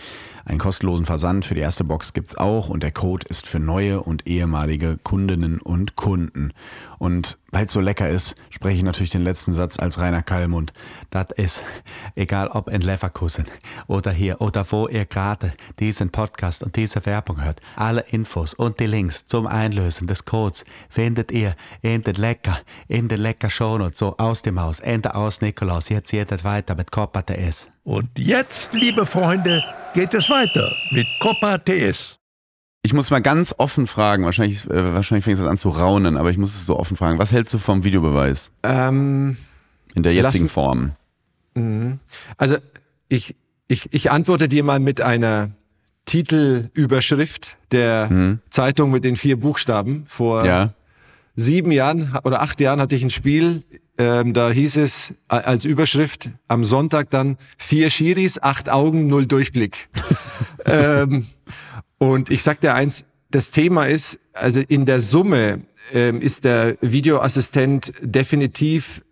[0.44, 3.58] Einen kostenlosen Versand für die erste Box gibt es auch und der Code ist für
[3.58, 6.52] neue und ehemalige Kundinnen und Kunden.
[6.98, 10.72] Und weil es so lecker ist, spreche ich natürlich den letzten Satz als Rainer Kallmund.
[11.10, 11.64] Das ist,
[12.14, 13.46] egal ob in Leverkusen
[13.88, 18.78] oder hier oder wo ihr gerade diesen Podcast und diese Werbung hört, alle Infos und
[18.78, 22.58] die Links zum Einlösen des Codes findet ihr in den Lecker,
[22.88, 25.88] in den Lecker Shownotes, so aus dem Haus, Ende aus Nikolaus.
[25.88, 27.68] Jetzt geht es weiter mit Copa TS.
[27.84, 29.62] Und jetzt, liebe Freunde,
[29.94, 32.18] geht es weiter mit Copa TS.
[32.82, 36.30] Ich muss mal ganz offen fragen, wahrscheinlich, äh, wahrscheinlich fängt es an zu raunen, aber
[36.30, 37.18] ich muss es so offen fragen.
[37.18, 38.52] Was hältst du vom Videobeweis?
[38.62, 39.36] Ähm,
[39.94, 40.92] in der jetzigen lassen, Form.
[41.54, 41.98] Mhm.
[42.36, 42.58] Also
[43.08, 43.34] ich,
[43.66, 45.50] ich, ich antworte dir mal mit einer
[46.06, 48.38] Titelüberschrift der mhm.
[48.48, 50.04] Zeitung mit den vier Buchstaben.
[50.06, 50.72] Vor ja.
[51.34, 53.62] sieben Jahren oder acht Jahren hatte ich ein Spiel,
[53.98, 59.88] ähm, da hieß es als Überschrift am Sonntag dann vier Schiris, acht Augen, null Durchblick.
[60.66, 61.26] ähm,
[61.98, 66.76] und ich sag dir eins, das Thema ist, also in der Summe ähm, ist der
[66.80, 69.02] Videoassistent definitiv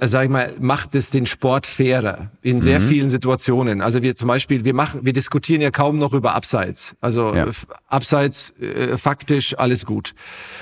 [0.00, 2.84] sag ich mal, macht es den Sport fairer in sehr mhm.
[2.84, 3.80] vielen Situationen.
[3.80, 6.94] Also wir zum Beispiel, wir machen, wir diskutieren ja kaum noch über Abseits.
[7.00, 7.46] Also ja.
[7.86, 10.14] Abseits äh, faktisch alles gut.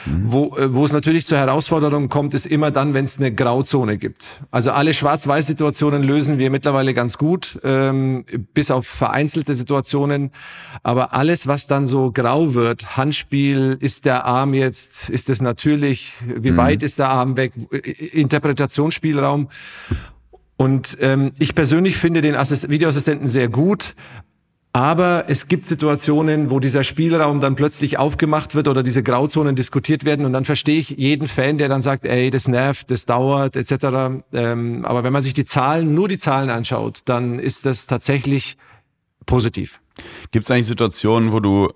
[0.05, 0.23] Mhm.
[0.25, 3.99] Wo, äh, wo es natürlich zur Herausforderung kommt, ist immer dann, wenn es eine Grauzone
[3.99, 4.41] gibt.
[4.51, 8.25] Also alle Schwarz-Weiß-Situationen lösen wir mittlerweile ganz gut, ähm,
[8.55, 10.31] bis auf vereinzelte Situationen.
[10.83, 16.13] Aber alles, was dann so grau wird, Handspiel, ist der Arm jetzt, ist es natürlich,
[16.27, 16.57] wie mhm.
[16.57, 17.53] weit ist der Arm weg,
[18.13, 19.49] Interpretation Interpretationsspielraum.
[20.57, 23.95] Und ähm, ich persönlich finde den Assist Videoassistenten sehr gut,
[24.73, 30.05] aber es gibt Situationen, wo dieser Spielraum dann plötzlich aufgemacht wird oder diese Grauzonen diskutiert
[30.05, 33.57] werden und dann verstehe ich jeden Fan, der dann sagt, ey, das nervt, das dauert
[33.57, 34.23] etc.
[34.33, 38.57] Ähm, aber wenn man sich die Zahlen, nur die Zahlen anschaut, dann ist das tatsächlich
[39.27, 39.81] positiv.
[40.31, 41.71] Gibt es eigentlich Situationen, wo du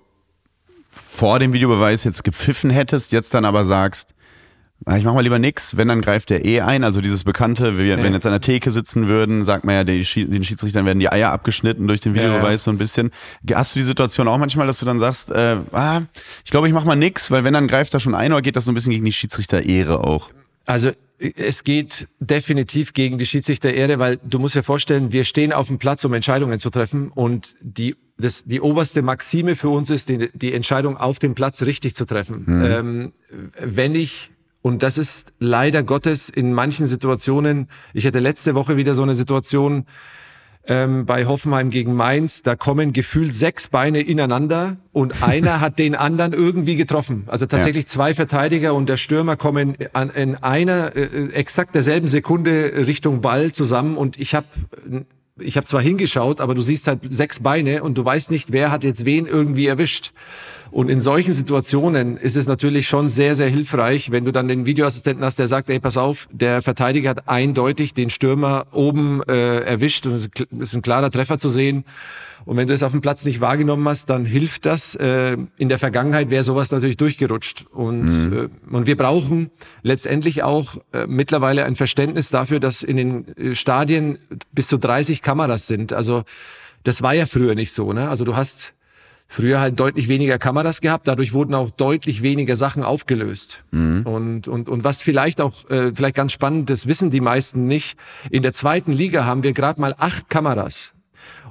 [0.89, 4.13] vor dem Videobeweis jetzt gepfiffen hättest, jetzt dann aber sagst,
[4.97, 6.83] ich mach mal lieber nix, wenn dann greift der eh ein.
[6.83, 8.09] Also dieses bekannte, wenn ja.
[8.09, 11.87] jetzt an der Theke sitzen würden, sagt man ja, den Schiedsrichtern werden die Eier abgeschnitten
[11.87, 12.65] durch den Videobeweis ja.
[12.65, 13.11] so ein bisschen.
[13.53, 16.01] Hast du die Situation auch manchmal, dass du dann sagst, äh, ah,
[16.43, 18.55] ich glaube, ich mach mal nix, weil wenn dann greift er schon ein oder geht
[18.55, 20.29] das so ein bisschen gegen die Schiedsrichter-Ehre auch?
[20.65, 25.67] Also es geht definitiv gegen die Schiedsrichter-Ehre, weil du musst dir vorstellen, wir stehen auf
[25.67, 30.09] dem Platz, um Entscheidungen zu treffen und die das, die oberste Maxime für uns ist,
[30.09, 32.43] die, die Entscheidung auf dem Platz richtig zu treffen.
[32.45, 32.63] Mhm.
[32.63, 33.13] Ähm,
[33.59, 34.31] wenn ich
[34.61, 37.67] Und das ist leider Gottes in manchen Situationen.
[37.93, 39.85] Ich hatte letzte Woche wieder so eine Situation
[40.67, 42.43] ähm, bei Hoffenheim gegen Mainz.
[42.43, 47.23] Da kommen gefühlt sechs Beine ineinander und einer hat den anderen irgendwie getroffen.
[47.27, 47.89] Also tatsächlich ja.
[47.89, 53.51] zwei Verteidiger und der Stürmer kommen an, in einer äh, exakt derselben Sekunde Richtung Ball
[53.51, 54.45] zusammen und ich habe
[55.39, 58.71] ich habe zwar hingeschaut, aber du siehst halt sechs Beine und du weißt nicht, wer
[58.71, 60.11] hat jetzt wen irgendwie erwischt.
[60.71, 64.65] Und in solchen Situationen ist es natürlich schon sehr, sehr hilfreich, wenn du dann den
[64.65, 69.59] Videoassistenten hast, der sagt, ey, pass auf, der Verteidiger hat eindeutig den Stürmer oben äh,
[69.59, 70.29] erwischt und es
[70.59, 71.83] ist ein klarer Treffer zu sehen.
[72.45, 74.95] Und wenn du es auf dem Platz nicht wahrgenommen hast, dann hilft das.
[74.95, 77.65] Äh, in der Vergangenheit wäre sowas natürlich durchgerutscht.
[77.71, 78.33] Und, mhm.
[78.33, 79.51] äh, und wir brauchen
[79.83, 84.17] letztendlich auch äh, mittlerweile ein Verständnis dafür, dass in den Stadien
[84.51, 85.93] bis zu 30 Kameras sind.
[85.93, 86.23] Also
[86.83, 87.93] das war ja früher nicht so.
[87.93, 88.09] Ne?
[88.09, 88.73] Also du hast
[89.31, 93.63] früher halt deutlich weniger Kameras gehabt, dadurch wurden auch deutlich weniger Sachen aufgelöst.
[93.71, 94.01] Mhm.
[94.03, 97.97] Und, und, und was vielleicht auch, äh, vielleicht ganz spannend, das wissen die meisten nicht,
[98.29, 100.93] in der zweiten Liga haben wir gerade mal acht Kameras.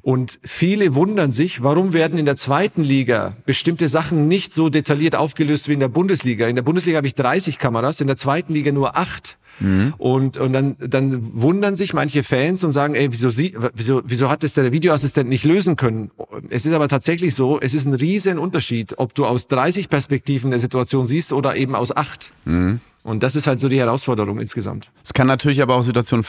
[0.03, 5.15] Und viele wundern sich, warum werden in der zweiten Liga bestimmte Sachen nicht so detailliert
[5.15, 6.47] aufgelöst wie in der Bundesliga.
[6.47, 9.37] In der Bundesliga habe ich 30 Kameras, in der zweiten Liga nur acht.
[9.61, 9.95] Mhm.
[9.99, 14.31] Und, und dann, dann wundern sich manche Fans und sagen, ey, wieso, sie, wieso, wieso
[14.31, 16.11] hat es der Videoassistent nicht lösen können?
[16.49, 20.51] Es ist aber tatsächlich so, es ist ein riesen Unterschied, ob du aus 30 Perspektiven
[20.51, 22.33] eine Situation siehst oder eben aus acht.
[22.45, 22.81] Mhm.
[23.03, 24.91] Und das ist halt so die Herausforderung insgesamt.
[25.03, 26.25] Es kann natürlich aber auch Situationen,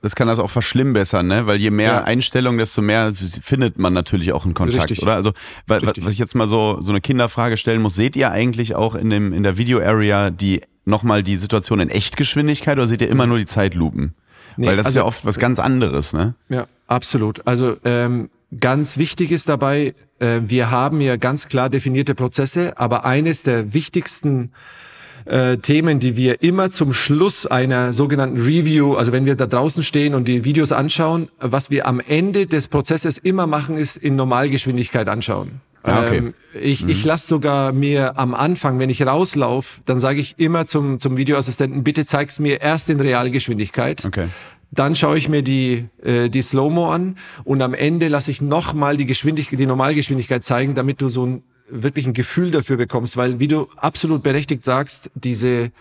[0.00, 1.46] es kann das auch verschlimmbessern, ne?
[1.46, 2.04] Weil je mehr ja.
[2.04, 5.02] Einstellungen, desto mehr findet man natürlich auch einen Kontakt, Richtig.
[5.02, 5.16] oder?
[5.16, 5.32] Also,
[5.68, 6.04] Richtig.
[6.06, 9.10] was ich jetzt mal so, so eine Kinderfrage stellen muss, seht ihr eigentlich auch in
[9.10, 13.38] dem, in der Video-Area die nochmal die Situation in Echtgeschwindigkeit oder seht ihr immer nur
[13.38, 14.14] die Zeitlupen?
[14.56, 16.34] Nee, Weil das also, ist ja oft was ganz anderes, ne?
[16.48, 17.46] Ja, absolut.
[17.46, 23.04] Also ähm, ganz wichtig ist dabei, äh, wir haben ja ganz klar definierte Prozesse, aber
[23.04, 24.83] eines der wichtigsten äh,
[25.26, 30.14] Themen, die wir immer zum Schluss einer sogenannten Review, also wenn wir da draußen stehen
[30.14, 35.08] und die Videos anschauen, was wir am Ende des Prozesses immer machen, ist in Normalgeschwindigkeit
[35.08, 35.60] anschauen.
[35.84, 36.16] Ah, okay.
[36.16, 36.88] Ähm, ich mhm.
[36.88, 41.16] ich lasse sogar mir am Anfang, wenn ich rauslaufe, dann sage ich immer zum, zum
[41.16, 44.04] Videoassistenten, bitte zeig's mir erst in Realgeschwindigkeit.
[44.04, 44.28] Okay.
[44.70, 48.96] Dann schaue ich mir die, äh, die Slow-Mo an und am Ende lasse ich nochmal
[48.96, 51.42] die Geschwindigkeit, die Normalgeschwindigkeit zeigen, damit du so ein
[51.82, 55.72] wirklich ein Gefühl dafür bekommst, weil wie du absolut berechtigt sagst, diese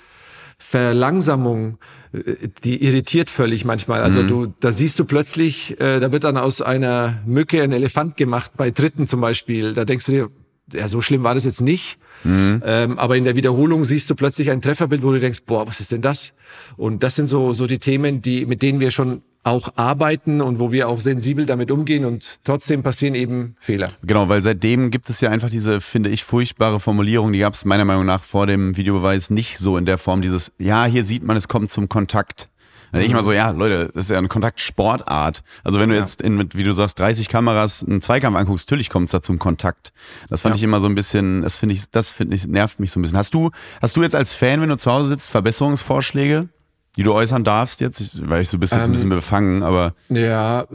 [0.57, 1.77] Verlangsamung,
[2.13, 4.01] äh, die irritiert völlig manchmal.
[4.01, 4.27] Also mhm.
[4.27, 8.51] du, da siehst du plötzlich, äh, da wird dann aus einer Mücke ein Elefant gemacht,
[8.57, 9.73] bei Dritten zum Beispiel.
[9.73, 10.29] Da denkst du dir,
[10.73, 11.97] ja, so schlimm war das jetzt nicht.
[12.23, 12.61] Mhm.
[12.65, 15.79] Ähm, aber in der Wiederholung siehst du plötzlich ein Trefferbild, wo du denkst, boah, was
[15.79, 16.33] ist denn das?
[16.77, 20.59] Und das sind so, so die Themen, die, mit denen wir schon auch arbeiten und
[20.59, 23.91] wo wir auch sensibel damit umgehen und trotzdem passieren eben Fehler.
[24.03, 27.65] Genau, weil seitdem gibt es ja einfach diese, finde ich, furchtbare Formulierung, die gab es
[27.65, 31.23] meiner Meinung nach vor dem Videobeweis nicht so in der Form, dieses, ja, hier sieht
[31.23, 32.47] man, es kommt zum Kontakt.
[32.93, 35.41] Dann denke ich mal so, ja, Leute, das ist ja eine Kontaktsportart.
[35.63, 36.01] Also wenn du ja.
[36.01, 39.23] jetzt in, mit, wie du sagst, 30 Kameras einen Zweikampf anguckst, natürlich kommt es da
[39.23, 39.93] zum Kontakt.
[40.29, 40.57] Das fand ja.
[40.57, 43.01] ich immer so ein bisschen, das finde ich, das finde ich, nervt mich so ein
[43.01, 43.17] bisschen.
[43.17, 43.49] Hast du,
[43.81, 46.49] hast du jetzt als Fan, wenn du zu Hause sitzt, Verbesserungsvorschläge?
[46.95, 49.95] Die du äußern darfst jetzt, weil ich so bist jetzt ähm, ein bisschen befangen, aber
[50.09, 50.65] ja,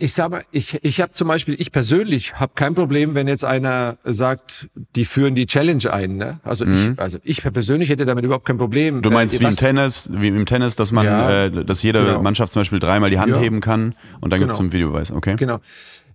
[0.00, 3.44] ich sag mal, ich ich habe zum Beispiel, ich persönlich habe kein Problem, wenn jetzt
[3.44, 6.40] einer sagt, die führen die Challenge ein, ne?
[6.42, 6.94] Also mhm.
[6.94, 9.00] ich, also ich persönlich hätte damit überhaupt kein Problem.
[9.00, 12.04] Du meinst äh, wie im Tennis, wie im Tennis, dass man, ja, äh, dass jede
[12.04, 12.22] genau.
[12.22, 13.38] Mannschaft zum Beispiel dreimal die Hand ja.
[13.38, 14.46] heben kann und dann genau.
[14.46, 15.36] gibt's zum Videobeweis, okay?
[15.36, 15.60] Genau.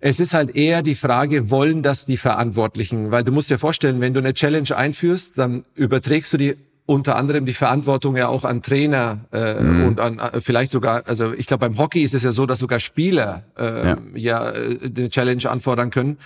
[0.02, 3.12] Es ist halt eher die Frage, wollen das die Verantwortlichen?
[3.12, 6.56] Weil du musst dir vorstellen, wenn du eine Challenge einführst, dann überträgst du die
[6.86, 9.86] unter anderem die Verantwortung ja auch an Trainer äh, mhm.
[9.86, 12.60] und an äh, vielleicht sogar, also ich glaube beim Hockey ist es ja so, dass
[12.60, 16.18] sogar Spieler äh, ja, ja äh, eine Challenge anfordern können.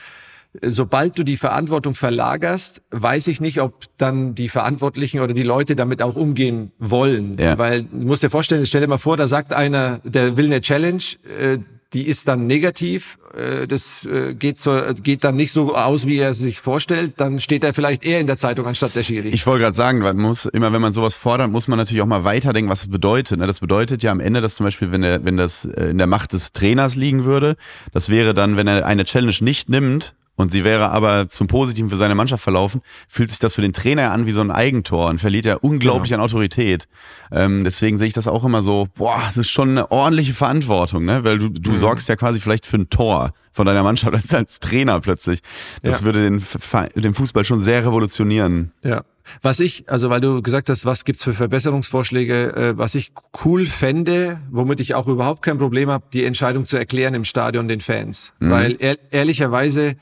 [0.63, 5.75] Sobald du die Verantwortung verlagerst, weiß ich nicht, ob dann die Verantwortlichen oder die Leute
[5.75, 7.37] damit auch umgehen wollen.
[7.37, 7.59] Ja.
[7.59, 10.59] Weil du musst dir vorstellen, stell dir mal vor, da sagt einer, der will eine
[10.59, 11.03] Challenge,
[11.39, 11.59] äh,
[11.93, 16.17] die ist dann negativ, äh, das äh, geht, so, geht dann nicht so aus, wie
[16.17, 19.29] er sich vorstellt, dann steht er vielleicht eher in der Zeitung anstatt der Schiri.
[19.29, 22.07] Ich wollte gerade sagen, man muss immer, wenn man sowas fordert, muss man natürlich auch
[22.07, 23.39] mal weiterdenken, was es bedeutet.
[23.39, 23.47] Ne?
[23.47, 26.07] Das bedeutet ja am Ende, dass zum Beispiel, wenn, er, wenn das äh, in der
[26.07, 27.55] Macht des Trainers liegen würde,
[27.91, 31.89] das wäre dann, wenn er eine Challenge nicht nimmt, und sie wäre aber zum Positiven
[31.89, 35.09] für seine Mannschaft verlaufen, fühlt sich das für den Trainer an wie so ein Eigentor
[35.09, 36.23] und verliert er unglaublich genau.
[36.23, 36.87] an Autorität.
[37.29, 41.03] Ähm, deswegen sehe ich das auch immer so, boah, das ist schon eine ordentliche Verantwortung,
[41.03, 41.25] ne?
[41.25, 41.77] Weil du, du mhm.
[41.77, 45.41] sorgst ja quasi vielleicht für ein Tor von deiner Mannschaft als, als Trainer plötzlich.
[45.83, 46.05] Das ja.
[46.05, 46.41] würde den,
[46.95, 48.71] den Fußball schon sehr revolutionieren.
[48.81, 49.03] Ja.
[49.41, 53.11] Was ich, also weil du gesagt hast, was gibt's für Verbesserungsvorschläge, äh, was ich
[53.43, 57.67] cool fände, womit ich auch überhaupt kein Problem habe, die Entscheidung zu erklären im Stadion
[57.67, 58.31] den Fans.
[58.39, 58.49] Mhm.
[58.49, 59.97] Weil ehr, ehrlicherweise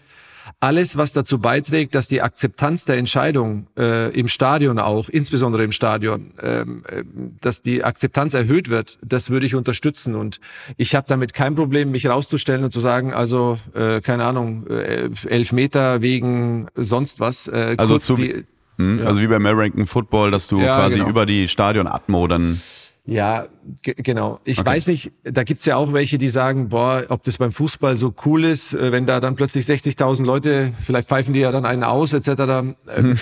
[0.60, 5.72] alles, was dazu beiträgt, dass die Akzeptanz der Entscheidung äh, im Stadion auch, insbesondere im
[5.72, 7.04] Stadion, ähm, äh,
[7.42, 10.16] dass die Akzeptanz erhöht wird, das würde ich unterstützen.
[10.16, 10.40] Und
[10.78, 15.10] ich habe damit kein Problem, mich rauszustellen und zu sagen, also äh, keine Ahnung, äh,
[15.28, 17.48] elf Meter wegen sonst was.
[17.48, 18.46] Äh, also, zu, die,
[18.78, 19.06] hm, ja.
[19.06, 21.10] also wie beim American Football, dass du ja, quasi genau.
[21.10, 22.62] über die Stadion-Atmo dann
[23.08, 23.48] ja,
[23.84, 24.42] genau.
[24.44, 24.70] Ich okay.
[24.70, 28.14] weiß nicht, da gibt's ja auch welche, die sagen, boah, ob das beim Fußball so
[28.26, 31.86] cool ist, äh, wenn da dann plötzlich 60.000 Leute, vielleicht pfeifen die ja dann einen
[31.86, 32.76] aus, etc.
[32.86, 33.18] Hm.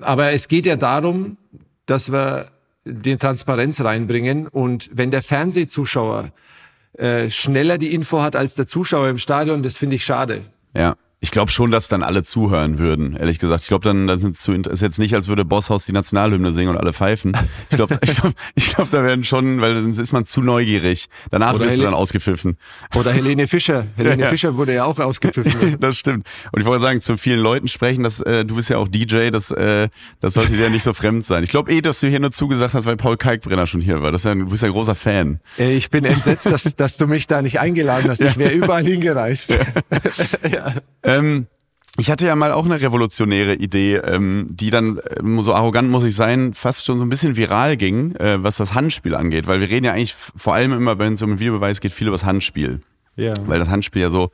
[0.00, 1.36] Aber es geht ja darum,
[1.86, 2.46] dass wir
[2.84, 6.30] die Transparenz reinbringen und wenn der Fernsehzuschauer
[6.94, 10.42] äh, schneller die Info hat als der Zuschauer im Stadion, das finde ich schade.
[10.74, 10.96] Ja.
[11.20, 13.62] Ich glaube schon, dass dann alle zuhören würden, ehrlich gesagt.
[13.62, 16.68] Ich glaube, dann, dann sind zu, ist jetzt nicht, als würde Bosshaus die Nationalhymne singen
[16.68, 17.36] und alle pfeifen.
[17.70, 21.08] Ich glaube, ich glaub, ich glaub, da werden schon, weil dann ist man zu neugierig.
[21.30, 22.56] Danach oder wirst Hel du dann ausgepfiffen.
[22.94, 23.84] Oder Helene Fischer.
[23.96, 24.28] Helene ja.
[24.28, 25.76] Fischer wurde ja auch ausgepfiffen.
[25.80, 26.24] das stimmt.
[26.52, 29.30] Und ich wollte sagen, zu vielen Leuten sprechen, dass äh, du bist ja auch DJ,
[29.30, 29.88] das, äh,
[30.20, 31.42] das sollte dir nicht so fremd sein.
[31.42, 34.12] Ich glaube eh, dass du hier nur zugesagt hast, weil Paul Kalkbrenner schon hier war.
[34.12, 35.40] Das ist ja, du bist ja ein großer Fan.
[35.58, 38.22] Äh, ich bin entsetzt, dass, dass du mich da nicht eingeladen hast.
[38.22, 39.58] Ich wäre überall hingereist.
[40.48, 40.74] Ja.
[41.08, 41.46] Ähm,
[41.96, 46.04] ich hatte ja mal auch eine revolutionäre Idee, ähm, die dann, ähm, so arrogant muss
[46.04, 49.48] ich sein, fast schon so ein bisschen viral ging, äh, was das Handspiel angeht.
[49.48, 52.06] Weil wir reden ja eigentlich vor allem immer, wenn es um einen Videobeweis geht, viel
[52.06, 52.80] über das Handspiel.
[53.16, 53.34] Ja.
[53.46, 54.30] Weil das Handspiel ja so,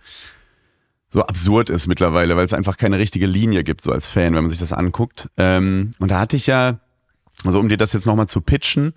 [1.10, 4.42] so absurd ist mittlerweile, weil es einfach keine richtige Linie gibt, so als Fan, wenn
[4.42, 5.30] man sich das anguckt.
[5.38, 6.80] Ähm, und da hatte ich ja,
[7.44, 8.92] also um dir das jetzt nochmal zu pitchen,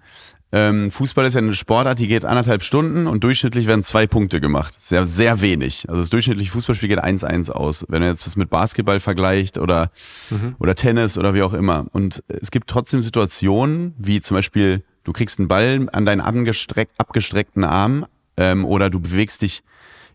[0.53, 4.39] ähm, Fußball ist ja eine Sportart, die geht anderthalb Stunden und durchschnittlich werden zwei Punkte
[4.39, 4.75] gemacht.
[4.79, 5.85] Sehr, sehr wenig.
[5.89, 7.85] Also das durchschnittliche Fußballspiel geht 1-1 aus.
[7.89, 9.91] Wenn er jetzt das mit Basketball vergleicht oder,
[10.29, 10.55] mhm.
[10.59, 11.85] oder Tennis oder wie auch immer.
[11.91, 16.89] Und es gibt trotzdem Situationen, wie zum Beispiel, du kriegst einen Ball an deinen abgestreck,
[16.97, 18.05] abgestreckten Arm
[18.37, 19.63] ähm, oder du bewegst dich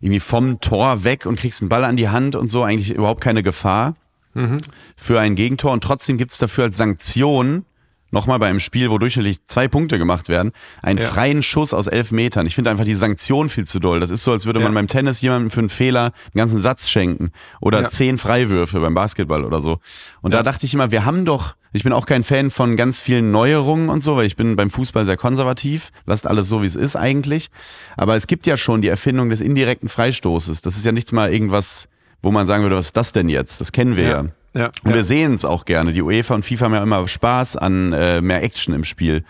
[0.01, 3.21] irgendwie vom Tor weg und kriegst einen Ball an die Hand und so, eigentlich überhaupt
[3.21, 3.97] keine Gefahr
[4.33, 4.59] mhm.
[4.97, 5.73] für ein Gegentor.
[5.73, 7.67] Und trotzdem gibt es dafür als Sanktion
[8.13, 10.53] nochmal bei einem Spiel, wo durchschnittlich zwei Punkte gemacht werden,
[10.83, 11.07] einen ja.
[11.07, 12.47] freien Schuss aus elf Metern.
[12.47, 14.01] Ich finde einfach die Sanktion viel zu doll.
[14.01, 16.89] Das ist so, als würde man beim Tennis jemandem für einen Fehler einen ganzen Satz
[16.89, 17.33] schenken.
[17.61, 17.89] Oder ja.
[17.89, 19.79] zehn Freiwürfe beim Basketball oder so.
[20.21, 23.01] Und da dachte ich immer, wir haben doch, ich bin auch kein Fan von ganz
[23.01, 25.91] vielen Neuerungen und so, weil ich bin beim Fußball sehr konservativ.
[26.05, 27.49] Lasst alles so, wie es ist eigentlich.
[27.97, 30.61] Aber es gibt ja schon die Erfindung des indirekten Freistoßes.
[30.61, 31.89] Das ist ja nichts mal irgendwas,
[32.21, 33.61] wo man sagen würde, was ist das denn jetzt?
[33.61, 34.25] Das kennen wir ja.
[34.55, 35.93] Ja, und wir sehen es auch gerne.
[35.93, 39.25] Die UEFA und FIFA haben ja immer Spaß an äh, mehr Action im Spiel.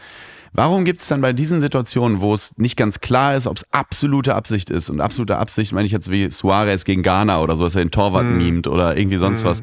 [0.54, 3.64] Warum gibt es dann bei diesen Situationen, wo es nicht ganz klar ist, ob es
[3.72, 7.64] absolute Absicht ist, und absolute Absicht meine ich jetzt wie Suarez gegen Ghana oder so,
[7.64, 8.36] dass er den Torwart mm.
[8.36, 9.46] mimt oder irgendwie sonst mm.
[9.46, 9.62] was.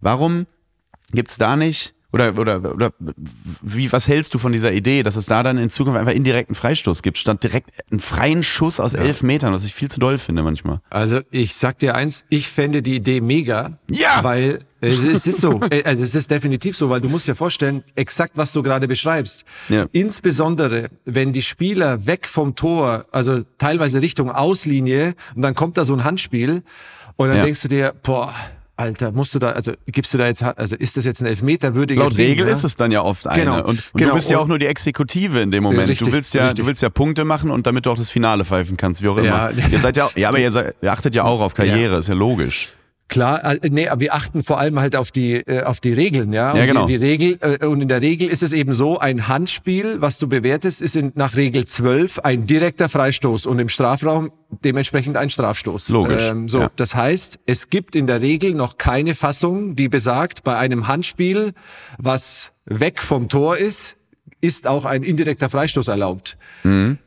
[0.00, 0.46] Warum
[1.12, 2.92] gibt es da nicht oder, oder, oder
[3.62, 6.54] wie, was hältst du von dieser Idee, dass es da dann in Zukunft einfach indirekten
[6.54, 9.00] Freistoß gibt, statt direkt einen freien Schuss aus ja.
[9.00, 10.80] elf Metern, was ich viel zu doll finde manchmal.
[10.90, 13.78] Also ich sag dir eins, ich fände die Idee mega.
[13.88, 14.24] Ja!
[14.24, 18.32] Weil es ist so, also es ist definitiv so, weil du musst dir vorstellen, exakt
[18.36, 19.44] was du gerade beschreibst.
[19.68, 19.86] Ja.
[19.92, 25.84] Insbesondere, wenn die Spieler weg vom Tor, also teilweise Richtung Auslinie, und dann kommt da
[25.84, 26.62] so ein Handspiel,
[27.16, 27.44] und dann ja.
[27.44, 28.34] denkst du dir, boah,
[28.80, 32.02] Alter, musst du da, also gibst du da jetzt, also ist das jetzt ein Elfmeterwürdiges
[32.02, 33.44] Laut Regel Ding, ist es dann ja oft eine.
[33.44, 34.10] Genau, und, und genau.
[34.10, 35.90] du bist ja auch nur die Exekutive in dem Moment.
[35.90, 36.62] Richtig, du willst ja, richtig.
[36.62, 39.18] du willst ja Punkte machen und damit du auch das Finale pfeifen kannst, wie auch
[39.18, 39.50] immer.
[39.50, 39.68] Ja.
[39.70, 41.98] ihr seid ja, ja, aber ihr, seid, ihr achtet ja auch auf Karriere, ja.
[41.98, 42.72] ist ja logisch.
[43.10, 46.32] Klar, äh, nee, aber wir achten vor allem halt auf die äh, auf die Regeln,
[46.32, 46.52] ja.
[46.52, 46.86] Und ja, genau.
[46.86, 50.18] Die, die Regel äh, und in der Regel ist es eben so, ein Handspiel, was
[50.18, 54.30] du bewertest, ist in, nach Regel 12 ein direkter Freistoß und im Strafraum
[54.64, 55.88] dementsprechend ein Strafstoß.
[55.88, 56.28] Logisch.
[56.30, 56.70] Ähm, so, ja.
[56.76, 61.52] das heißt, es gibt in der Regel noch keine Fassung, die besagt, bei einem Handspiel,
[61.98, 63.96] was weg vom Tor ist,
[64.40, 66.38] ist auch ein indirekter Freistoß erlaubt.
[66.62, 66.98] Mhm.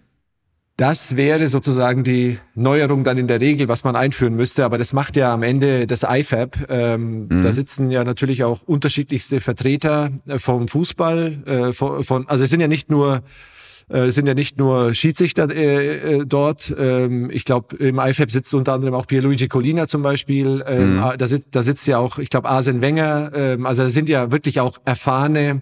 [0.76, 4.66] Das wäre sozusagen die Neuerung dann in der Regel, was man einführen müsste.
[4.66, 6.66] Aber das macht ja am Ende das IFAB.
[6.68, 7.42] Ähm, mhm.
[7.44, 11.44] Da sitzen ja natürlich auch unterschiedlichste Vertreter äh, vom Fußball.
[11.46, 13.22] Äh, von, von, also es sind ja nicht nur
[13.90, 16.74] äh, sind ja nicht nur Schiedsrichter äh, äh, dort.
[16.76, 20.64] Ähm, ich glaube, im IFAB sitzt unter anderem auch Pierluigi Colina zum Beispiel.
[20.66, 21.18] Ähm, mhm.
[21.18, 23.32] da, sitzt, da sitzt ja auch, ich glaube, Arsene Wenger.
[23.36, 25.62] Ähm, also da sind ja wirklich auch erfahrene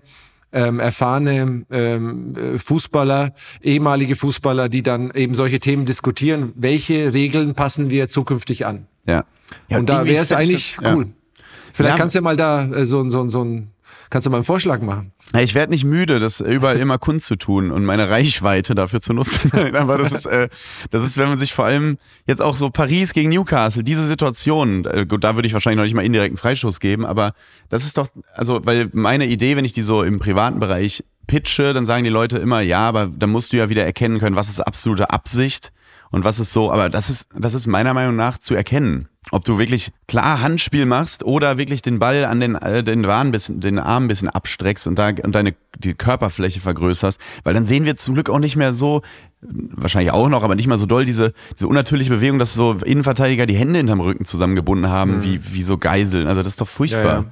[0.53, 6.53] ähm, erfahrene ähm, Fußballer, ehemalige Fußballer, die dann eben solche Themen diskutieren.
[6.55, 8.87] Welche Regeln passen wir zukünftig an?
[9.05, 9.25] Ja.
[9.69, 11.05] ja und da wäre es eigentlich das, cool.
[11.05, 11.43] Ja.
[11.73, 11.97] Vielleicht ja.
[11.97, 13.70] kannst du ja mal da äh, so, so, so ein
[14.11, 15.13] Kannst du mal einen Vorschlag machen?
[15.39, 19.49] Ich werde nicht müde, das überall immer kundzutun und meine Reichweite dafür zu nutzen.
[19.73, 20.49] Aber das ist, äh,
[20.89, 21.97] das ist, wenn man sich vor allem
[22.27, 25.93] jetzt auch so Paris gegen Newcastle, diese Situation, äh, da würde ich wahrscheinlich noch nicht
[25.93, 27.33] mal indirekten Freischuss geben, aber
[27.69, 31.71] das ist doch, also, weil meine Idee, wenn ich die so im privaten Bereich pitche,
[31.71, 34.49] dann sagen die Leute immer, ja, aber dann musst du ja wieder erkennen können, was
[34.49, 35.71] ist absolute Absicht
[36.09, 39.07] und was ist so, aber das ist, das ist meiner Meinung nach zu erkennen.
[39.31, 43.31] Ob du wirklich klar Handspiel machst oder wirklich den Ball an den, äh, den, Arm
[43.31, 47.19] bisschen, den Arm ein bisschen abstreckst und, da, und deine die Körperfläche vergrößerst.
[47.43, 49.01] Weil dann sehen wir zum Glück auch nicht mehr so,
[49.41, 53.45] wahrscheinlich auch noch, aber nicht mal so doll, diese, diese unnatürliche Bewegung, dass so Innenverteidiger
[53.45, 55.23] die Hände hinterm Rücken zusammengebunden haben, mhm.
[55.23, 56.27] wie, wie so Geiseln.
[56.27, 57.05] Also das ist doch furchtbar.
[57.05, 57.25] Ja, ja.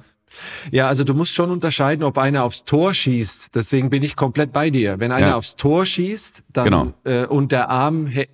[0.70, 3.54] Ja, also du musst schon unterscheiden, ob einer aufs Tor schießt.
[3.54, 4.98] Deswegen bin ich komplett bei dir.
[4.98, 5.36] Wenn einer ja.
[5.36, 6.92] aufs Tor schießt, dann genau.
[7.04, 8.26] äh, und der Arm äh,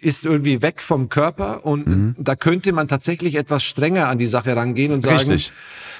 [0.00, 2.14] ist irgendwie weg vom Körper und mhm.
[2.18, 5.40] da könnte man tatsächlich etwas strenger an die Sache rangehen und sagen.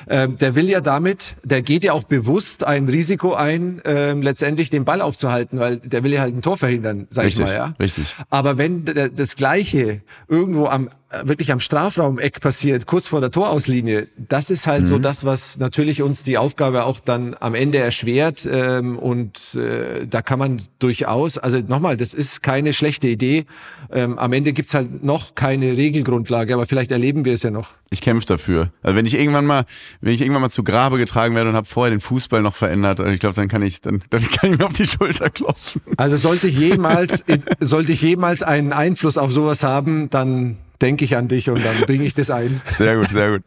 [0.06, 4.69] Äh, der will ja damit, der geht ja auch bewusst ein Risiko ein, äh, letztendlich
[4.69, 7.55] den Ball aufzuhalten, weil der will ja halt ein Tor verhindern, sag richtig, ich mal.
[7.55, 7.74] Ja?
[7.78, 8.14] Richtig.
[8.28, 10.89] Aber wenn das Gleiche irgendwo am
[11.24, 14.86] wirklich am Strafraumeck passiert, kurz vor der Torauslinie, das ist halt mhm.
[14.86, 18.48] so das, was natürlich uns die Aufgabe auch dann am Ende erschwert.
[18.50, 23.46] Ähm, und äh, da kann man durchaus, also nochmal, das ist keine schlechte Idee.
[23.90, 27.70] Ähm, am Ende gibt's halt noch keine Regelgrundlage, aber vielleicht erleben wir es ja noch.
[27.90, 28.72] Ich kämpfe dafür.
[28.82, 29.64] Also wenn ich irgendwann mal,
[30.00, 33.00] wenn ich irgendwann mal zu Grabe getragen werde und habe vorher den Fußball noch verändert,
[33.00, 35.82] ich glaube, dann kann ich, dann, dann kann ich mir auf die Schulter klopfen.
[35.96, 37.24] Also sollte ich jemals,
[37.60, 41.76] sollte ich jemals einen Einfluss auf sowas haben, dann denke ich an dich und dann
[41.86, 42.60] bringe ich das ein.
[42.74, 43.42] Sehr gut, sehr gut.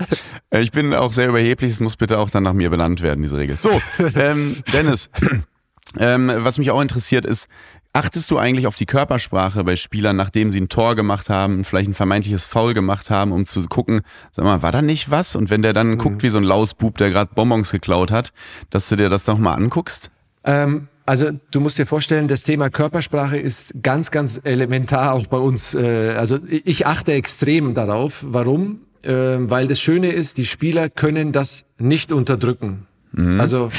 [0.50, 3.22] Äh, ich bin auch sehr überheblich, es muss bitte auch dann nach mir benannt werden,
[3.22, 3.58] diese Regel.
[3.60, 3.82] So,
[4.16, 5.10] ähm, Dennis,
[6.00, 7.48] ähm, was mich auch interessiert ist,
[7.94, 11.90] achtest du eigentlich auf die Körpersprache bei Spielern, nachdem sie ein Tor gemacht haben, vielleicht
[11.90, 14.02] ein vermeintliches Foul gemacht haben, um zu gucken,
[14.32, 15.36] sag mal, war da nicht was?
[15.36, 15.98] Und wenn der dann mhm.
[15.98, 18.34] guckt wie so ein Lausbub, der gerade Bonbons geklaut hat,
[18.70, 20.10] dass du dir das nochmal anguckst?
[20.44, 25.38] Ähm, also du musst dir vorstellen, das Thema Körpersprache ist ganz, ganz elementar auch bei
[25.38, 25.74] uns.
[25.74, 28.26] Äh, also ich achte extrem darauf.
[28.28, 28.82] Warum?
[29.04, 32.88] Ähm, weil das Schöne ist, die Spieler können das nicht unterdrücken.
[33.12, 33.40] Mhm.
[33.40, 33.70] Also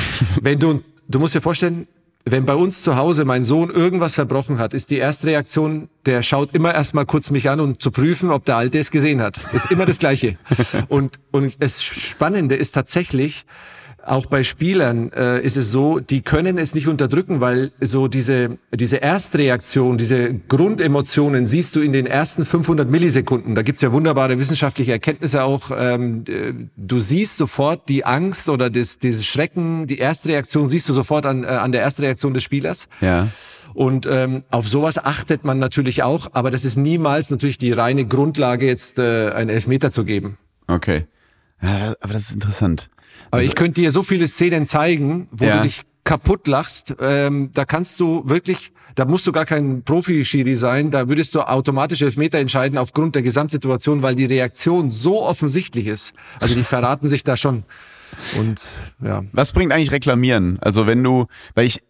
[0.41, 1.89] wenn du, du musst dir vorstellen,
[2.29, 6.25] wenn bei uns zu Hause mein Sohn irgendwas verbrochen hat, ist die erste Reaktion, der
[6.25, 9.41] schaut immer erstmal kurz mich an, um zu prüfen, ob der Alte es gesehen hat.
[9.53, 10.37] Ist immer das Gleiche.
[10.89, 13.47] und, und das Spannende ist tatsächlich,
[14.07, 18.59] auch bei Spielern äh, ist es so, die können es nicht unterdrücken, weil so diese,
[18.73, 23.55] diese Erstreaktion, diese Grundemotionen siehst du in den ersten 500 Millisekunden.
[23.55, 25.71] Da gibt's ja wunderbare wissenschaftliche Erkenntnisse auch.
[25.77, 26.25] Ähm,
[26.77, 31.45] du siehst sofort die Angst oder das, dieses Schrecken, die Erstreaktion siehst du sofort an,
[31.45, 32.89] äh, an der Erstreaktion des Spielers.
[33.01, 33.29] Ja.
[33.75, 38.07] Und ähm, auf sowas achtet man natürlich auch, aber das ist niemals natürlich die reine
[38.07, 40.39] Grundlage, jetzt äh, einen Elfmeter zu geben.
[40.67, 41.07] Okay.
[41.63, 42.89] Ja, aber das ist interessant.
[43.31, 45.59] Aber ich könnte dir so viele Szenen zeigen, wo ja.
[45.59, 46.95] du dich kaputt lachst.
[47.01, 51.41] Ähm, da kannst du wirklich, da musst du gar kein Profi-Schiri sein, da würdest du
[51.41, 56.15] automatisch Elfmeter entscheiden aufgrund der Gesamtsituation, weil die Reaktion so offensichtlich ist.
[56.41, 57.65] Also die verraten sich da schon.
[58.39, 58.67] Und
[59.03, 59.23] ja.
[59.33, 60.59] Was bringt eigentlich Reklamieren?
[60.61, 61.83] Also wenn du, weil ich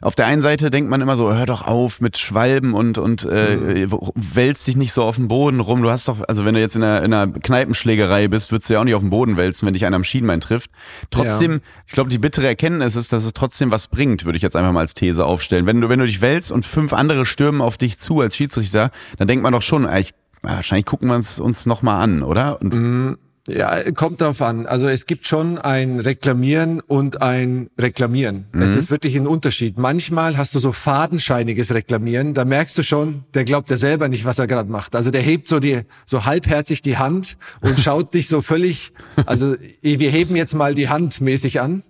[0.00, 3.24] auf der einen Seite denkt man immer so, hör doch auf mit Schwalben und und
[3.24, 3.90] äh, mhm.
[4.14, 5.82] wälzt dich nicht so auf den Boden rum.
[5.82, 8.74] Du hast doch, also wenn du jetzt in einer, in einer Kneipenschlägerei bist, würdest du
[8.74, 10.70] ja auch nicht auf den Boden wälzen, wenn dich einer am Schienbein trifft.
[11.10, 11.58] Trotzdem, ja.
[11.86, 14.72] ich glaube, die bittere Erkenntnis ist, dass es trotzdem was bringt, würde ich jetzt einfach
[14.72, 15.66] mal als These aufstellen.
[15.66, 18.90] Wenn du, wenn du dich wälzt und fünf andere stürmen auf dich zu als Schiedsrichter,
[19.18, 22.60] dann denkt man doch schon, ich, wahrscheinlich gucken wir es uns nochmal an, oder?
[22.60, 23.18] Und mhm.
[23.48, 24.66] Ja, kommt drauf an.
[24.66, 28.46] Also es gibt schon ein Reklamieren und ein Reklamieren.
[28.52, 28.62] Mhm.
[28.62, 29.78] Es ist wirklich ein Unterschied.
[29.78, 34.24] Manchmal hast du so fadenscheiniges Reklamieren, da merkst du schon, der glaubt ja selber nicht,
[34.24, 34.96] was er gerade macht.
[34.96, 38.92] Also der hebt so die so halbherzig die Hand und schaut dich so völlig,
[39.26, 41.82] also wir heben jetzt mal die Hand mäßig an.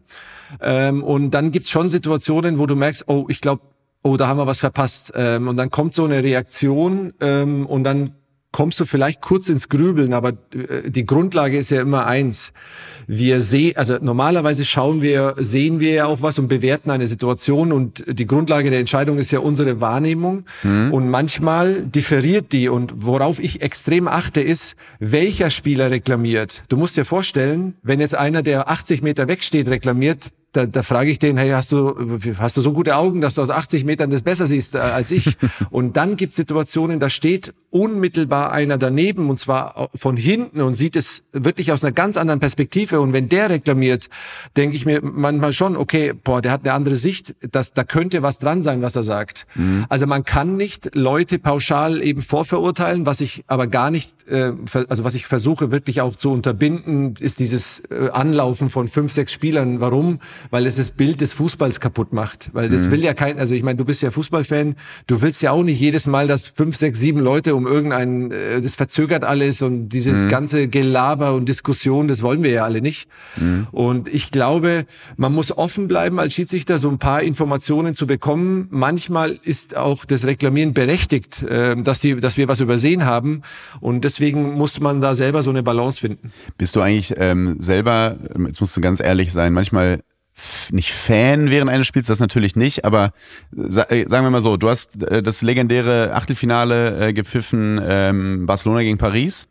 [0.61, 3.63] Ähm, und dann gibt's schon Situationen, wo du merkst, oh, ich glaube,
[4.03, 5.13] oh, da haben wir was verpasst.
[5.15, 8.13] Ähm, und dann kommt so eine Reaktion ähm, und dann
[8.53, 12.53] kommst du vielleicht kurz ins Grübeln, aber äh, die Grundlage ist ja immer eins.
[13.07, 17.73] Wir sehen, also normalerweise schauen wir, sehen wir ja auch was und bewerten eine Situation
[17.73, 20.93] und die Grundlage der Entscheidung ist ja unsere Wahrnehmung mhm.
[20.93, 26.65] und manchmal differiert die und worauf ich extrem achte ist, welcher Spieler reklamiert.
[26.69, 31.11] Du musst dir vorstellen, wenn jetzt einer, der 80 Meter wegsteht, reklamiert, da, da frage
[31.11, 34.11] ich den, hey, hast du, hast du so gute Augen, dass du aus 80 Metern
[34.11, 35.37] das besser siehst äh, als ich?
[35.71, 40.97] und dann gibt Situationen, da steht unmittelbar einer daneben und zwar von hinten und sieht
[40.97, 43.01] es wirklich aus einer ganz anderen Perspektive.
[43.01, 44.09] Und wenn der reklamiert,
[44.57, 48.23] denke ich mir manchmal schon, okay, boah, der hat eine andere Sicht, dass, da könnte
[48.23, 49.47] was dran sein, was er sagt.
[49.55, 49.87] Mhm.
[49.89, 54.53] Also man kann nicht Leute pauschal eben vorverurteilen, was ich aber gar nicht, äh,
[54.89, 59.33] also was ich versuche wirklich auch zu unterbinden, ist dieses äh, Anlaufen von fünf, sechs
[59.33, 59.81] Spielern.
[59.81, 60.19] Warum?
[60.51, 62.51] weil es das Bild des Fußballs kaputt macht.
[62.53, 62.93] Weil das mhm.
[62.93, 64.77] will ja kein, also ich meine, du bist ja Fußballfan,
[65.07, 68.31] du willst ja auch nicht jedes Mal, dass fünf, sechs, sieben Leute um um irgendein,
[68.31, 70.29] äh, das verzögert alles und dieses mhm.
[70.29, 73.09] ganze Gelaber und Diskussion, das wollen wir ja alle nicht.
[73.37, 73.67] Mhm.
[73.73, 74.87] Und ich glaube,
[75.17, 78.69] man muss offen bleiben als Schiedsrichter, so ein paar Informationen zu bekommen.
[78.71, 83.43] Manchmal ist auch das Reklamieren berechtigt, äh, dass, die, dass wir was übersehen haben.
[83.81, 86.33] Und deswegen muss man da selber so eine Balance finden.
[86.59, 88.17] Bist du eigentlich ähm, selber,
[88.47, 90.01] jetzt musst du ganz ehrlich sein, manchmal
[90.71, 93.13] nicht Fan während eines Spiels, das natürlich nicht, aber
[93.57, 98.83] äh, sagen wir mal so, du hast äh, das legendäre Achtelfinale äh, gepfiffen ähm, Barcelona
[98.83, 99.49] gegen Paris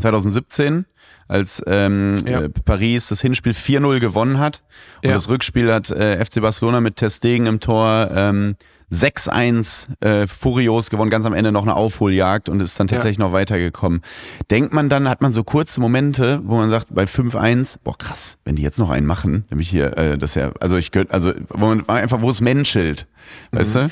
[0.00, 0.86] 2017
[1.28, 2.48] als ähm, ja.
[2.64, 4.62] Paris das Hinspiel 4-0 gewonnen hat
[5.02, 5.14] und ja.
[5.14, 8.56] das Rückspiel hat äh, FC Barcelona mit Testegen im Tor ähm,
[8.92, 13.24] 6-1 äh, furios gewonnen, ganz am Ende noch eine Aufholjagd und ist dann tatsächlich ja.
[13.24, 14.02] noch weitergekommen.
[14.50, 18.36] Denkt man dann, hat man so kurze Momente, wo man sagt, bei 5-1, boah krass,
[18.44, 21.32] wenn die jetzt noch einen machen, nämlich hier, äh, das ja, also ich könnte, also
[21.48, 23.06] wo man einfach, wo es menschelt,
[23.52, 23.80] weißt mhm.
[23.80, 23.90] du?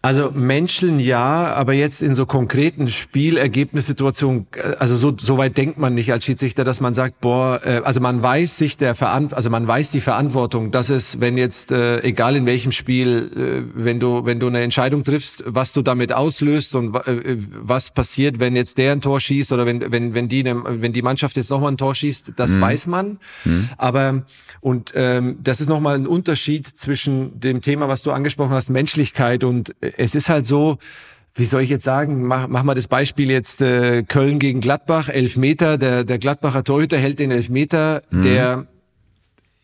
[0.00, 4.46] Also Menscheln ja, aber jetzt in so konkreten Spielergebnissituationen,
[4.78, 8.00] also so, so weit denkt man nicht als Schiedsrichter, dass man sagt, boah, äh, also
[8.00, 12.00] man weiß sich der Verant also man weiß die Verantwortung, dass es, wenn jetzt, äh,
[12.02, 16.12] egal in welchem Spiel, äh, wenn du, wenn du eine Entscheidung triffst, was du damit
[16.12, 20.28] auslöst und äh, was passiert, wenn jetzt der ein Tor schießt oder wenn, wenn, wenn
[20.28, 22.60] die, wenn die Mannschaft jetzt nochmal ein Tor schießt, das mhm.
[22.60, 23.18] weiß man.
[23.44, 23.68] Mhm.
[23.76, 24.22] Aber,
[24.60, 29.42] und ähm, das ist nochmal ein Unterschied zwischen dem Thema, was du angesprochen hast, Menschlichkeit
[29.42, 30.78] und es ist halt so,
[31.34, 35.08] wie soll ich jetzt sagen, mach, mach mal das Beispiel jetzt äh, Köln gegen Gladbach,
[35.08, 38.22] Elfmeter, der, der Gladbacher Torhüter hält den Elfmeter, mhm.
[38.22, 38.66] der,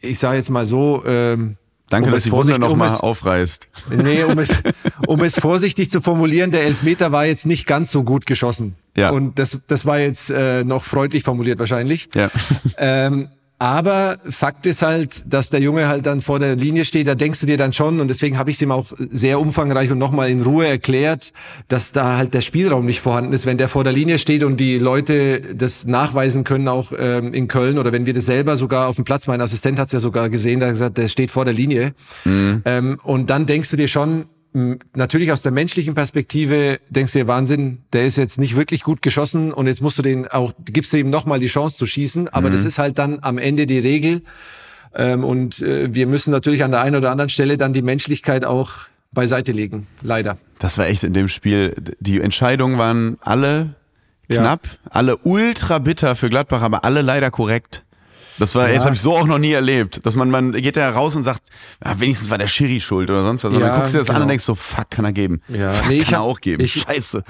[0.00, 1.56] ich sage jetzt mal so, ähm,
[1.90, 3.68] Danke, um dass die Wunder noch um mal es, aufreißt.
[3.90, 4.58] Nee, um es,
[5.06, 8.76] um es vorsichtig zu formulieren, der Elfmeter war jetzt nicht ganz so gut geschossen.
[8.96, 9.10] Ja.
[9.10, 12.08] Und das, das war jetzt äh, noch freundlich formuliert wahrscheinlich.
[12.14, 12.30] Ja.
[12.78, 13.28] Ähm,
[13.64, 17.40] aber Fakt ist halt, dass der Junge halt dann vor der Linie steht, da denkst
[17.40, 20.28] du dir dann schon, und deswegen habe ich es ihm auch sehr umfangreich und nochmal
[20.28, 21.32] in Ruhe erklärt,
[21.68, 24.58] dass da halt der Spielraum nicht vorhanden ist, wenn der vor der Linie steht und
[24.58, 28.86] die Leute das nachweisen können, auch ähm, in Köln, oder wenn wir das selber sogar
[28.86, 31.30] auf dem Platz, mein Assistent hat es ja sogar gesehen, der hat gesagt, der steht
[31.30, 31.94] vor der Linie.
[32.26, 32.60] Mhm.
[32.66, 37.26] Ähm, und dann denkst du dir schon, natürlich aus der menschlichen Perspektive denkst du dir,
[37.26, 40.92] Wahnsinn, der ist jetzt nicht wirklich gut geschossen und jetzt musst du den auch, gibst
[40.92, 42.52] du ihm nochmal die Chance zu schießen, aber mhm.
[42.52, 44.22] das ist halt dann am Ende die Regel.
[44.94, 48.44] Ähm, und äh, wir müssen natürlich an der einen oder anderen Stelle dann die Menschlichkeit
[48.44, 48.70] auch
[49.12, 50.38] beiseite legen, leider.
[50.60, 53.74] Das war echt in dem Spiel, die Entscheidungen waren alle
[54.28, 54.90] knapp, ja.
[54.90, 57.83] alle ultra bitter für Gladbach, aber alle leider korrekt.
[58.38, 58.74] Das war, ja.
[58.74, 61.22] das habe ich so auch noch nie erlebt, dass man, man geht da raus und
[61.22, 61.42] sagt,
[61.84, 63.52] ja, wenigstens war der Schiri schuld oder sonst was.
[63.54, 64.16] Ja, dann guckst du dir das genau.
[64.16, 65.40] an und denkst so, fuck, kann er geben.
[65.48, 65.70] Ja.
[65.70, 66.62] Fuck, nee, kann er auch geben.
[66.62, 67.22] Ich, Scheiße.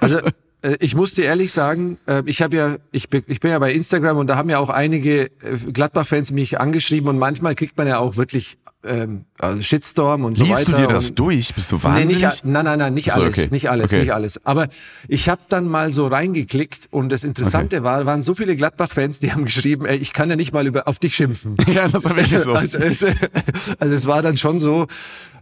[0.00, 0.18] Also
[0.62, 3.58] äh, ich muss dir ehrlich sagen, äh, ich habe ja, ich bin, ich bin ja
[3.58, 5.30] bei Instagram und da haben ja auch einige äh,
[5.72, 10.48] Gladbach-Fans mich angeschrieben und manchmal kriegt man ja auch wirklich ähm, also Shitstorm und Liest
[10.48, 10.70] so weiter.
[10.70, 11.54] Liest du dir das durch?
[11.54, 12.20] Bist du wahnsinnig?
[12.20, 13.48] Nee, nicht, nein, nein, nein, nicht so, alles, okay.
[13.50, 14.00] nicht alles, okay.
[14.00, 14.44] nicht alles.
[14.46, 14.68] Aber
[15.08, 17.84] ich habe dann mal so reingeklickt und das Interessante okay.
[17.84, 20.86] war, waren so viele Gladbach-Fans, die haben geschrieben, ey, ich kann ja nicht mal über
[20.86, 21.56] auf dich schimpfen.
[21.66, 22.52] ja, das war wirklich so.
[22.52, 23.04] Also, es,
[23.78, 24.86] also es war dann schon so.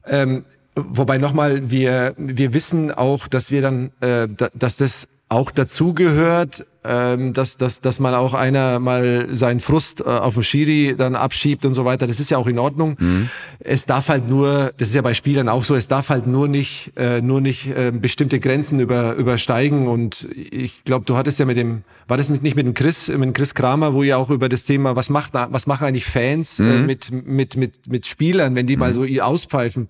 [0.06, 0.44] Ähm,
[0.74, 7.32] wobei nochmal, wir wir wissen auch, dass wir dann, äh, dass das auch dazugehört, ähm,
[7.32, 11.64] dass, dass, dass man auch einer mal seinen Frust äh, auf den Schiri dann abschiebt
[11.64, 12.06] und so weiter.
[12.06, 12.96] Das ist ja auch in Ordnung.
[12.98, 13.28] Mhm.
[13.58, 16.48] Es darf halt nur, das ist ja bei Spielern auch so, es darf halt nur
[16.48, 19.88] nicht, äh, nur nicht äh, bestimmte Grenzen über, übersteigen.
[19.88, 23.22] Und ich glaube, du hattest ja mit dem, war das nicht mit dem Chris, mit
[23.22, 26.58] dem Chris Kramer, wo ihr auch über das Thema, was macht, was machen eigentlich Fans
[26.58, 26.70] äh, mhm.
[26.70, 28.80] äh, mit, mit, mit, mit Spielern, wenn die mhm.
[28.80, 29.88] mal so auspfeifen.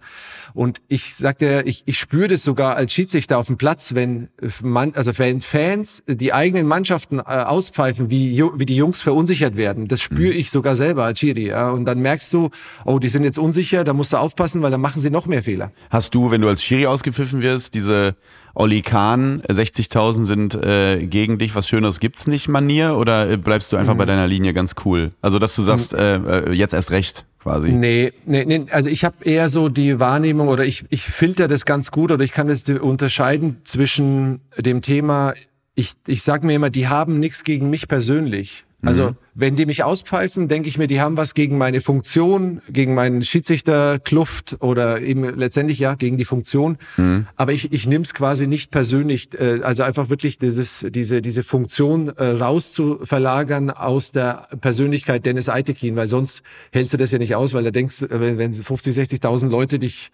[0.57, 4.29] Und ich sagte, ich, ich spüre das sogar als Schiedsrichter auf dem Platz, wenn
[4.63, 9.89] man, also wenn Fans die eigenen Mannschaften äh, auspfeifen, wie, wie die Jungs verunsichert werden.
[9.89, 10.39] Das spüre mhm.
[10.39, 11.49] ich sogar selber als Schiri.
[11.49, 11.71] Ja.
[11.71, 12.51] Und dann merkst du,
[12.85, 15.43] oh, die sind jetzt unsicher, da musst du aufpassen, weil dann machen sie noch mehr
[15.43, 15.73] Fehler.
[15.91, 18.17] Hast du, wenn du als Schiri ausgepfiffen wirst, diese
[18.55, 23.77] Olli Kahn, 60.000 sind äh, gegen dich, was Schöneres gibt's nicht Manier oder bleibst du
[23.77, 23.99] einfach mhm.
[23.99, 25.13] bei deiner Linie ganz cool?
[25.21, 25.99] Also, dass du sagst, mhm.
[25.99, 27.71] äh, äh, jetzt erst recht quasi.
[27.71, 31.65] Nee, nee, nee also ich habe eher so die Wahrnehmung oder ich, ich filter das
[31.65, 35.35] ganz gut oder ich kann das unterscheiden zwischen dem Thema,
[35.77, 38.65] ich, ich sag mir immer, die haben nichts gegen mich persönlich.
[38.83, 39.17] Also mhm.
[39.35, 43.23] wenn die mich auspfeifen, denke ich mir, die haben was gegen meine Funktion, gegen meinen
[43.23, 46.79] Schiedsrichterkluft oder eben letztendlich ja gegen die Funktion.
[46.97, 47.27] Mhm.
[47.37, 51.43] Aber ich, ich nehme es quasi nicht persönlich, äh, also einfach wirklich dieses, diese, diese
[51.43, 56.43] Funktion äh, rauszuverlagern aus der Persönlichkeit Dennis Eitekin, weil sonst
[56.73, 59.79] hältst du das ja nicht aus, weil da denkst, äh, wenn, wenn 50, 60.000 Leute
[59.79, 60.11] dich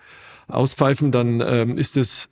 [0.48, 2.28] auspfeifen, dann ähm, ist es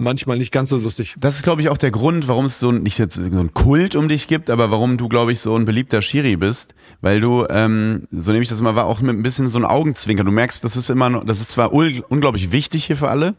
[0.00, 1.14] manchmal nicht ganz so lustig.
[1.18, 3.52] Das ist, glaube ich, auch der Grund, warum es so ein, nicht jetzt so ein
[3.52, 7.20] Kult um dich gibt, aber warum du, glaube ich, so ein beliebter Schiri bist, weil
[7.20, 10.24] du, ähm, so nehme ich das immer, war auch mit ein bisschen so ein Augenzwinker.
[10.24, 13.36] Du merkst, das ist immer, das ist zwar unglaublich wichtig hier für alle,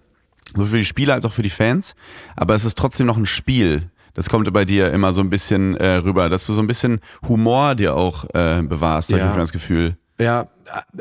[0.54, 1.96] Sowohl für die Spieler als auch für die Fans.
[2.36, 3.90] Aber es ist trotzdem noch ein Spiel.
[4.14, 7.00] Das kommt bei dir immer so ein bisschen äh, rüber, dass du so ein bisschen
[7.28, 9.20] Humor dir auch äh, bewahrst, ja.
[9.20, 9.96] habe ich das Gefühl.
[10.22, 10.49] Ja,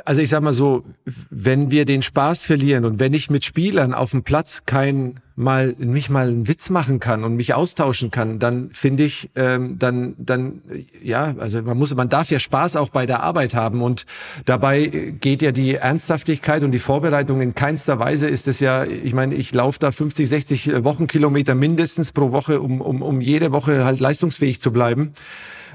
[0.06, 0.82] also ich sag mal so,
[1.28, 5.74] wenn wir den Spaß verlieren und wenn ich mit Spielern auf dem Platz kein mal
[5.76, 10.14] mich mal einen Witz machen kann und mich austauschen kann, dann finde ich, ähm, dann
[10.16, 10.62] dann
[11.02, 14.06] ja, also man muss, man darf ja Spaß auch bei der Arbeit haben und
[14.46, 19.12] dabei geht ja die Ernsthaftigkeit und die Vorbereitung in keinster Weise ist es ja, ich
[19.12, 23.84] meine, ich laufe da 50, 60 Wochenkilometer mindestens pro Woche, um um um jede Woche
[23.84, 25.12] halt leistungsfähig zu bleiben.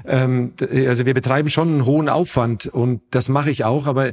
[0.06, 0.52] Ähm,
[0.86, 4.12] also wir betreiben schon einen hohen Aufwand und das mache ich auch, aber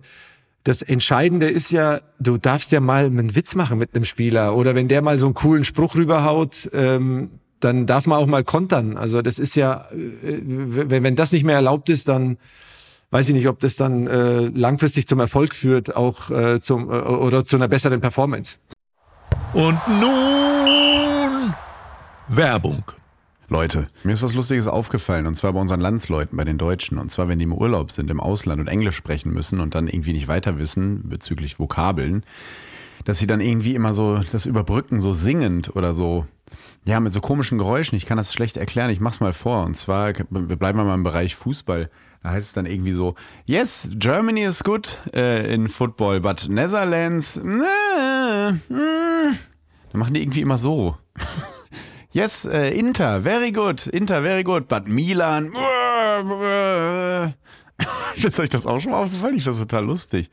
[0.64, 4.76] das Entscheidende ist ja, du darfst ja mal einen Witz machen mit einem Spieler oder
[4.76, 8.98] wenn der mal so einen coolen Spruch rüberhaut, ähm, dann darf man auch mal kontern.
[8.98, 12.38] Also das ist ja, äh, wenn, das nicht mehr erlaubt ist, dann
[13.12, 16.94] weiß ich nicht, ob das dann äh, langfristig zum Erfolg führt, auch äh, zum äh,
[16.94, 18.58] oder zu einer besseren Performance.
[19.54, 21.54] Und nun
[22.28, 22.84] Werbung.
[23.54, 26.98] Leute, mir ist was Lustiges aufgefallen und zwar bei unseren Landsleuten, bei den Deutschen.
[26.98, 29.88] Und zwar, wenn die im Urlaub sind, im Ausland und Englisch sprechen müssen und dann
[29.88, 32.24] irgendwie nicht weiter wissen bezüglich Vokabeln,
[33.06, 36.26] dass sie dann irgendwie immer so das überbrücken, so singend oder so.
[36.86, 37.96] Ja, mit so komischen Geräuschen.
[37.96, 38.90] Ich kann das schlecht erklären.
[38.90, 39.66] Ich mach's mal vor.
[39.66, 41.92] Und zwar, wir bleiben mal im Bereich Fußball.
[42.24, 43.14] Da heißt es dann irgendwie so,
[43.46, 48.54] yes, Germany is good äh, in football, but Netherlands, äh, äh.
[49.92, 50.98] Dann machen die irgendwie immer so.
[52.14, 53.88] Yes, äh, Inter, very good.
[53.88, 54.68] Inter, very good.
[54.68, 55.52] But Milan.
[58.16, 59.36] Ist euch das auch schon mal aufgefallen?
[59.36, 60.30] Ich finde das total lustig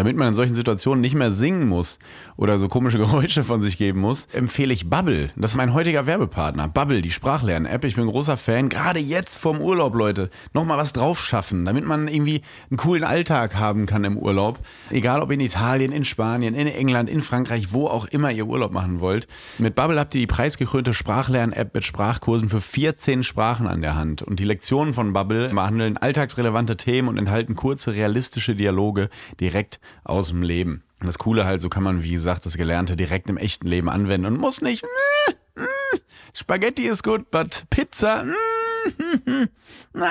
[0.00, 1.98] damit man in solchen Situationen nicht mehr singen muss
[2.38, 5.28] oder so komische Geräusche von sich geben muss, empfehle ich Bubble.
[5.36, 6.68] Das ist mein heutiger Werbepartner.
[6.68, 7.84] Bubble, die Sprachlern-App.
[7.84, 8.70] Ich bin großer Fan.
[8.70, 10.30] Gerade jetzt vorm Urlaub, Leute.
[10.54, 12.40] Nochmal was drauf schaffen, damit man irgendwie
[12.70, 14.60] einen coolen Alltag haben kann im Urlaub.
[14.88, 18.72] Egal ob in Italien, in Spanien, in England, in Frankreich, wo auch immer ihr Urlaub
[18.72, 19.28] machen wollt.
[19.58, 24.22] Mit Bubble habt ihr die preisgekrönte Sprachlern-App mit Sprachkursen für 14 Sprachen an der Hand.
[24.22, 29.10] Und die Lektionen von Bubble behandeln alltagsrelevante Themen und enthalten kurze, realistische Dialoge
[29.40, 30.82] direkt aus dem Leben.
[31.00, 33.88] Und das Coole halt, so kann man, wie gesagt, das Gelernte direkt im echten Leben
[33.88, 34.84] anwenden und muss nicht.
[34.84, 36.00] Mm, mm,
[36.34, 38.24] Spaghetti ist gut, but Pizza.
[38.24, 39.48] Mm,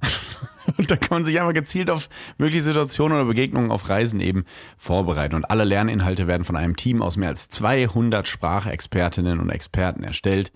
[0.78, 2.08] und da kann man sich einfach gezielt auf
[2.38, 4.44] mögliche Situationen oder Begegnungen auf Reisen eben
[4.76, 5.34] vorbereiten.
[5.34, 10.52] Und alle Lerninhalte werden von einem Team aus mehr als 200 Sprachexpertinnen und Experten erstellt.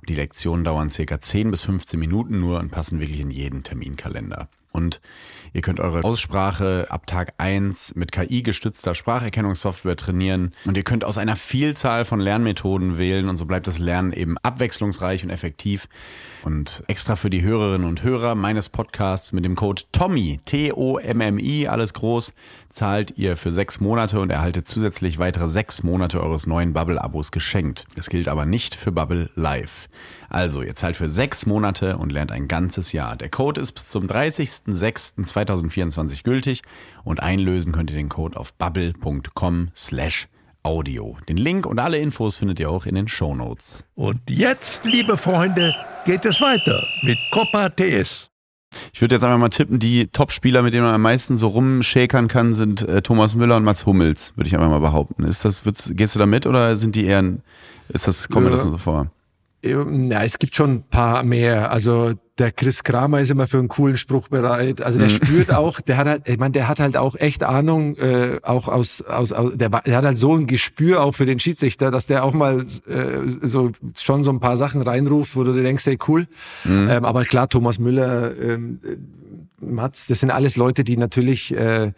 [0.00, 3.62] Und die Lektionen dauern circa 10 bis 15 Minuten nur und passen wirklich in jeden
[3.62, 4.48] Terminkalender.
[4.74, 5.00] Und
[5.52, 10.52] ihr könnt eure Aussprache ab Tag 1 mit KI-gestützter Spracherkennungssoftware trainieren.
[10.64, 14.36] Und ihr könnt aus einer Vielzahl von Lernmethoden wählen und so bleibt das Lernen eben
[14.38, 15.88] abwechslungsreich und effektiv.
[16.42, 21.94] Und extra für die Hörerinnen und Hörer meines Podcasts mit dem Code TOMMY, T-O-M-M-I, alles
[21.94, 22.32] groß,
[22.68, 27.86] zahlt ihr für sechs Monate und erhaltet zusätzlich weitere sechs Monate eures neuen Bubble-Abos geschenkt.
[27.94, 29.88] Das gilt aber nicht für Bubble Live.
[30.34, 33.14] Also, ihr zahlt für sechs Monate und lernt ein ganzes Jahr.
[33.14, 36.64] Der Code ist bis zum 30.06.2024 gültig
[37.04, 40.26] und einlösen könnt ihr den Code auf bubble.com slash
[40.64, 41.16] Audio.
[41.28, 43.84] Den Link und alle Infos findet ihr auch in den Show Notes.
[43.94, 45.72] Und jetzt, liebe Freunde,
[46.04, 48.28] geht es weiter mit Copa TS.
[48.92, 52.26] Ich würde jetzt einfach mal tippen, die Top-Spieler, mit denen man am meisten so rumschäkern
[52.26, 55.22] kann, sind äh, Thomas Müller und Mats Hummels, würde ich einfach mal behaupten.
[55.22, 57.22] Ist das, gehst du da mit oder sind die eher,
[57.88, 59.12] ist das, kommt mir das nur so vor?
[59.64, 61.70] Ja, es gibt schon ein paar mehr.
[61.70, 64.82] Also der Chris Kramer ist immer für einen coolen Spruch bereit.
[64.82, 65.12] Also der mhm.
[65.12, 68.68] spürt auch, der hat halt, ich meine, der hat halt auch echt Ahnung, äh, auch
[68.68, 72.06] aus, aus, aus der, der hat halt so ein Gespür auch für den Schiedsrichter, dass
[72.06, 75.86] der auch mal äh, so schon so ein paar Sachen reinruft, wo du dir denkst,
[75.86, 76.26] hey cool.
[76.64, 76.88] Mhm.
[76.90, 78.80] Ähm, aber klar, Thomas Müller, ähm,
[79.60, 81.92] Mats, das sind alles Leute, die natürlich äh,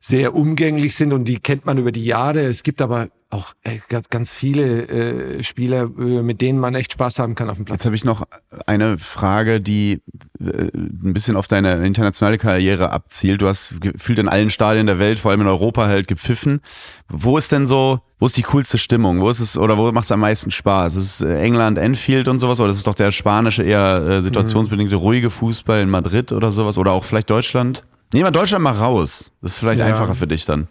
[0.00, 2.42] sehr umgänglich sind und die kennt man über die Jahre.
[2.42, 7.18] Es gibt aber auch äh, ganz, viele äh, Spieler, äh, mit denen man echt Spaß
[7.18, 7.80] haben kann auf dem Platz.
[7.80, 8.26] Jetzt habe ich noch
[8.66, 10.00] eine Frage, die
[10.40, 13.42] äh, ein bisschen auf deine internationale Karriere abzielt.
[13.42, 16.60] Du hast gefühlt in allen Stadien der Welt, vor allem in Europa halt gepfiffen.
[17.08, 19.20] Wo ist denn so, wo ist die coolste Stimmung?
[19.20, 20.94] Wo ist es oder wo macht es am meisten Spaß?
[20.94, 24.22] Ist es äh, England, Enfield und sowas oder ist es doch der spanische eher äh,
[24.22, 27.84] situationsbedingte ruhige Fußball in Madrid oder sowas oder auch vielleicht Deutschland?
[28.12, 29.30] Nehmen wir Deutschland mal raus.
[29.42, 29.86] Das ist vielleicht ja.
[29.86, 30.68] einfacher für dich dann.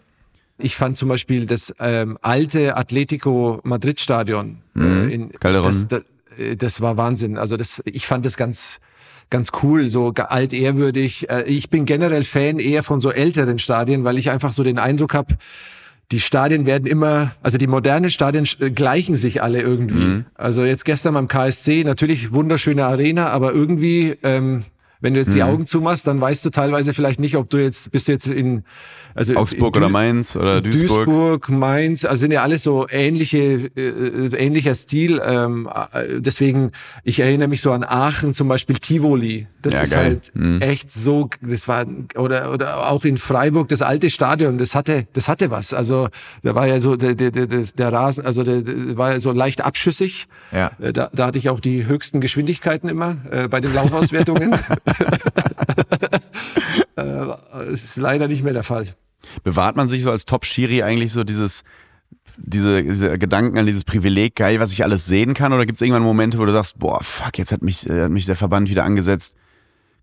[0.57, 4.57] Ich fand zum Beispiel das ähm, alte Atletico Madrid Stadion.
[4.73, 5.09] Mhm.
[5.09, 6.01] Äh, in, das, das,
[6.37, 7.37] äh, das, war Wahnsinn.
[7.37, 8.79] Also das, ich fand das ganz,
[9.29, 11.29] ganz cool, so alt ehrwürdig.
[11.29, 14.79] Äh, ich bin generell Fan eher von so älteren Stadien, weil ich einfach so den
[14.79, 15.37] Eindruck habe,
[16.11, 20.05] die Stadien werden immer, also die modernen Stadien äh, gleichen sich alle irgendwie.
[20.05, 20.25] Mhm.
[20.35, 24.63] Also jetzt gestern beim KSC, natürlich wunderschöne Arena, aber irgendwie ähm,
[24.99, 27.91] Wenn du jetzt die Augen zumachst, dann weißt du teilweise vielleicht nicht, ob du jetzt,
[27.91, 28.63] bist du jetzt in,
[29.13, 31.05] also Augsburg in oder Mainz oder Duisburg.
[31.05, 33.37] Duisburg, Mainz, also sind ja alles so ähnliche,
[33.75, 35.21] äh, ähnlicher Stil.
[35.23, 36.71] Ähm, äh, deswegen,
[37.03, 39.47] ich erinnere mich so an Aachen zum Beispiel Tivoli.
[39.61, 40.03] Das Ja, ist geil.
[40.05, 40.61] halt Mhm.
[40.61, 45.27] echt so, das war, oder, oder auch in Freiburg, das alte Stadion, das hatte, das
[45.27, 45.73] hatte was.
[45.73, 46.09] Also,
[46.43, 49.31] da war ja so, der, der, der, der Rasen, also der, der war ja so
[49.31, 50.27] leicht abschüssig.
[50.51, 50.71] Ja.
[50.79, 54.55] Äh, Da, da hatte ich auch die höchsten Geschwindigkeiten immer äh, bei den Laufauswertungen.
[56.95, 58.85] äh, es ist leider nicht mehr der Fall.
[59.43, 61.63] Bewahrt man sich so als Top-Schiri eigentlich so dieses,
[62.37, 65.53] diese, diese Gedanken an dieses Privileg, geil, was ich alles sehen kann?
[65.53, 68.11] Oder gibt es irgendwann Momente, wo du sagst, boah, fuck, jetzt hat mich, äh, hat
[68.11, 69.35] mich der Verband wieder angesetzt.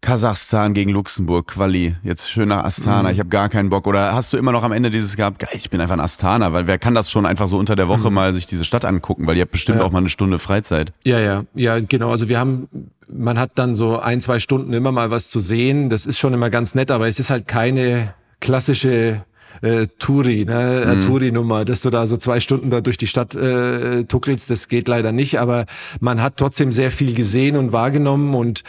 [0.00, 3.86] Kasachstan gegen Luxemburg, Quali, jetzt schön nach Astana, ich habe gar keinen Bock.
[3.86, 6.52] Oder hast du immer noch am Ende dieses gehabt, geil, ich bin einfach in Astana,
[6.52, 9.26] weil wer kann das schon einfach so unter der Woche mal sich diese Stadt angucken,
[9.26, 9.84] weil ihr habt bestimmt Ja.
[9.86, 10.92] auch mal eine Stunde Freizeit.
[11.04, 12.10] Ja, ja, ja, genau.
[12.10, 12.68] Also wir haben,
[13.08, 15.90] man hat dann so ein, zwei Stunden immer mal was zu sehen.
[15.90, 19.24] Das ist schon immer ganz nett, aber es ist halt keine klassische
[19.62, 23.36] äh, Touri, ne, äh, Touri-Nummer, dass du da so zwei Stunden da durch die Stadt
[23.36, 25.66] äh, tuckelst, das geht leider nicht, aber
[26.00, 28.34] man hat trotzdem sehr viel gesehen und wahrgenommen.
[28.34, 28.64] Und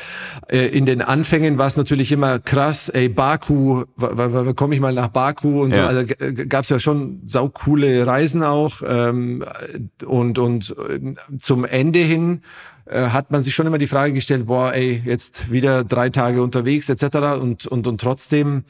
[0.48, 3.86] äh, in den Anfängen war es natürlich immer krass, ey, Baku,
[4.56, 5.88] komme ich mal nach Baku und so, Ja.
[5.88, 9.44] also g- gab's ja schon saukoole Reisen auch ähm,
[10.06, 12.42] und, und äh, zum Ende hin
[12.86, 16.42] äh, hat man sich schon immer die Frage gestellt, boah, ey, jetzt wieder drei Tage
[16.42, 17.40] unterwegs etc.
[17.42, 18.64] und, und, und trotzdem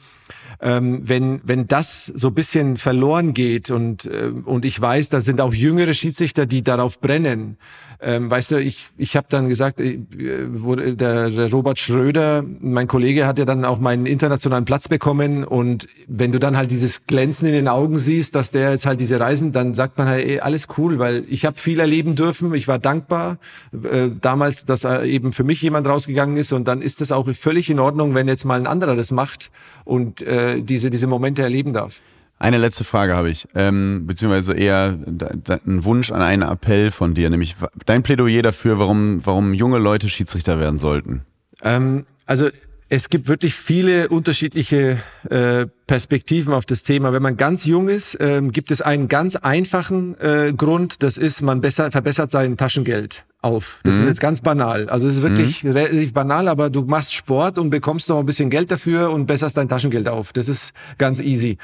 [0.60, 5.40] ähm, wenn, wenn das so bisschen verloren geht und, ähm, und ich weiß, da sind
[5.40, 7.58] auch jüngere Schiedsrichter, die darauf brennen.
[8.00, 12.86] Ähm, weißt du, ich, ich habe dann gesagt, äh, wurde der, der Robert Schröder, mein
[12.86, 15.44] Kollege, hat ja dann auch meinen internationalen Platz bekommen.
[15.44, 19.00] Und wenn du dann halt dieses Glänzen in den Augen siehst, dass der jetzt halt
[19.00, 22.54] diese Reisen, dann sagt man halt, ey, alles cool, weil ich habe viel erleben dürfen,
[22.54, 23.38] ich war dankbar
[23.72, 26.52] äh, damals, dass äh, eben für mich jemand rausgegangen ist.
[26.52, 29.50] Und dann ist es auch völlig in Ordnung, wenn jetzt mal ein anderer das macht
[29.84, 32.02] und äh, diese, diese Momente erleben darf.
[32.38, 37.30] Eine letzte Frage habe ich, ähm, beziehungsweise eher ein Wunsch an einen Appell von dir,
[37.30, 37.56] nämlich
[37.86, 41.22] dein Plädoyer dafür, warum, warum junge Leute Schiedsrichter werden sollten.
[41.62, 42.50] Ähm, also
[42.88, 44.98] es gibt wirklich viele unterschiedliche
[45.28, 47.12] äh, Perspektiven auf das Thema.
[47.12, 51.42] Wenn man ganz jung ist, ähm, gibt es einen ganz einfachen äh, Grund, das ist,
[51.42, 53.80] man besser, verbessert sein Taschengeld auf.
[53.84, 54.88] Das ist jetzt ganz banal.
[54.88, 58.50] Also es ist wirklich relativ banal, aber du machst Sport und bekommst noch ein bisschen
[58.50, 60.32] Geld dafür und besserst dein Taschengeld auf.
[60.32, 61.58] Das ist ganz easy.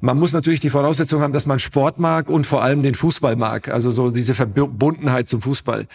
[0.00, 3.36] Man muss natürlich die Voraussetzung haben, dass man Sport mag und vor allem den Fußball
[3.36, 3.68] mag.
[3.68, 5.86] Also so diese Verbundenheit zum Fußball.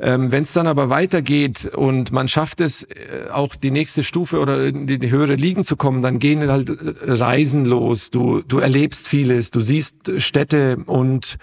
[0.00, 4.38] Ähm, Wenn es dann aber weitergeht und man schafft es, äh, auch die nächste Stufe
[4.38, 8.10] oder in die, die höhere Ligen zu kommen, dann gehen halt äh, Reisen los.
[8.10, 11.38] Du, du erlebst vieles, du siehst Städte und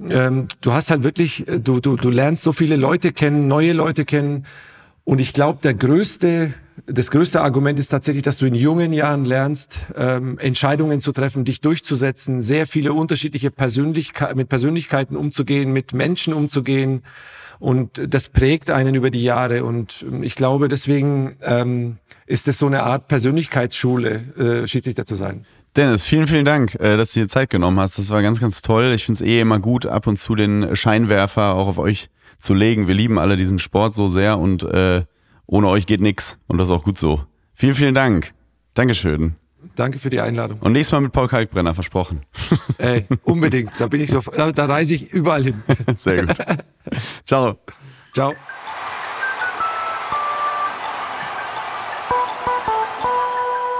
[0.00, 3.72] ähm, du hast halt wirklich, äh, du, du, du lernst so viele Leute kennen, neue
[3.72, 4.46] Leute kennen.
[5.04, 6.54] Und ich glaube, der größte,
[6.86, 11.44] das größte Argument ist tatsächlich, dass du in jungen Jahren lernst, ähm, Entscheidungen zu treffen,
[11.44, 17.02] dich durchzusetzen, sehr viele unterschiedliche Persönlichkeiten, mit Persönlichkeiten umzugehen, mit Menschen umzugehen.
[17.60, 19.64] Und das prägt einen über die Jahre.
[19.64, 25.14] Und ähm, ich glaube, deswegen ähm, ist es so eine Art Persönlichkeitsschule, äh, Schiedsrichter zu
[25.14, 25.44] sein.
[25.76, 27.98] Dennis, vielen, vielen Dank, äh, dass du dir Zeit genommen hast.
[27.98, 28.92] Das war ganz, ganz toll.
[28.94, 32.10] Ich finde es eh immer gut, ab und zu den Scheinwerfer auch auf euch
[32.40, 32.86] zu legen.
[32.86, 35.02] Wir lieben alle diesen Sport so sehr und äh,
[35.46, 36.38] ohne euch geht nix.
[36.46, 37.24] Und das ist auch gut so.
[37.54, 38.32] Vielen, vielen Dank.
[38.74, 39.34] Dankeschön.
[39.74, 40.60] Danke für die Einladung.
[40.60, 42.20] Und nächstes Mal mit Paul Kalkbrenner, versprochen.
[42.78, 43.72] Ey, unbedingt.
[43.78, 45.62] Da bin ich so, da, da reise ich überall hin.
[45.96, 46.36] Sehr gut.
[47.24, 47.58] Ciao.
[48.12, 48.32] Ciao.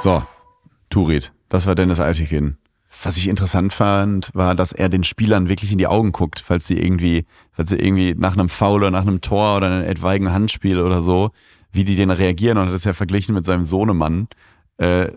[0.03, 0.23] So,
[0.91, 2.57] Turit, das war Dennis Altikin.
[3.05, 6.67] Was ich interessant fand, war, dass er den Spielern wirklich in die Augen guckt, falls
[6.67, 10.33] sie irgendwie, falls sie irgendwie nach einem Foul oder nach einem Tor oder einem etwaigen
[10.33, 11.31] Handspiel oder so,
[11.71, 14.27] wie die den reagieren und hat das ja verglichen mit seinem Sohnemann.
[14.79, 15.13] Äh,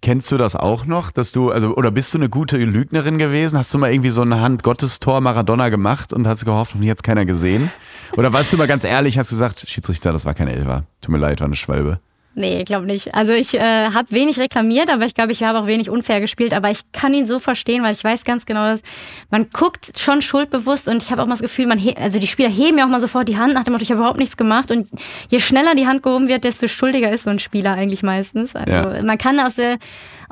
[0.00, 3.58] kennst du das auch noch, dass du, also, oder bist du eine gute Lügnerin gewesen?
[3.58, 7.26] Hast du mal irgendwie so ein Hand-Gottes-Tor Maradona gemacht und hast gehofft, hoffentlich hat's keiner
[7.26, 7.70] gesehen?
[8.16, 10.84] Oder warst du mal ganz ehrlich, hast gesagt, Schiedsrichter, das war kein Elfer.
[11.02, 12.00] Tut mir leid, war eine Schwalbe.
[12.34, 13.14] Nee, ich glaube nicht.
[13.14, 13.60] Also ich äh,
[13.90, 16.54] habe wenig reklamiert, aber ich glaube, ich habe auch wenig unfair gespielt.
[16.54, 18.80] Aber ich kann ihn so verstehen, weil ich weiß ganz genau, dass
[19.30, 22.48] man guckt schon schuldbewusst und ich habe auch mal das Gefühl, man also die Spieler
[22.48, 24.70] heben ja auch mal sofort die Hand nach dem Motto, ich habe überhaupt nichts gemacht.
[24.70, 24.88] Und
[25.28, 28.56] je schneller die Hand gehoben wird, desto schuldiger ist so ein Spieler eigentlich meistens.
[28.56, 29.02] Also Ja.
[29.02, 29.76] man kann aus der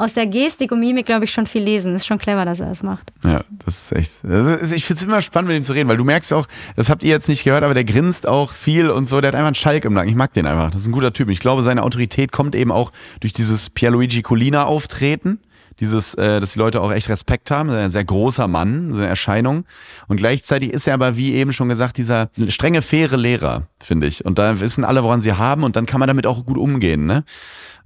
[0.00, 1.94] aus der Gestik und Mimik, glaube ich, schon viel lesen.
[1.94, 3.12] Ist schon clever, dass er das macht.
[3.22, 4.10] Ja, das ist echt.
[4.22, 6.46] Das ist, ich finde es immer spannend, mit ihm zu reden, weil du merkst auch,
[6.76, 9.20] das habt ihr jetzt nicht gehört, aber der grinst auch viel und so.
[9.20, 10.08] Der hat einfach einen Schalk im Nacken.
[10.08, 10.70] Ich mag den einfach.
[10.70, 11.28] Das ist ein guter Typ.
[11.28, 15.38] Ich glaube, seine Autorität kommt eben auch durch dieses Pierluigi Colina auftreten.
[15.80, 17.70] dieses, äh, dass die Leute auch echt Respekt haben.
[17.70, 19.64] Ein sehr großer Mann, so eine Erscheinung.
[20.08, 24.24] Und gleichzeitig ist er aber, wie eben schon gesagt, dieser strenge, faire Lehrer, finde ich.
[24.24, 27.06] Und da wissen alle, woran sie haben und dann kann man damit auch gut umgehen.
[27.06, 27.24] Ne?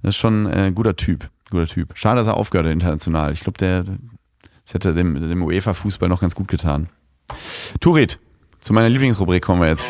[0.01, 1.29] Das ist schon ein äh, guter Typ.
[1.49, 1.91] Guter Typ.
[1.95, 3.31] Schade, dass er aufgehört hat international.
[3.33, 3.83] Ich glaube, der
[4.65, 6.89] das hätte dem, dem UEFA-Fußball noch ganz gut getan.
[7.79, 8.19] Turit,
[8.59, 9.85] zu meiner Lieblingsrubrik kommen wir jetzt.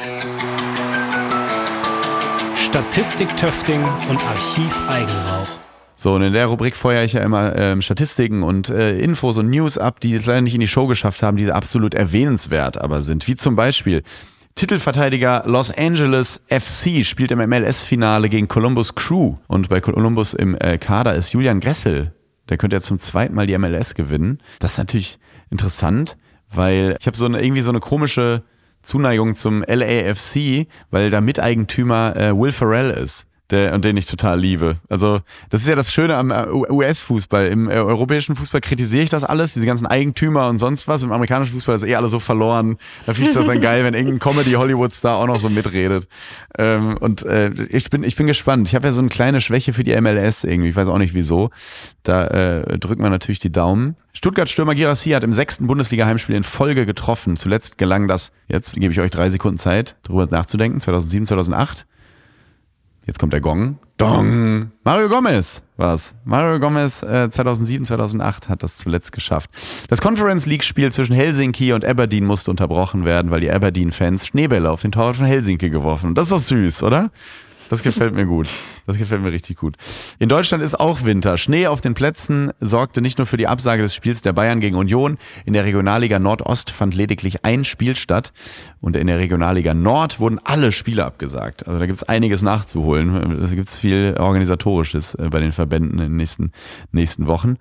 [2.55, 5.47] Statistik Töfting und Archiv Eigenrauch.
[5.95, 9.49] So, und in der Rubrik feuere ich ja immer ähm, Statistiken und äh, Infos und
[9.49, 13.01] News ab, die es leider nicht in die Show geschafft haben, die absolut erwähnenswert aber
[13.01, 13.29] sind.
[13.29, 14.03] Wie zum Beispiel
[14.55, 19.35] Titelverteidiger Los Angeles FC spielt im MLS-Finale gegen Columbus Crew.
[19.47, 22.13] Und bei Columbus im äh, Kader ist Julian Gressel.
[22.47, 24.39] Der könnte jetzt zum zweiten Mal die MLS gewinnen.
[24.59, 25.19] Das ist natürlich
[25.49, 26.15] interessant,
[26.49, 28.43] weil ich habe so eine, irgendwie so eine komische
[28.81, 34.39] Zuneigung zum LAFC, weil da Miteigentümer äh, Will Ferrell ist der, und den ich total
[34.39, 34.77] liebe.
[34.89, 35.19] Also,
[35.49, 37.47] das ist ja das Schöne am äh, US-Fußball.
[37.47, 41.03] Im äh, europäischen Fußball kritisiere ich das alles, diese ganzen Eigentümer und sonst was.
[41.03, 42.77] Im amerikanischen Fußball ist eh alles so verloren.
[43.05, 46.07] Da finde ich das dann geil, wenn irgendein Comedy-Hollywood-Star auch noch so mitredet.
[46.57, 48.67] Ähm, und äh, ich, bin, ich bin gespannt.
[48.67, 50.69] Ich habe ja so eine kleine Schwäche für die MLS irgendwie.
[50.69, 51.51] Ich weiß auch nicht wieso.
[52.01, 53.95] Da äh, drücken wir natürlich die Daumen.
[54.13, 57.35] Stuttgart-Stürmer Girassi hat im sechsten Bundesliga-Heimspiel in Folge getroffen.
[57.37, 61.85] Zuletzt gelang das, jetzt gebe ich euch drei Sekunden Zeit, darüber nachzudenken, 2007, 2008.
[63.05, 63.77] Jetzt kommt der Gong.
[63.97, 64.71] Dong.
[64.83, 66.15] Mario Gomez war's.
[66.25, 69.49] Mario Gomez äh, 2007, 2008 hat das zuletzt geschafft.
[69.89, 74.69] Das Conference League Spiel zwischen Helsinki und Aberdeen musste unterbrochen werden, weil die Aberdeen-Fans Schneebälle
[74.71, 76.15] auf den Torwart von Helsinki geworfen haben.
[76.15, 77.11] Das ist doch süß, oder?
[77.69, 78.47] Das gefällt mir gut.
[78.85, 79.75] Das gefällt mir richtig gut.
[80.19, 81.37] In Deutschland ist auch Winter.
[81.37, 84.75] Schnee auf den Plätzen sorgte nicht nur für die Absage des Spiels der Bayern gegen
[84.75, 85.17] Union.
[85.45, 88.33] In der Regionalliga Nordost fand lediglich ein Spiel statt.
[88.81, 91.67] Und in der Regionalliga Nord wurden alle Spiele abgesagt.
[91.67, 93.41] Also da gibt es einiges nachzuholen.
[93.41, 96.51] Da gibt es viel Organisatorisches äh, bei den Verbänden in den nächsten,
[96.91, 97.57] nächsten Wochen.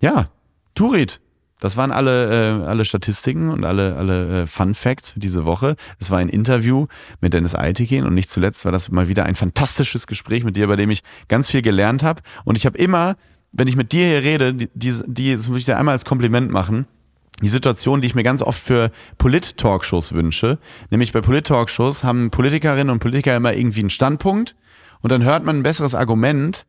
[0.00, 0.26] Ja,
[0.74, 1.20] Turit,
[1.62, 5.76] das waren alle, äh, alle Statistiken und alle, alle äh, Fun Facts für diese Woche.
[6.00, 6.88] Es war ein Interview
[7.20, 10.66] mit Dennis Eitekin und nicht zuletzt war das mal wieder ein fantastisches Gespräch mit dir,
[10.66, 12.20] bei dem ich ganz viel gelernt habe.
[12.44, 13.14] Und ich habe immer,
[13.52, 16.50] wenn ich mit dir hier rede, die, die das muss ich dir einmal als Kompliment
[16.50, 16.86] machen,
[17.42, 20.58] die Situation, die ich mir ganz oft für Polit-Talkshows wünsche.
[20.90, 24.56] Nämlich bei Polit-Talkshows haben Politikerinnen und Politiker immer irgendwie einen Standpunkt
[25.00, 26.66] und dann hört man ein besseres Argument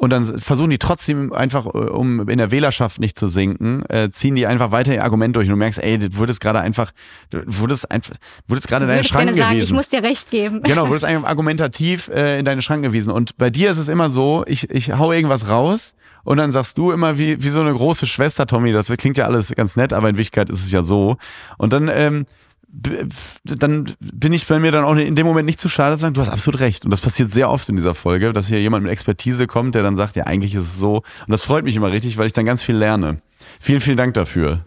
[0.00, 4.10] und dann versuchen die trotzdem einfach, äh, um in der Wählerschaft nicht zu sinken, äh,
[4.10, 5.46] ziehen die einfach weiter ihr Argument durch.
[5.46, 6.92] Und du merkst, ey, du wurdest gerade einfach,
[7.28, 8.14] du wurdest einfach,
[8.48, 9.42] wurdest gerade in deinen Schrank gewiesen.
[9.42, 10.62] Sagen, ich muss dir recht geben.
[10.62, 13.12] Genau, wurdest einfach argumentativ äh, in deine Schrank gewiesen.
[13.12, 15.94] Und bei dir ist es immer so, ich, ich hau irgendwas raus
[16.24, 19.26] und dann sagst du immer wie, wie so eine große Schwester, Tommy, das klingt ja
[19.26, 21.18] alles ganz nett, aber in Wirklichkeit ist es ja so.
[21.58, 22.24] Und dann, ähm,
[22.72, 26.14] dann bin ich bei mir dann auch in dem Moment nicht zu schade zu sagen,
[26.14, 26.84] du hast absolut recht.
[26.84, 29.82] Und das passiert sehr oft in dieser Folge, dass hier jemand mit Expertise kommt, der
[29.82, 30.96] dann sagt, ja, eigentlich ist es so.
[30.96, 33.18] Und das freut mich immer richtig, weil ich dann ganz viel lerne.
[33.58, 34.64] Vielen, vielen Dank dafür.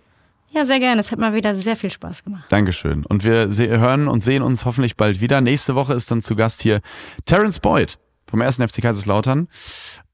[0.52, 1.02] Ja, sehr gerne.
[1.02, 2.46] Es hat mal wieder sehr viel Spaß gemacht.
[2.50, 3.06] Dankeschön.
[3.06, 3.48] Und wir
[3.80, 5.42] hören und sehen uns hoffentlich bald wieder.
[5.42, 6.82] Nächste Woche ist dann zu Gast hier
[7.26, 7.98] Terence Boyd
[8.30, 9.48] vom ersten FC Kaiserslautern.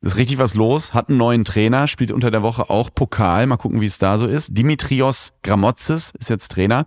[0.01, 3.47] Ist richtig was los, hat einen neuen Trainer, spielt unter der Woche auch Pokal.
[3.47, 4.57] Mal gucken, wie es da so ist.
[4.57, 6.85] Dimitrios Gramotzes ist jetzt Trainer.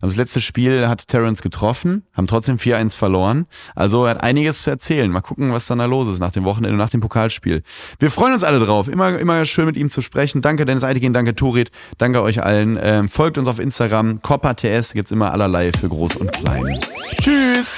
[0.00, 3.46] Das letzte Spiel hat Terence getroffen, haben trotzdem 4-1 verloren.
[3.74, 5.10] Also er hat einiges zu erzählen.
[5.10, 7.62] Mal gucken, was dann da los ist nach dem Wochenende, nach dem Pokalspiel.
[7.98, 8.88] Wir freuen uns alle drauf.
[8.88, 10.40] Immer, immer schön mit ihm zu sprechen.
[10.40, 12.78] Danke Dennis Eitegin, danke Turit, danke euch allen.
[12.80, 14.22] Ähm, folgt uns auf Instagram.
[14.22, 16.78] CopperTS gibt's immer allerlei für Groß und Klein.
[17.20, 17.76] Tschüss!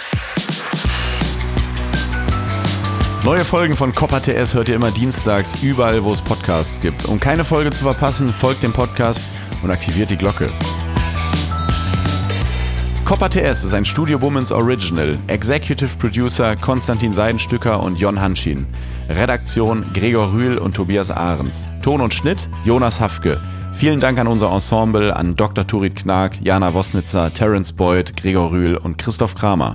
[3.24, 7.04] Neue Folgen von Copper TS hört ihr immer dienstags überall, wo es Podcasts gibt.
[7.04, 9.22] Um keine Folge zu verpassen, folgt dem Podcast
[9.62, 10.50] und aktiviert die Glocke.
[13.10, 15.18] Copper TS ist ein Studio Womans Original.
[15.26, 18.64] Executive Producer Konstantin Seidenstücker und Jon Hanschin.
[19.08, 21.66] Redaktion Gregor Rühl und Tobias Ahrens.
[21.82, 23.40] Ton und Schnitt Jonas Hafke.
[23.72, 25.66] Vielen Dank an unser Ensemble, an Dr.
[25.66, 29.74] Turit Knag, Jana Wosnitzer, Terence Boyd, Gregor Rühl und Christoph Kramer.